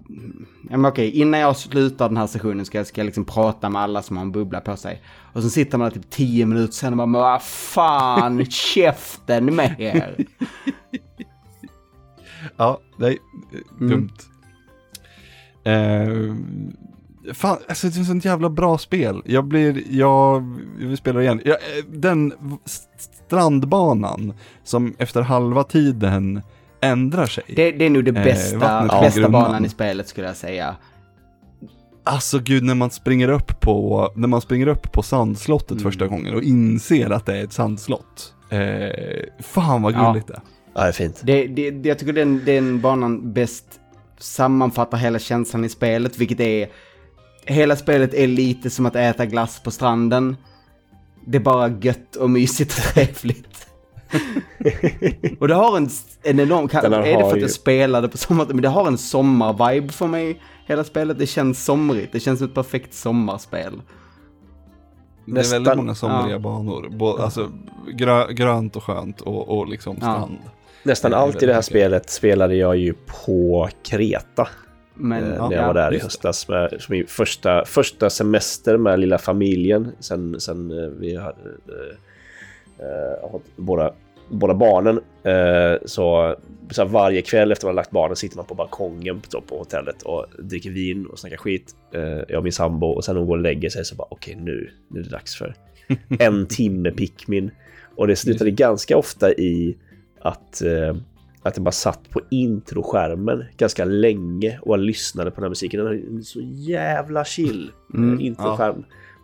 Ja, 0.69 0.77
men 0.77 0.85
okej, 0.91 1.09
innan 1.11 1.39
jag 1.39 1.55
slutar 1.57 2.07
den 2.07 2.17
här 2.17 2.27
sessionen 2.27 2.65
ska 2.65 2.77
jag, 2.77 2.87
ska 2.87 3.01
jag 3.01 3.05
liksom 3.05 3.25
prata 3.25 3.69
med 3.69 3.81
alla 3.81 4.01
som 4.01 4.17
har 4.17 4.21
en 4.23 4.31
bubbla 4.31 4.61
på 4.61 4.75
sig. 4.77 5.01
Och 5.33 5.41
så 5.43 5.49
sitter 5.49 5.77
man 5.77 5.89
där 5.89 5.95
typ 5.95 6.09
tio 6.09 6.45
minuter 6.45 6.73
sen 6.73 6.93
och 6.93 6.97
bara, 6.97 7.05
men 7.07 7.21
vad 7.21 7.41
fan, 7.43 8.45
käften 8.49 9.55
med 9.55 9.75
er. 9.79 10.25
Ja, 12.57 12.79
nej, 12.97 13.17
eh, 13.53 13.59
Mm. 13.81 13.89
dumt. 13.91 14.09
Eh, 15.63 16.35
fan, 17.33 17.57
alltså 17.69 17.87
det 17.87 17.97
är 17.97 18.01
ett 18.01 18.07
sånt 18.07 18.25
jävla 18.25 18.49
bra 18.49 18.77
spel. 18.77 19.21
Jag 19.25 19.45
blir, 19.45 19.83
jag, 19.89 20.43
jag 20.79 20.87
vill 20.87 20.97
spela 20.97 21.19
det 21.19 21.25
igen. 21.25 21.41
Jag, 21.45 21.53
eh, 21.55 21.85
den 21.89 22.33
strandbanan 23.27 24.33
som 24.63 24.95
efter 24.97 25.21
halva 25.21 25.63
tiden 25.63 26.41
ändrar 26.81 27.25
sig. 27.25 27.43
Det, 27.55 27.71
det 27.71 27.85
är 27.85 27.89
nog 27.89 28.03
det 28.05 28.11
Eh, 28.17 28.23
bästa, 28.23 28.57
vattnet 28.57 29.01
bästa 29.01 29.29
banan 29.29 29.65
i 29.65 29.69
spelet 29.69 30.07
skulle 30.07 30.27
jag 30.27 30.35
säga. 30.35 30.75
Alltså 32.03 32.39
gud, 32.39 32.63
när 32.63 32.75
man 32.75 32.89
springer 32.89 33.29
upp 33.29 33.59
på, 33.59 34.09
när 34.15 34.27
man 34.27 34.41
springer 34.41 34.67
upp 34.67 34.91
på 34.91 35.03
sandslottet 35.03 35.71
Mm. 35.71 35.83
första 35.83 36.07
gången 36.07 36.33
och 36.35 36.41
inser 36.43 37.09
att 37.09 37.25
det 37.25 37.37
är 37.37 37.43
ett 37.43 37.53
sandslott. 37.53 38.33
Eh, 38.49 38.59
fan 39.39 39.81
vad 39.81 39.93
Ja. 39.93 40.07
gulligt 40.07 40.27
det 40.27 40.33
är. 40.33 40.41
Ja, 40.73 40.81
det 40.81 40.87
är 40.87 40.91
fint. 40.91 41.21
Det, 41.23 41.47
det, 41.47 41.71
det- 41.71 41.89
jag 41.89 41.99
tycker 41.99 42.13
den, 42.13 42.41
den 42.45 42.81
banan 42.81 43.33
bäst 43.33 43.65
sammanfattar 44.17 44.97
hela 44.97 45.19
känslan 45.19 45.65
i 45.65 45.69
spelet, 45.69 46.17
vilket 46.17 46.39
är... 46.39 46.67
Hela 47.45 47.75
spelet 47.75 48.13
är 48.13 48.27
lite 48.27 48.69
som 48.69 48.85
att 48.85 48.95
äta 48.95 49.25
glass 49.25 49.59
på 49.59 49.71
stranden. 49.71 50.37
Det 51.25 51.37
är 51.37 51.41
bara 51.41 51.67
gött 51.81 52.15
och 52.15 52.29
mysigt 52.29 52.77
och 52.77 52.83
trevligt. 52.93 53.67
och 55.39 55.47
det 55.47 55.53
har 55.53 55.77
en, 55.77 55.89
en 56.23 56.39
enorm... 56.39 56.67
Kan, 56.67 56.93
är 56.93 56.99
det 57.03 57.19
för 57.19 57.29
att 57.31 57.37
ju- 57.37 57.41
jag 57.41 57.51
spelade 57.51 58.09
på 58.09 58.17
sommaren? 58.17 58.47
Men 58.53 58.61
det 58.61 58.69
har 58.69 58.87
en 58.87 58.97
sommarvibe 58.97 59.93
för 59.93 60.07
mig. 60.07 60.41
Hela 60.65 60.83
spelet, 60.83 61.19
det 61.19 61.25
känns 61.27 61.65
somrigt. 61.65 62.11
Det 62.11 62.19
känns 62.19 62.39
som 62.39 62.47
ett 62.47 62.53
perfekt 62.53 62.93
sommarspel. 62.93 63.81
det 65.25 65.31
är 65.31 65.35
väldigt 65.35 65.51
nästan- 65.61 65.77
många 65.77 65.95
somriga 65.95 66.29
ja. 66.35 66.39
banor. 66.39 66.89
Bå, 66.89 67.17
alltså 67.17 67.51
grö, 67.93 68.31
grönt 68.31 68.75
och 68.75 68.83
skönt 68.83 69.21
och, 69.21 69.57
och 69.59 69.67
liksom 69.67 69.97
Ja. 70.01 70.13
strand. 70.13 70.37
Nästan 70.83 71.11
Det 71.11 71.17
är 71.17 71.21
allt 71.21 71.43
i 71.43 71.45
det 71.45 71.53
här 71.53 71.61
spelet 71.61 72.09
spelade 72.09 72.55
jag 72.55 72.77
ju 72.77 72.93
på 72.93 73.69
Kreta. 73.83 74.47
Men, 74.93 75.23
eh, 75.23 75.35
ja, 75.35 75.49
när 75.49 75.57
jag 75.57 75.67
var 75.67 75.73
där 75.73 75.93
i 75.93 75.99
höstas. 75.99 76.47
Med, 76.47 76.75
som 76.79 76.95
min 76.95 77.07
första, 77.07 77.65
första 77.65 78.09
semester 78.09 78.77
med 78.77 78.99
lilla 78.99 79.17
familjen. 79.17 79.91
Sen, 79.99 80.39
sen 80.39 80.71
eh, 80.71 80.89
vi 80.89 81.15
hade 81.15 81.49
eh, 81.67 82.85
eh, 82.85 83.31
fått 83.31 83.43
båda, 83.55 83.93
båda 84.29 84.53
barnen. 84.53 84.99
Eh, 85.23 85.79
så, 85.85 86.35
så 86.69 86.85
varje 86.85 87.21
kväll 87.21 87.51
efter 87.51 87.67
man 87.67 87.75
lagt 87.75 87.91
barnen 87.91 88.15
sitter 88.15 88.37
man 88.37 88.45
på 88.45 88.55
balkongen 88.55 89.21
på, 89.21 89.41
på 89.41 89.57
hotellet 89.57 90.01
och 90.01 90.25
dricker 90.39 90.69
vin 90.69 91.05
och 91.05 91.19
snackar 91.19 91.37
skit. 91.37 91.75
Eh, 91.93 92.01
jag 92.01 92.37
och 92.37 92.43
min 92.43 92.53
sambo 92.53 92.87
och 92.87 93.03
sen 93.03 93.17
hon 93.17 93.27
går 93.27 93.37
och 93.37 93.41
lägger 93.41 93.69
sig 93.69 93.85
så 93.85 93.95
bara 93.95 94.07
okej 94.09 94.35
nu, 94.35 94.71
nu 94.87 94.99
är 94.99 95.03
det 95.03 95.09
dags 95.09 95.35
för 95.35 95.55
en 96.19 96.45
timme 96.45 96.91
Pikmin. 96.91 97.51
Och 97.95 98.07
det 98.07 98.15
slutade 98.15 98.51
ganska 98.51 98.97
ofta 98.97 99.31
i 99.31 99.77
att, 100.21 100.61
eh, 100.61 100.95
att 101.43 101.57
jag 101.57 101.63
bara 101.63 101.71
satt 101.71 102.09
på 102.09 102.21
introskärmen 102.31 103.45
ganska 103.57 103.85
länge 103.85 104.59
och 104.61 104.79
lyssnade 104.79 105.31
på 105.31 105.35
den 105.35 105.43
här 105.43 105.49
musiken. 105.49 105.85
Den 105.85 106.17
är 106.17 106.21
så 106.21 106.39
jävla 106.43 107.25
chill. 107.25 107.71
Mm, 107.93 108.19
eh, 108.19 108.25
introskärm 108.25 108.75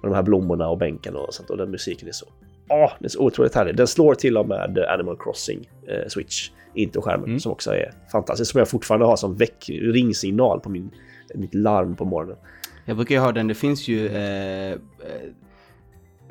med 0.02 0.12
de 0.12 0.14
här 0.14 0.24
blommorna 0.24 0.70
och 0.70 0.78
bänkarna 0.78 1.20
och 1.20 1.34
sånt. 1.34 1.50
Och 1.50 1.58
den 1.58 1.72
musiken 1.72 2.08
är 2.08 2.12
så, 2.12 2.26
åh, 2.70 2.92
den 3.00 3.06
är 3.06 3.10
så 3.10 3.20
otroligt 3.20 3.56
härlig. 3.56 3.76
Den 3.76 3.88
slår 3.88 4.16
till 4.16 4.38
och 4.38 4.48
med 4.48 4.80
Animal 4.80 5.18
Crossing 5.20 5.70
eh, 5.88 6.08
Switch, 6.08 6.50
introskärmen, 6.74 7.26
Mm. 7.26 7.40
som 7.40 7.52
också 7.52 7.72
är 7.72 7.92
fantastisk. 8.12 8.52
Som 8.52 8.60
jag 8.60 8.68
fortfarande 8.70 9.06
har 9.06 9.16
som 9.16 9.36
väck, 9.36 9.70
ringsignal 9.70 10.60
på 10.60 10.70
min, 10.70 10.92
mitt 11.36 11.54
larm 11.54 11.96
på 11.96 12.06
morgonen. 12.06 12.38
Jag 12.86 12.96
brukar 12.96 13.16
ju 13.16 13.22
ha 13.22 13.32
den, 13.32 13.48
det 13.48 13.56
finns 13.56 13.88
ju 13.88 14.08
eh, 14.08 14.72
eh, 14.72 14.78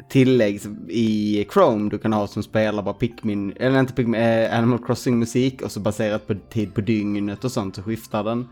tillägg 0.08 0.60
som- 0.60 0.86
i 0.90 1.46
Chrome 1.52 1.90
du 1.90 1.98
kan 1.98 2.12
ha 2.12 2.26
som 2.26 2.42
spelar 2.42 2.82
bara 2.82 2.94
Pikmin, 2.94 3.52
eller 3.56 3.80
inte 3.80 3.92
Pikmin, 3.92 4.20
eh, 4.20 4.58
Animal 4.58 4.78
Crossing 4.86 5.18
musik 5.18 5.62
och 5.62 5.72
så 5.72 5.80
baserat 5.80 6.26
på 6.26 6.34
tid 6.52 6.74
på 6.74 6.80
dygnet 6.80 7.44
och 7.44 7.52
sånt 7.52 7.76
så 7.76 7.82
skiftar 7.82 8.24
den. 8.24 8.48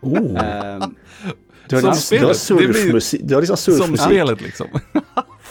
Oh. 0.00 0.44
Ehm, 0.44 0.94
Du 1.68 1.76
har, 1.76 1.80
Som 1.82 1.90
liksom, 1.90 2.18
du 2.18 2.24
har 2.26 2.34
spelet. 2.34 2.60
Det 2.62 2.68
blir- 2.68 2.82
surfmusik. 2.82 3.20
Du 3.24 3.34
har 3.34 3.42
liksom 3.42 3.56
Som 3.56 3.74
surfmusik. 3.74 4.06
spelet 4.06 4.40
liksom. 4.40 4.66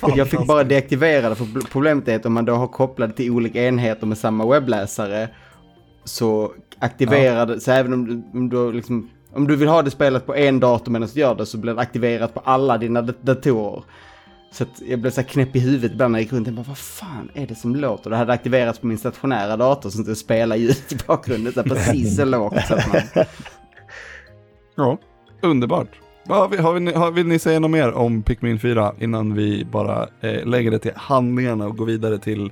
jag 0.16 0.28
fick 0.28 0.48
bara 0.48 0.64
deaktivera 0.64 1.30
det 1.30 1.36
för 1.36 1.46
bl- 1.46 1.68
problemet 1.72 2.08
är 2.08 2.16
att 2.16 2.26
om 2.26 2.34
man 2.34 2.46
då 2.46 2.54
har 2.54 2.68
kopplat 2.68 3.16
till 3.18 3.32
olika 3.32 3.64
enheter 3.64 4.08
med 4.08 4.18
samma 4.18 4.46
webbläsare 4.48 5.30
så 6.04 6.52
aktiverar 6.80 7.46
det, 7.46 7.60
så 7.60 7.72
även 7.72 7.94
om 7.94 8.06
du, 8.08 8.38
om 8.40 8.50
du 8.50 8.72
liksom 8.72 9.10
om 9.34 9.48
du 9.48 9.56
vill 9.56 9.68
ha 9.68 9.82
det 9.82 9.92
spelat 9.92 10.26
på 10.26 10.36
en 10.36 10.60
dator 10.60 10.92
medan 10.92 11.10
du 11.14 11.20
gör 11.20 11.36
det 11.36 11.46
så 11.46 11.58
blir 11.58 11.74
det 11.74 11.82
aktiverat 11.82 12.34
på 12.34 12.40
alla 12.40 12.78
dina 12.78 13.02
dat- 13.02 13.22
datorer. 13.22 13.84
Så 14.52 14.64
att 14.64 14.82
jag 14.90 15.00
blev 15.00 15.12
så 15.12 15.22
här 15.22 15.28
knäpp 15.28 15.56
i 15.56 15.60
huvudet 15.60 15.92
ibland 15.92 16.12
när 16.12 16.20
jag 16.20 16.24
gick 16.24 16.34
runt 16.34 16.48
och 16.48 16.54
bara 16.54 16.66
vad 16.68 16.78
fan 16.78 17.32
är 17.34 17.48
det 17.48 17.56
som 17.56 17.76
låter? 17.76 18.10
Det 18.10 18.16
hade 18.16 18.34
aktiverats 18.34 18.80
på 18.80 18.88
min 18.88 18.98
stationära 18.98 19.58
dator 19.58 19.90
så 19.90 20.02
att 20.02 20.08
det 20.08 20.16
spelar 20.16 20.56
ljud 20.56 20.78
i 20.90 20.96
bakgrunden 21.08 21.54
så 21.54 21.64
precis 21.64 22.16
så 22.16 22.26
lågt 22.26 22.68
så 22.68 22.74
att 22.74 22.88
man... 22.94 23.26
Ja, 24.76 24.98
underbart. 25.42 25.88
Ja, 26.28 26.36
har 26.36 26.48
vi, 26.48 26.58
har 26.58 26.74
vi, 26.74 26.92
har, 26.92 27.12
vill 27.12 27.28
ni 27.28 27.40
säga 27.40 27.60
något 27.60 27.72
mer 27.72 27.92
om 27.92 28.24
Pikmin 28.24 28.60
4 28.60 28.94
innan 29.00 29.34
vi 29.34 29.66
bara 29.66 30.08
eh, 30.22 30.46
lägger 30.46 30.72
det 30.72 30.80
till 30.80 30.92
handlingarna 30.96 31.68
och 31.68 31.78
går 31.78 31.86
vidare 31.86 32.18
till 32.18 32.52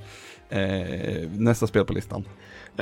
eh, 0.49 1.29
nästa 1.31 1.67
spel 1.67 1.85
på 1.85 1.93
listan? 1.93 2.23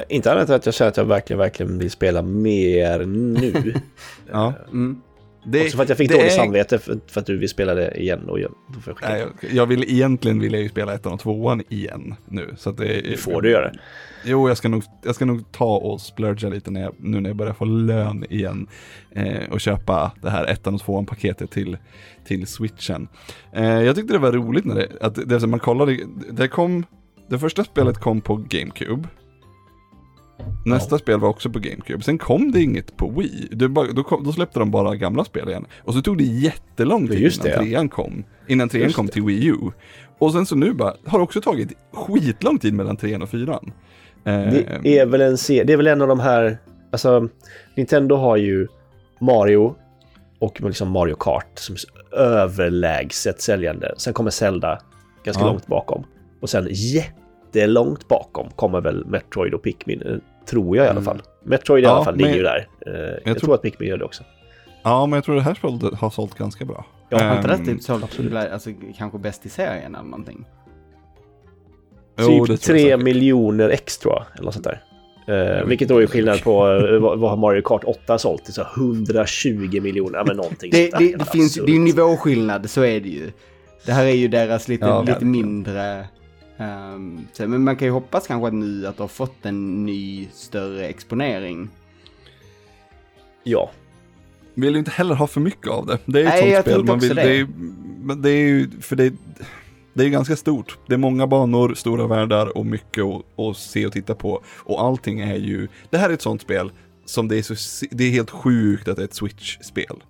Inte 0.09 0.31
annat 0.31 0.49
än 0.49 0.55
att 0.55 0.65
jag 0.65 0.75
känner 0.75 0.91
att 0.91 0.97
jag 0.97 1.05
verkligen, 1.05 1.39
verkligen 1.39 1.79
vill 1.79 1.91
spela 1.91 2.21
mer 2.21 3.05
nu. 3.05 3.73
Ja. 4.31 4.53
Mm. 4.71 5.01
Det, 5.45 5.61
Också 5.63 5.77
för 5.77 5.83
att 5.83 5.89
jag 5.89 5.97
fick 5.97 6.09
dåligt 6.11 6.25
är- 6.25 6.29
samvete 6.29 6.79
för, 6.79 6.99
för 7.07 7.19
att 7.21 7.25
du 7.25 7.37
vill 7.37 7.49
spela 7.49 7.73
det 7.73 8.01
igen. 8.01 8.29
Och 8.29 8.39
jag, 8.39 8.51
då 8.73 8.79
får 8.79 8.93
jag. 9.01 9.09
Nej, 9.09 9.25
jag, 9.41 9.51
jag 9.51 9.65
vill 9.65 9.83
egentligen 9.83 10.39
vill 10.39 10.53
jag 10.53 10.61
ju 10.61 10.69
spela 10.69 10.93
ettan 10.93 11.13
och 11.13 11.19
tvåan 11.19 11.63
igen 11.69 12.15
nu. 12.29 12.53
Så 12.57 12.69
att 12.69 12.77
det, 12.77 13.01
Det 13.01 13.17
får 13.17 13.41
du 13.41 13.51
göra. 13.51 13.71
Jo, 14.25 14.47
jag 14.47 14.57
ska 14.57 14.69
nog, 14.69 14.83
jag 15.03 15.15
ska 15.15 15.25
nog 15.25 15.51
ta 15.51 15.77
och 15.77 16.01
splurga 16.01 16.49
lite 16.49 16.71
när 16.71 16.81
jag, 16.81 16.93
nu 16.97 17.21
när 17.21 17.29
jag 17.29 17.37
börjar 17.37 17.53
få 17.53 17.65
lön 17.65 18.25
igen. 18.29 18.67
Eh, 19.11 19.49
och 19.51 19.61
köpa 19.61 20.11
det 20.21 20.29
här 20.29 20.45
ettan 20.45 20.73
och 20.75 20.81
tvåan 20.81 21.05
paketet 21.05 21.51
till, 21.51 21.77
till 22.25 22.47
switchen. 22.47 23.07
Eh, 23.53 23.65
jag 23.65 23.95
tyckte 23.95 24.13
det 24.13 24.19
var 24.19 24.31
roligt 24.31 24.65
när 24.65 24.75
det, 24.75 24.87
att 25.01 25.15
det, 25.15 25.25
det, 25.25 25.47
man 25.47 25.59
kollade, 25.59 25.97
det 26.31 26.47
kom, 26.47 26.85
det 27.29 27.39
första 27.39 27.63
spelet 27.63 27.97
kom 27.97 28.21
på 28.21 28.35
GameCube. 28.35 29.07
Nästa 30.65 30.97
spel 30.97 31.19
var 31.19 31.29
också 31.29 31.49
på 31.49 31.59
GameCube. 31.59 32.03
Sen 32.03 32.17
kom 32.17 32.51
det 32.51 32.61
inget 32.61 32.97
på 32.97 33.09
Wii. 33.09 33.47
Det 33.51 33.67
bara, 33.69 33.91
då, 33.91 34.03
kom, 34.03 34.23
då 34.23 34.31
släppte 34.31 34.59
de 34.59 34.71
bara 34.71 34.95
gamla 34.95 35.25
spel 35.25 35.49
igen. 35.49 35.65
Och 35.83 35.93
så 35.93 36.01
tog 36.01 36.17
det 36.17 36.23
jättelång 36.23 37.07
tid 37.07 37.19
innan 37.19 37.31
det. 37.43 37.57
trean 37.57 37.89
kom. 37.89 38.23
Innan 38.47 38.69
trean 38.69 38.83
Just 38.83 38.95
kom 38.95 39.07
till 39.07 39.23
Wii 39.23 39.47
U. 39.47 39.55
Och 40.19 40.31
sen 40.31 40.45
så 40.45 40.55
nu 40.55 40.73
bara, 40.73 40.93
har 41.05 41.19
det 41.19 41.23
också 41.23 41.41
tagit 41.41 41.69
skitlång 41.93 42.59
tid 42.59 42.73
mellan 42.73 42.97
trean 42.97 43.21
och 43.21 43.29
fyran. 43.29 43.71
Det 44.23 44.99
är 44.99 45.05
väl 45.05 45.21
en 45.21 45.37
det 45.47 45.73
är 45.73 45.77
väl 45.77 45.87
en 45.87 46.01
av 46.01 46.07
de 46.07 46.19
här, 46.19 46.57
alltså 46.91 47.27
Nintendo 47.75 48.15
har 48.15 48.37
ju 48.37 48.67
Mario 49.19 49.75
och 50.39 50.61
liksom 50.61 50.91
Mario 50.91 51.15
Kart 51.15 51.51
som 51.55 51.75
är 51.75 52.17
överlägset 52.17 53.41
säljande. 53.41 53.93
Sen 53.97 54.13
kommer 54.13 54.31
Zelda 54.31 54.79
ganska 55.23 55.43
Ja. 55.43 55.47
långt 55.47 55.67
bakom. 55.67 56.03
Och 56.41 56.49
sen 56.49 56.67
jättelångt 56.71 58.07
bakom 58.07 58.49
kommer 58.49 58.81
väl 58.81 59.05
Metroid 59.05 59.53
och 59.53 59.63
Pikmin, 59.63 60.21
tror 60.45 60.77
jag 60.77 60.85
i 60.85 60.89
alla 60.89 60.91
Mm. 60.99 61.03
fall. 61.05 61.21
Metroid 61.43 61.83
i 61.83 61.87
Ja, 61.87 61.91
alla 61.95 62.05
fall 62.05 62.15
ligger 62.17 62.35
ju 62.35 62.43
där. 62.43 62.67
Eh, 62.87 62.91
jag, 62.93 63.23
tror... 63.23 63.35
tror- 63.35 63.55
att 63.55 63.61
Pikmin 63.61 63.89
gör 63.89 63.97
det 63.97 64.05
också. 64.05 64.23
Ja, 64.83 65.05
men 65.05 65.17
jag 65.17 65.23
tror 65.23 65.35
det 65.35 65.41
här 65.41 65.53
spelet 65.53 65.93
har 65.93 66.09
sålt 66.09 66.37
ganska 66.37 66.65
bra. 66.65 66.85
Ja, 67.09 67.23
Har 67.23 67.35
inte 67.37 67.47
det 67.47 67.53
Ehm, 67.53 67.65
typ 67.65 67.81
sålt 67.81 68.03
alltså, 68.51 68.69
kanske 68.97 69.17
bäst 69.17 69.45
i 69.45 69.49
serien 69.49 69.95
eller 69.95 70.09
någonting? 70.09 70.45
jo, 72.19 72.45
det 72.45 72.53
typ 72.57 72.61
tror 72.61 72.77
jag 72.77 72.83
3 72.85 72.91
säkert. 72.91 73.03
miljoner 73.03 73.69
X 73.69 73.97
tror 73.97 74.13
jag, 74.13 74.25
eller 74.35 74.45
något 74.45 74.53
sånt 74.53 74.65
där. 74.65 74.83
Eh, 75.27 75.65
vilket 75.65 75.87
då 75.87 76.01
är 76.01 76.07
skillnad 76.07 76.43
på 76.43 76.67
eh, 76.71 76.99
vad 76.99 77.19
vad 77.19 77.29
har 77.29 77.37
Mario 77.37 77.61
Kart 77.61 77.83
8 77.83 78.17
sålt? 78.17 78.45
Så 78.45 78.61
120 78.77 79.79
miljoner, 79.81 80.17
ja 80.19 80.23
men 80.27 80.37
någonting 80.37 80.71
Det, 80.71 80.91
det, 80.99 81.15
det 81.15 81.25
finns 81.25 81.55
det 81.55 81.61
är 81.61 81.67
ju 81.73 81.79
nivåskillnad, 81.79 82.69
så 82.69 82.81
är 82.83 82.99
det 82.99 83.09
ju. 83.09 83.31
Det 83.85 83.91
här 83.91 84.05
är 84.05 84.11
ju 84.15 84.27
deras 84.27 84.67
lite, 84.67 84.85
Ja, 84.85 85.01
lite 85.01 85.25
mindre... 85.25 86.07
ehm, 86.63 87.27
så, 87.33 87.47
men 87.47 87.63
man 87.63 87.75
kan 87.75 87.87
ju 87.87 87.91
hoppas 87.91 88.27
kanske 88.27 88.47
att 88.47 88.53
nu 88.53 88.87
att 88.87 88.97
du 88.97 89.03
har 89.03 89.07
fått 89.07 89.45
en 89.45 89.85
ny 89.85 90.27
större 90.33 90.87
exponering. 90.87 91.69
Ja, 93.43 93.71
Vill 94.55 94.73
ju 94.73 94.79
inte 94.79 94.91
heller 94.91 95.15
ha 95.15 95.27
för 95.27 95.41
mycket 95.41 95.67
av 95.67 95.85
det. 95.85 95.97
Det 96.05 96.19
är 96.19 96.23
ju 96.23 96.27
ett 96.27 96.33
Nej, 96.33 96.49
jag 96.49 96.63
sånt 96.63 96.75
spel. 96.75 96.85
Man 96.85 96.99
vill, 96.99 97.15
det. 97.15 97.23
det. 97.23 97.37
är, 97.37 98.15
det 98.15 98.29
är 98.29 98.47
ju, 98.47 98.69
för 98.81 98.95
det, 98.95 99.13
det 99.93 100.05
är 100.05 100.09
ganska 100.09 100.35
stort. 100.35 100.77
Det 100.87 100.93
är 100.93 100.97
många 100.97 101.27
banor, 101.27 101.73
stora 101.73 102.07
världar 102.07 102.57
och 102.57 102.65
mycket 102.65 103.03
att, 103.03 103.57
se 103.57 103.85
och 103.85 103.93
titta 103.93 104.15
på. 104.15 104.43
Och 104.57 104.81
allting 104.81 105.19
är 105.19 105.35
ju, 105.35 105.67
det 105.89 105.97
här 105.97 106.09
är 106.09 106.13
ett 106.13 106.21
sånt 106.21 106.41
spel 106.41 106.71
som 107.05 107.27
det 107.27 107.37
är 107.37 107.55
så, 107.55 107.85
det 107.91 108.03
är 108.03 108.11
helt 108.11 108.29
sjukt 108.29 108.87
att 108.87 108.95
det 108.95 109.01
är 109.01 109.05
ett 109.05 109.13
Switch-spel. 109.13 110.03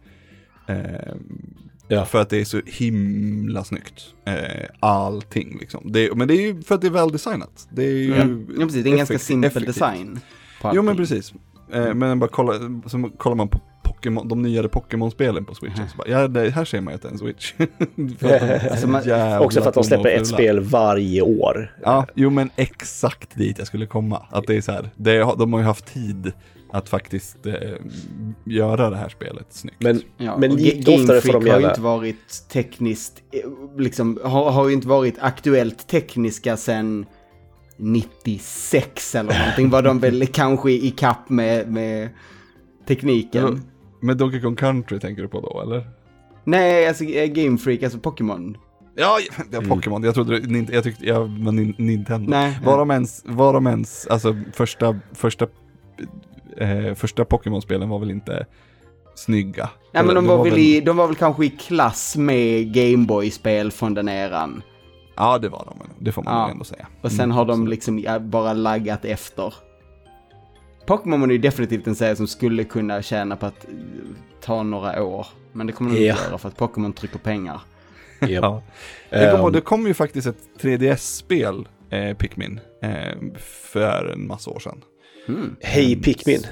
Ehm, 0.68 1.58
Ja. 1.88 2.06
För 2.06 2.22
att 2.22 2.30
det 2.30 2.41
är 2.41 2.46
så 2.46 2.62
himla 2.65 3.63
snyggt. 3.63 4.04
Eh, 4.26 4.34
allting 4.80 5.58
liksom. 5.60 5.91
Det, 5.91 6.15
men 6.15 6.28
det 6.28 6.34
är 6.34 6.41
ju 6.41 6.62
för 6.62 6.76
att 6.76 6.82
det 6.82 6.88
är 6.88 6.91
väldesignat. 6.91 7.67
Det 7.72 7.84
är 7.84 7.91
ju 7.91 8.13
Mm. 8.15 8.48
Ja, 8.60 8.65
precis, 8.65 8.84
det 8.84 8.89
är 8.89 8.91
en 8.91 8.98
ganska 8.98 9.19
simpel 9.19 9.48
effektivt. 9.48 9.76
design. 9.76 10.19
Jo 10.74 10.82
men 10.82 10.98
precis. 10.98 11.34
Eh, 11.74 11.93
men 11.93 12.19
bara 12.19 12.30
kolla, 12.30 12.54
så 12.88 13.10
kollar 13.17 13.36
man 13.36 13.48
på 13.48 13.60
Pokémon, 13.84 14.28
de 14.28 14.41
nyare 14.41 14.67
Pokémon-spelen 14.69 15.46
på 15.46 15.56
Switchen, 15.56 15.89
så 15.89 15.98
bara, 15.98 16.08
ja 16.08 16.28
det, 16.28 16.50
här 16.50 16.65
ser 16.65 16.82
man 16.82 16.91
ju 16.91 16.96
att 16.96 17.02
det 17.02 17.08
är 17.08 17.12
en 17.12 17.17
Switch. 17.17 17.54
för 18.19 18.69
Alltså, 18.72 18.88
man- 18.88 19.39
också 19.41 19.62
för 19.62 19.69
att 19.69 19.76
de 19.76 19.84
släpper 19.84 20.10
ett 20.10 20.28
spel 20.28 20.60
varje 20.60 21.22
år. 21.22 21.76
Ja, 21.84 22.06
jo 22.15 22.30
men 22.30 22.50
exakt 22.56 23.36
dit 23.36 23.58
jag 23.58 23.67
skulle 23.67 23.86
komma. 23.86 24.26
Att 24.32 24.48
det 24.48 24.56
är 24.56 24.62
så 24.62 24.72
här, 24.72 24.89
det, 24.96 25.17
de 25.38 25.54
har 25.54 25.60
ju 25.60 25.65
haft 25.65 25.93
tid 25.93 26.32
att 26.74 26.90
faktiskt 26.90 27.46
eh, 27.46 27.54
göra 28.46 28.90
det 28.90 28.98
här 28.98 29.10
spelet 29.10 29.46
snyggt. 29.50 29.76
Men, 29.80 30.02
Ja, 30.18 30.38
men 30.38 30.50
Game 30.58 31.02
oftare 31.02 31.22
får 31.22 31.52
har 31.52 31.60
inte 31.70 31.82
varit 31.82 32.50
tekniskt, 32.50 33.24
eh, 33.32 33.40
liksom, 33.82 34.20
har, 34.24 34.52
har 34.52 34.68
ju 34.68 34.74
inte 34.74 34.88
varit 34.88 35.16
aktuellt 35.20 35.88
tekniska 35.88 36.58
sen 36.58 37.06
96 37.78 39.16
eller 39.16 39.40
någonting. 39.40 39.70
Var 39.70 39.82
de 39.82 40.00
väl 40.00 40.28
kanske 40.32 40.72
i 40.72 40.92
kapp 40.92 41.30
med, 41.30 41.72
med 41.72 42.10
tekniken. 42.88 43.44
Ja. 43.44 43.70
Men 44.02 44.18
Donkey 44.18 44.42
Kong 44.42 44.56
Country 44.56 45.00
tänker 45.00 45.22
du 45.22 45.28
på 45.28 45.42
då 45.42 45.62
eller? 45.62 45.88
Nej, 46.44 46.88
alltså 46.88 47.04
eh, 47.04 47.28
Game 47.28 47.58
Freak, 47.58 47.84
alltså 47.84 48.00
Pokémon. 48.00 48.58
Ja, 48.95 49.18
det 49.52 49.58
var 49.60 49.66
Pokémon. 49.66 50.04
Jag 50.04 50.14
trodde, 50.16 50.39
det- 50.39 50.74
jag 50.74 50.84
tyckte, 50.84 51.06
jag 51.06 51.20
var 51.20 51.52
Nin- 51.52 51.76
Nintendo. 51.78 52.30
Nej. 52.30 52.60
Var 52.66 52.78
de 52.78 52.91
ens, 52.91 53.22
var 53.26 53.54
de 53.54 53.68
ens, 53.68 54.08
alltså 54.08 54.36
första, 54.54 55.00
första, 55.14 55.47
eh, 56.58 56.93
första 56.93 57.26
Pokémon-spelen 57.26 57.89
var 57.89 57.99
väl 57.99 58.12
inte 58.12 58.45
snygga? 59.16 59.70
Nej 59.91 60.04
men 60.04 60.06
Eller 60.06 60.16
de 60.16 60.24
det 60.28 60.36
var, 60.38 60.43
väl 60.43 60.58
i, 60.60 60.82
de 60.82 60.97
var 60.97 61.08
väl 61.08 61.16
kanske 61.16 61.45
i 61.45 61.49
klass 61.49 62.16
med 62.16 62.74
Gameboy-spel 62.74 63.72
från 63.72 63.93
den 63.93 64.10
eran. 64.10 64.62
Ja, 65.16 65.38
det 65.38 65.49
var 65.49 65.66
de. 65.70 65.88
Det 65.99 66.12
får 66.12 66.24
man 66.24 66.34
Ja. 66.34 66.49
ändå 66.51 66.64
säga. 66.64 66.88
Och 67.01 67.12
sen 67.12 67.20
Mm, 67.20 67.32
har 67.38 67.45
de 67.45 67.68
liksom 67.68 68.06
bara 68.22 68.54
laggat 68.54 69.06
efter. 69.06 69.54
Pokémon 70.86 71.24
är 71.30 71.34
ju 71.34 71.38
definitivt 71.38 71.88
en 71.88 71.95
serie 71.95 72.16
som 72.16 72.28
skulle 72.28 72.64
kunna 72.64 73.01
tjäna 73.01 73.36
på 73.36 73.45
att 73.45 73.66
eh, 73.66 73.70
ta 74.41 74.64
några 74.64 75.04
år. 75.04 75.28
Men 75.51 75.68
det 75.68 75.74
kommer 75.74 75.91
de 75.91 76.06
Ja. 76.06 76.14
inte 76.14 76.24
göra 76.30 76.38
för 76.38 76.49
att 76.49 76.58
Pokémon 76.58 76.93
trycker 76.93 77.20
pengar. 77.20 77.62
Ja. 78.20 78.41
Kommer 79.10 79.32
ihåg, 79.38 79.47
Ehm, 79.47 79.51
det 79.54 79.62
kom 79.62 79.88
ju 79.88 79.93
faktiskt 79.93 80.28
ett 80.28 80.38
3DS-spel, 80.62 81.68
eh, 81.89 82.18
Pikmin, 82.18 82.60
eh, 82.82 83.14
för 83.70 84.12
en 84.14 84.28
massa 84.28 84.51
år 84.51 84.60
sedan. 84.60 84.82
Mm. 85.28 85.55
Hej 85.61 86.01
Pikmin. 86.01 86.45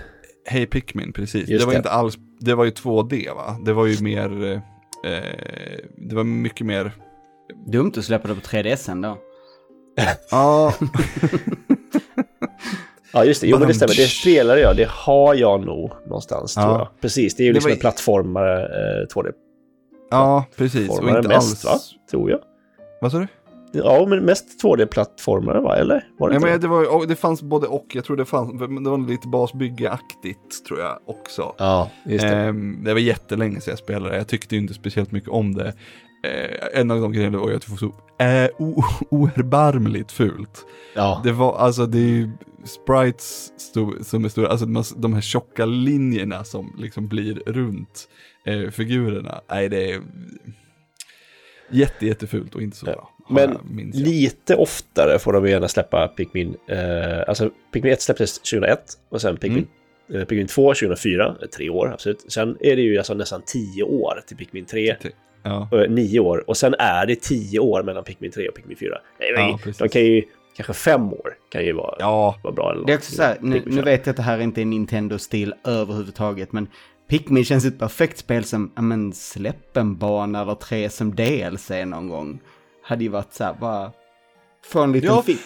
Hej 0.46 0.66
Pikmin, 0.66 1.14
precis. 1.14 1.50
Just 1.50 1.62
det 1.62 1.66
var 1.66 1.74
det. 1.74 1.78
inte 1.78 1.90
alls, 1.90 2.18
det 2.40 2.56
var 2.56 2.66
ju 2.66 2.72
2D 2.72 3.36
va? 3.36 3.58
Det 3.66 3.74
var 3.74 3.86
ju 3.86 4.04
mer, 4.04 4.44
eh, 4.44 5.12
eh, 5.12 5.80
det 5.98 6.16
var 6.16 6.24
mycket 6.24 6.68
mer, 6.68 6.92
Dumt 7.68 7.92
att 7.98 8.06
släppa 8.06 8.28
det 8.28 8.36
på 8.36 8.42
3DS 8.42 9.02
då. 9.02 9.18
ja, 10.32 10.74
Ja 13.14 13.26
just 13.26 13.42
det, 13.42 13.48
jo 13.48 13.60
men 13.60 13.68
det 13.68 13.74
stämmer. 13.74 13.96
Det 13.96 14.08
spelade 14.08 14.62
jag, 14.62 14.78
det 14.78 14.88
har 14.90 15.36
jag 15.36 15.66
nog 15.66 15.92
någonstans 16.06 16.54
Ja. 16.56 16.62
tror 16.64 16.78
jag. 16.78 16.88
Precis, 17.02 17.36
det 17.36 17.44
är 17.44 17.46
ju 17.46 17.54
liksom 17.54 17.70
var- 17.70 17.76
en 17.76 17.80
plattformare, 17.80 18.62
eh, 18.64 19.08
2D-plattformare 19.08 19.34
ja 20.12 20.46
precis. 20.56 20.90
Och 20.90 21.10
inte 21.10 21.28
mest 21.28 21.66
alls, 21.66 21.66
va? 21.66 22.02
Tror 22.12 22.30
jag. 22.32 22.40
vad 23.02 23.12
sa 23.12 23.20
du? 23.20 23.28
Ja, 23.74 24.06
men 24.10 24.26
mest 24.26 24.64
2D-plattformare 24.64 25.62
va, 25.62 25.76
eller? 25.76 26.08
Var 26.18 26.30
det 26.30 26.36
inte 26.36 26.48
men 26.48 26.62
det? 26.62 26.68
var, 26.68 27.06
det 27.08 27.16
fanns 27.16 27.42
både 27.42 27.68
och, 27.68 27.86
jag 27.94 28.06
tror 28.06 28.18
det 28.18 28.26
fanns, 28.26 28.54
men 28.54 28.84
det 28.84 28.90
var 28.90 28.98
lite 28.98 29.28
basbyggeaktigt 29.28 30.66
tror 30.68 30.80
jag 30.80 31.00
också. 31.06 31.56
Ja, 31.58 31.90
just 32.06 32.22
det. 32.28 32.36
Ehm, 32.36 32.84
det 32.84 32.94
var 32.94 33.00
jättelänge 33.00 33.62
sedan 33.62 33.72
jag 33.72 33.80
spelade, 33.80 34.18
jag 34.18 34.28
tyckte 34.28 34.56
inte 34.56 34.74
speciellt 34.74 35.12
mycket 35.12 35.30
om 35.30 35.54
det. 35.54 35.74
Eh, 36.24 36.80
en 36.80 36.92
av 36.92 37.02
de 37.02 37.12
grejerna 37.12 37.38
var 37.38 37.50
ju 37.50 37.56
att 37.56 37.62
det 37.66 37.72
var 37.72 37.78
så 37.78 37.94
eh, 38.24 38.50
oerbarmligt 39.10 40.12
fult. 40.12 40.66
ja. 40.96 41.22
Det 41.24 41.32
var, 41.32 41.58
alltså 41.58 41.86
det 41.86 41.98
är 41.98 42.02
ju 42.10 42.30
sprites 42.66 43.52
sto- 43.58 44.04
som 44.04 44.26
är 44.26 44.30
stora, 44.30 44.48
alltså 44.48 44.66
de, 44.66 44.84
de 44.96 45.14
här 45.14 45.22
tjocka 45.22 45.66
linjerna 45.66 46.44
som 46.44 46.76
liksom 46.78 47.08
blir 47.08 47.36
runt 47.46 48.08
eh, 48.46 48.70
figurerna. 48.70 49.42
Nej, 49.50 49.70
det 49.70 49.92
är 49.92 50.02
jätte, 51.72 52.06
jättefult 52.06 52.56
och 52.56 52.62
inte 52.62 52.78
så 52.78 52.86
bra. 52.86 53.10
Men 53.30 53.50
jag- 53.52 53.96
lite 53.96 54.56
oftare 54.56 55.20
får 55.20 55.34
de 55.34 55.48
gärna 55.50 55.68
släppa 55.68 56.08
Pikmin. 56.08 56.56
Eh, 56.68 57.20
alltså 57.28 57.50
Pikmin 57.74 57.94
1 57.94 58.02
släpptes 58.02 58.40
2001 58.40 58.84
och 59.10 59.22
sen 59.22 59.38
Pikmin, 59.38 59.68
Mm. 60.10 60.22
eh, 60.22 60.28
Pikmin 60.28 60.48
2 60.48 60.74
2004, 60.74 61.36
eh, 61.42 61.48
tre 61.48 61.70
år 61.70 61.92
absolut. 61.94 62.32
Sen 62.32 62.58
är 62.60 62.76
det 62.76 62.82
ju 62.82 62.98
alltså 62.98 63.14
nästan 63.14 63.42
tio 63.46 63.84
år 63.84 64.22
till 64.28 64.38
Pikmin 64.38 64.66
3, 64.66 64.96
Ja, 65.44 65.70
eh, 65.72 65.90
nio 65.90 66.20
år. 66.20 66.44
Och 66.50 66.58
sen 66.58 66.74
är 66.80 67.06
det 67.06 67.22
tio 67.22 67.60
år 67.60 67.84
mellan 67.84 68.04
Pikmin 68.04 68.32
3 68.32 68.48
och 68.50 68.56
Pikmin 68.56 68.78
4. 68.78 68.98
Nej, 69.20 69.32
Ja, 69.36 69.58
precis. 69.64 69.78
de 69.78 69.90
kan 69.90 70.06
ju, 70.06 70.24
kanske 70.56 70.74
fem 70.74 71.14
år 71.14 71.34
kan 71.52 71.66
ju 71.66 71.74
vara, 71.74 71.96
ja, 72.00 72.36
vara 72.44 72.54
bra. 72.54 72.72
Eller 72.72 72.86
Det 72.86 72.94
är 72.94 72.98
också 72.98 73.16
så 73.16 73.24
här, 73.24 73.38
nu, 73.42 73.62
nu 73.66 73.82
vet 73.82 74.06
jag 74.06 74.12
att 74.14 74.18
det 74.18 74.24
här 74.24 74.40
inte 74.40 74.62
är 74.62 74.66
Nintendo-stil 74.66 75.54
överhuvudtaget, 75.66 76.52
men 76.52 76.68
Pikmin 77.10 77.46
känns 77.46 77.66
ett 77.66 77.80
perfekt 77.80 78.18
spel 78.18 78.44
som, 78.44 78.72
ja 78.76 78.82
men 78.82 79.14
släpp 79.14 79.78
en 79.78 79.98
bana 79.98 80.42
eller 80.42 80.56
tre 80.56 80.90
som 80.90 81.16
DLC 81.16 81.70
någon 81.86 82.10
gång. 82.10 82.40
Hade 82.84 83.04
ju 83.04 83.10
varit 83.10 83.34
så 83.34 83.44
här, 83.44 83.54
bara 83.54 83.92
få 84.66 84.82
en 84.82 84.92
liten 84.92 85.10
Ja. 85.10 85.22
fix. 85.22 85.42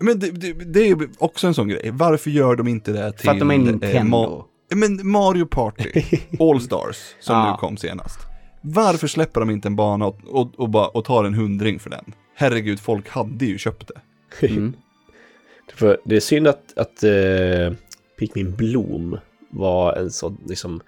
men 0.00 0.18
det, 0.18 0.30
det, 0.30 0.52
det 0.52 0.80
är 0.80 0.86
ju 0.86 1.08
också 1.18 1.46
en 1.46 1.54
sån 1.54 1.68
grej. 1.68 1.90
Varför 1.92 2.30
gör 2.30 2.56
de 2.56 2.68
inte 2.68 2.92
det 2.92 3.12
till... 3.12 3.24
För 3.24 3.32
att 3.32 3.38
de 3.38 3.50
är 3.50 3.54
eh, 3.54 3.60
Nintendo. 3.60 4.16
Ma- 4.16 4.44
men 4.76 5.10
Mario 5.10 5.46
Party, 5.46 6.02
All 6.40 6.60
Stars, 6.60 6.96
som 7.20 7.36
Ja. 7.36 7.50
nu 7.50 7.56
kom 7.56 7.76
senast. 7.76 8.18
Varför 8.60 9.06
släpper 9.06 9.40
de 9.40 9.50
inte 9.50 9.68
en 9.68 9.76
bana 9.76 10.06
och, 10.06 10.18
och, 10.26 10.50
och, 10.60 10.68
bara, 10.70 10.88
och 10.88 11.04
tar 11.04 11.24
en 11.24 11.34
hundring 11.34 11.78
för 11.78 11.90
den? 11.90 12.04
Herregud, 12.34 12.80
folk 12.80 13.08
hade 13.08 13.44
ju 13.44 13.58
köpt 13.58 13.90
det. 14.40 14.46
Mm. 14.46 14.74
Det 16.04 16.16
är 16.16 16.20
synd 16.20 16.48
att, 16.48 16.78
att 16.78 17.04
uh, 17.04 17.72
Pikmin 18.18 18.54
Bloom 18.56 19.18
var 19.50 19.92
en 19.96 20.10
sån 20.10 20.38
liksom 20.46 20.80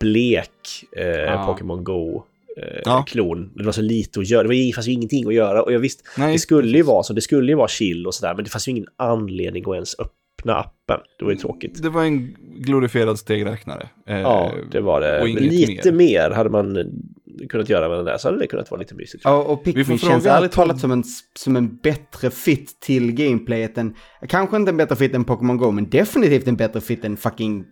blek 0.00 0.50
eh, 0.96 1.06
Ja. 1.06 1.46
Pokémon 1.46 1.84
Go. 1.84 2.22
Eh, 2.62 2.80
Ja. 2.84 3.04
klon. 3.08 3.52
Det 3.56 3.64
var 3.64 3.72
så 3.72 3.82
lite 3.82 4.20
att 4.20 4.28
göra, 4.28 4.42
det 4.42 4.48
var, 4.48 4.54
ju- 4.54 4.72
fanns 4.72 4.88
ju 4.88 4.92
ingenting 4.92 5.26
att 5.28 5.34
göra. 5.34 5.62
Och 5.62 5.72
jag 5.72 5.78
visst, 5.80 6.02
Nej, 6.18 6.32
det 6.32 6.38
skulle 6.38 6.76
ju 6.76 6.82
vara 6.82 7.02
så, 7.02 7.12
det 7.12 7.20
skulle 7.20 7.52
ju 7.52 7.56
vara 7.56 7.68
chill 7.68 8.06
och 8.06 8.14
sådär, 8.14 8.34
men 8.34 8.44
det 8.44 8.50
fanns 8.50 8.68
ju 8.68 8.72
ingen 8.72 8.86
anledning 8.96 9.64
att 9.66 9.74
ens 9.74 9.96
öppna 9.98 10.54
appen. 10.56 11.00
Det 11.18 11.24
var 11.24 11.32
ju 11.32 11.38
tråkigt. 11.38 11.82
Det 11.82 11.88
var 11.90 12.04
en 12.04 12.34
glorifierad 12.56 13.18
stegräknare. 13.18 13.88
Eh, 14.08 14.20
Ja, 14.20 14.52
det 14.72 14.80
var 14.80 15.00
det. 15.00 15.20
och 15.20 15.28
lite 15.28 15.92
mer. 15.92 15.98
mer. 15.98 16.30
hade 16.30 16.50
man 16.50 16.76
eh, 16.76 16.84
kunnat 17.48 17.68
göra 17.68 17.88
med 17.88 17.98
den 17.98 18.04
där, 18.04 18.16
så 18.18 18.28
hade 18.28 18.38
det 18.40 18.46
kunnat 18.46 18.70
vara 18.70 18.78
lite 18.80 18.94
mysigt. 18.94 19.22
Ja, 19.24 19.42
och 19.42 19.62
Vi 19.64 19.72
får 19.72 19.78
Pikmin 19.80 19.98
känns 19.98 20.26
ärligt 20.26 20.52
talat 20.52 20.80
som 20.80 20.90
en, 20.90 21.04
som 21.38 21.56
en 21.56 21.76
bättre 21.76 22.30
fit 22.30 22.80
till 22.80 23.12
gameplayet 23.12 23.78
än, 23.78 23.94
kanske 24.28 24.56
inte 24.56 24.70
en 24.70 24.76
bättre 24.76 24.96
fit 24.96 25.14
än 25.14 25.24
Pokémon 25.24 25.56
Go, 25.56 25.70
men 25.70 25.90
definitivt 25.90 26.48
en 26.48 26.56
bättre 26.56 26.80
fit 26.80 27.04
än 27.04 27.16
fucking 27.16 27.64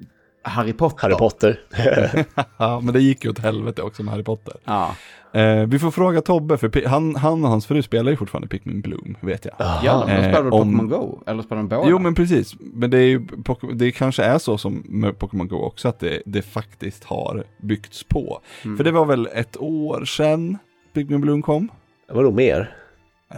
Harry 0.51 0.73
Potter. 0.73 1.09
Harry 1.09 1.17
Potter. 1.17 1.61
Ja, 2.59 2.81
men 2.81 2.95
det 2.95 3.01
gick 3.01 3.25
ju 3.25 3.31
åt 3.31 3.39
helvete 3.39 3.83
också 3.83 4.03
med 4.03 4.13
Harry 4.13 4.25
Potter. 4.25 4.55
Ja. 4.65 4.95
Eh, 5.33 5.67
vi 5.67 5.79
får 5.79 5.91
fråga 5.91 6.21
Tobbe, 6.21 6.59
för 6.59 6.87
han, 6.87 7.17
han 7.17 7.45
och 7.45 7.51
hans 7.51 7.67
fru 7.67 7.83
spelar 7.83 8.11
ju 8.11 8.17
fortfarande 8.17 8.49
Pikmin 8.49 8.81
Bloom, 8.81 9.17
vet 9.21 9.45
jag. 9.45 9.55
Ja, 9.59 10.05
de 10.07 10.13
Eh, 10.13 10.19
spelar 10.23 10.43
väl 10.43 10.53
om- 10.53 10.79
Pokémon 10.79 10.89
Go? 10.89 11.19
Eller 11.27 11.43
spelar 11.43 11.57
de 11.63 11.69
båda? 11.69 11.89
Jo, 11.91 11.99
men 11.99 12.15
precis. 12.15 12.55
Men 12.61 12.91
det, 12.91 12.99
är 12.99 13.03
ju, 13.07 13.27
det 13.75 13.93
kanske 13.93 14.23
är 14.25 14.39
så 14.39 14.59
som 14.59 14.83
med 14.89 15.19
Pokémon 15.19 15.49
Go 15.49 15.57
också, 15.57 15.89
att 15.89 16.01
det, 16.01 16.23
det 16.27 16.43
faktiskt 16.43 17.05
har 17.05 17.45
byggts 17.63 18.05
på. 18.05 18.41
Mm. 18.65 18.77
För 18.77 18.85
det 18.85 18.91
var 18.91 19.05
väl 19.05 19.29
ett 19.35 19.57
år 19.61 20.05
sedan 20.05 20.59
Pikmin 20.95 21.21
Bloom 21.21 21.43
kom? 21.43 21.69
Det 22.09 22.15
var 22.15 22.23
nog 22.23 22.35
mer. 22.35 22.77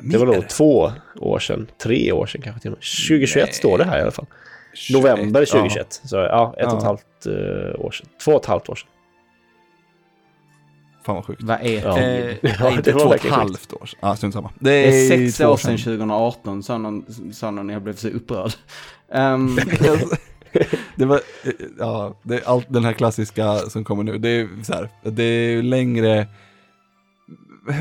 Det 0.03 0.19
var 0.19 0.27
Mer? 0.27 0.35
nog 0.35 0.49
två 0.49 0.91
år 1.21 1.39
sedan, 1.39 1.67
tre 1.83 2.13
år 2.13 2.27
sedan 2.27 2.43
kanske 2.43 2.61
till 2.63 2.71
och 2.73 2.79
med. 2.79 2.85
2021 3.09 3.45
Nej. 3.47 3.55
står 3.55 3.79
det 3.79 3.85
här 3.85 3.99
i 3.99 4.03
alla 4.03 4.11
fall. 4.11 4.27
21, 4.79 5.03
November 5.03 5.41
ja. 5.41 5.47
2021. 5.47 6.01
Så 6.05 6.17
ja, 6.17 6.55
ett 6.59 6.67
och 6.67 6.73
ett 6.73 6.79
Ja. 6.83 6.87
halvt 6.87 7.27
eh, 7.27 7.81
år 7.85 7.91
sedan. 7.91 8.07
Två 8.25 8.33
och 8.33 8.41
ett 8.41 8.47
halvt 8.47 8.69
år 8.69 8.75
sedan. 8.75 8.89
Fan 11.07 11.15
vad 11.15 11.25
sjukt. 11.25 11.43
Vad 11.43 11.61
är 11.61 11.83
Ja. 11.85 11.95
det? 11.97 12.31
Eh, 12.31 12.37
Ja, 12.43 12.51
nej, 12.61 12.75
inte 12.75 12.91
det 12.91 12.93
var 12.95 13.01
två 13.01 13.09
och 13.09 13.15
ett 13.15 13.31
halvt 13.31 13.73
år 13.73 13.87
sedan. 13.87 13.99
Ja, 14.03 14.17
strunt 14.17 14.35
samma. 14.35 14.51
Det 14.59 14.71
Det 14.71 14.87
är 14.89 15.09
sex 15.09 15.41
år 15.41 15.57
sedan 15.57 15.79
2018, 15.79 16.63
sa 16.63 16.79
någon, 16.79 17.05
sa 17.33 17.51
någon 17.51 17.69
jag 17.69 17.83
blev 17.83 17.95
så 17.97 18.09
upprörd. 18.09 18.53
Ehm, 19.13 19.57
det 20.97 21.05
var, 21.05 21.21
ja, 21.79 22.21
det 22.23 22.35
är 22.35 22.49
allt 22.49 22.67
den 22.69 22.85
här 22.85 22.93
klassiska 22.93 23.57
som 23.59 23.85
kommer 23.85 24.03
nu. 24.03 24.19
Det 24.19 24.29
är 24.29 24.49
så 24.63 24.73
här, 24.75 24.89
det 25.03 25.23
är 25.23 25.63
längre, 25.63 26.27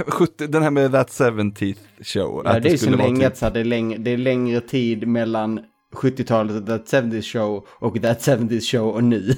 70, 0.07 0.47
den 0.47 0.63
här 0.63 0.71
med 0.71 0.91
That 0.91 1.07
70th 1.09 1.77
show. 2.03 2.41
ja, 2.45 2.51
att 2.51 2.63
det 2.63 2.69
är 2.69 2.77
så 2.77 2.89
länge 2.89 3.15
typ- 3.19 3.27
att 3.27 3.37
så 3.37 3.45
här, 3.45 3.53
det, 3.53 3.59
är 3.59 3.63
längre, 3.63 3.97
det 3.97 4.11
är 4.11 4.17
längre 4.17 4.61
tid 4.61 5.07
mellan 5.07 5.59
70-talet 5.93 6.55
och 6.61 6.67
That 6.67 7.03
70's 7.03 7.21
Show 7.21 7.67
och 7.69 8.01
That 8.01 8.19
70's 8.27 8.71
Show 8.71 8.87
och 8.95 9.03
nu. 9.03 9.33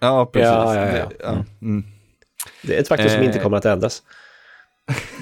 Ja, 0.00 0.26
precis. 0.32 0.46
Ja, 0.48 0.74
ja, 0.74 0.80
ja. 0.86 0.92
Det, 1.08 1.16
ja. 1.22 1.44
Mm. 1.62 1.84
Det 2.62 2.76
är 2.76 2.80
ett 2.80 2.88
faktum 2.88 3.08
som 3.08 3.20
Eh. 3.20 3.26
inte 3.26 3.38
kommer 3.38 3.56
att 3.56 3.64
ändras. 3.64 4.02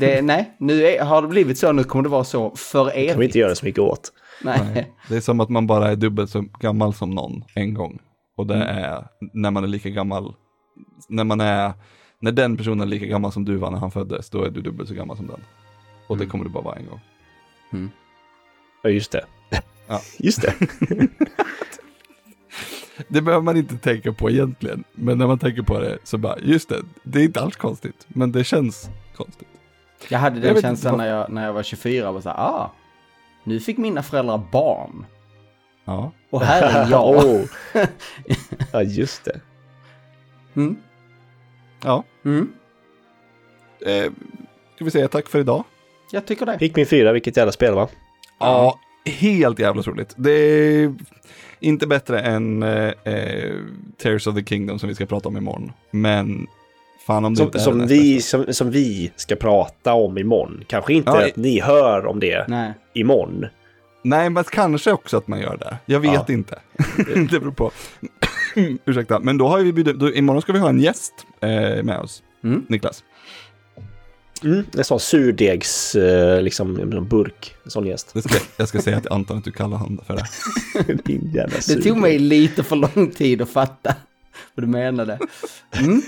Det, 0.01 0.23
nej, 0.23 0.57
nu 0.59 0.83
är, 0.87 1.05
har 1.05 1.23
det 1.23 1.29
blivit 1.29 1.59
så, 1.59 1.73
nu 1.73 1.85
kommer 1.85 2.03
det 2.03 2.09
vara 2.09 2.25
så 2.25 2.51
för 2.57 2.85
Det 2.85 2.91
kan 2.91 3.01
vi 3.01 3.09
evigt. 3.09 3.23
inte 3.29 3.39
göra 3.39 3.55
så 3.55 3.65
mycket 3.67 3.81
åt. 3.81 4.13
Nej. 4.45 4.61
Nej. 4.75 4.93
Det 5.09 5.17
är 5.17 5.21
som 5.21 5.41
att 5.41 5.49
man 5.49 5.67
bara 5.67 5.91
är 5.91 5.97
dubbelt 5.97 6.31
så 6.31 6.45
gammal 6.61 6.95
som 6.95 7.11
någon 7.11 7.45
en 7.55 7.75
gång. 7.75 7.99
Och 8.37 8.47
det 8.47 8.55
är 8.55 9.07
när 9.33 9.51
man 9.51 9.65
är 9.65 9.69
lika 9.69 9.89
gammal, 9.91 10.35
när 11.09 11.25
man 11.25 11.41
är, 11.41 11.73
när 12.21 12.33
den 12.33 12.57
personen 12.57 12.81
är 12.81 12.87
lika 12.87 13.07
gammal 13.07 13.33
som 13.33 13.45
du 13.45 13.57
var 13.57 13.71
när 13.71 13.79
han 13.79 13.91
föddes, 13.91 14.31
då 14.31 14.43
är 14.45 14.51
du 14.51 14.61
dubbelt 14.61 14.89
så 14.89 14.95
gammal 14.95 15.17
som 15.17 15.27
den. 15.27 15.41
Och 16.07 16.17
det 16.17 16.25
Mm. 16.25 16.31
kommer 16.31 16.45
du 16.45 16.51
bara 16.51 16.65
vara 16.65 16.77
en 16.77 16.87
gång. 16.87 17.01
Ja, 18.83 18.91
just 18.91 19.13
det. 19.13 19.25
Ja. 19.93 20.01
Just 20.19 20.43
det. 20.43 20.55
Det 23.09 23.21
behöver 23.23 23.43
man 23.45 23.57
inte 23.57 23.77
tänka 23.79 24.13
på 24.13 24.31
egentligen, 24.31 24.85
men 24.93 25.19
när 25.19 25.27
man 25.27 25.39
tänker 25.39 25.63
på 25.63 25.81
det 25.81 25.99
så 26.05 26.19
bara, 26.19 26.39
just 26.39 26.69
det, 26.69 26.77
det 27.03 27.21
är 27.21 27.25
inte 27.25 27.41
alls 27.41 27.57
konstigt, 27.57 28.07
men 28.09 28.33
det 28.33 28.45
känns 28.45 28.91
konstigt. 29.17 29.49
Jag 30.09 30.19
hade 30.19 30.37
Jag 30.37 30.43
den 30.45 30.55
vet 30.55 30.63
känslan 30.63 30.99
när 30.99 31.07
jag, 31.09 31.31
när 31.31 31.45
jag 31.47 31.53
var 31.53 31.63
24 31.63 32.09
och 32.09 32.15
var 32.15 32.21
så 32.21 32.29
här, 32.29 32.37
ah, 32.37 32.73
nu 33.45 33.61
fick 33.61 33.79
mina 33.79 34.03
föräldrar 34.03 34.43
barn. 34.53 35.07
Ja. 35.85 36.13
Och 36.31 36.41
här 36.43 36.63
är 36.63 36.91
jag. 36.91 37.17
oh. 37.17 37.41
Ja, 38.73 38.83
just 38.83 39.25
det. 39.25 39.41
Mm. 40.55 40.77
Ja, 41.85 42.05
Mm. 42.25 42.53
eh, 43.87 44.13
ska 44.75 44.85
vi 44.85 44.91
säga 44.91 45.09
tack 45.09 45.29
för 45.29 45.39
idag? 45.41 45.65
Jag 46.13 46.27
tycker 46.27 46.47
det. 46.47 46.59
Pikmin 46.59 46.87
4, 46.87 47.13
vilket 47.13 47.37
jävla 47.37 47.53
spel 47.53 47.75
va? 47.75 47.89
Ja, 48.39 48.79
helt 49.05 49.59
jävla 49.59 49.83
roligt. 49.83 50.15
Det 50.17 50.31
är 50.33 50.95
inte 51.61 51.87
bättre 51.87 52.21
än 52.21 52.63
eh, 52.63 52.93
eh, 53.05 53.53
Tears 54.03 54.27
of 54.27 54.35
the 54.35 54.45
Kingdom 54.45 54.79
som 54.79 54.89
vi 54.89 54.95
ska 54.95 55.07
prata 55.07 55.29
om 55.29 55.37
imorgon. 55.37 55.73
Men 55.91 56.47
fan 57.07 57.25
om 57.25 57.35
det 57.35 57.39
Som, 57.39 57.47
inte 57.47 57.59
är 57.59 57.61
som, 57.61 57.79
det 57.79 57.87
vi, 57.87 58.21
som, 58.21 58.45
som 58.55 58.71
vi 58.71 59.13
ska 59.17 59.37
prata 59.37 59.93
om 59.95 60.19
imorgon. 60.19 60.65
Kanske 60.67 60.95
inte 60.95 61.11
Ja, 61.11 61.27
att 61.27 61.37
ni 61.37 61.61
hör 61.61 62.07
om 62.07 62.21
det 62.21 62.45
Nej. 62.49 62.73
imorgon. 62.95 63.47
Nej, 64.05 64.31
men 64.31 64.45
kanske 64.45 64.93
också 64.93 65.17
att 65.17 65.29
man 65.29 65.41
gör 65.41 65.57
det. 65.57 65.77
Jag 65.87 66.01
vet 66.01 66.13
Ja. 66.15 66.25
inte. 66.29 66.59
det 67.31 67.41
beror 67.41 67.53
på. 67.53 67.71
Ursäkta, 68.85 69.19
men 69.21 69.39
då 69.39 69.49
har 69.49 69.59
vi 69.59 69.73
bjudit, 69.73 69.99
då, 69.99 70.13
imorgon 70.13 70.43
ska 70.43 70.53
vi 70.53 70.59
ha 70.59 70.69
en 70.69 70.81
gäst 70.81 71.15
eh, 71.41 71.83
med 71.83 71.99
oss. 71.99 72.23
Mm. 72.45 72.67
Niklas. 72.69 73.05
Mm, 74.45 74.65
en 74.79 74.85
sån 74.85 75.01
surdegs, 75.01 75.95
eh, 75.95 76.43
liksom, 76.43 76.81
en 76.81 77.09
burk. 77.09 77.55
En 77.65 77.71
sån 77.71 77.87
gäst. 77.87 78.11
Det 78.15 78.23
ska, 78.23 78.35
jag 78.57 78.69
ska 78.69 78.81
säga 78.83 79.01
till 79.01 79.13
Anton 79.13 79.39
att 79.39 79.45
du 79.45 79.53
kallar 79.53 79.77
honom 79.77 80.05
för 80.07 80.17
det. 80.17 80.25
Din 81.05 81.31
jävla 81.35 81.57
Det 81.57 81.63
surdeg. 81.63 81.85
tog 81.85 81.97
mig 81.97 82.19
lite 82.19 82.63
för 82.63 82.77
lång 82.77 83.11
tid 83.11 83.43
att 83.43 83.51
fatta 83.51 83.95
vad 84.55 84.65
du 84.65 84.69
menade. 84.71 85.19
Mm. 85.73 86.03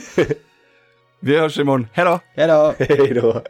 Vi 1.20 1.36
hörs 1.38 1.58
imorgon. 1.58 1.86
Hej 1.92 2.04
då! 2.04 2.20
Hej 2.36 2.46
då! 2.48 2.74
Hej 2.78 3.14
då. 3.14 3.42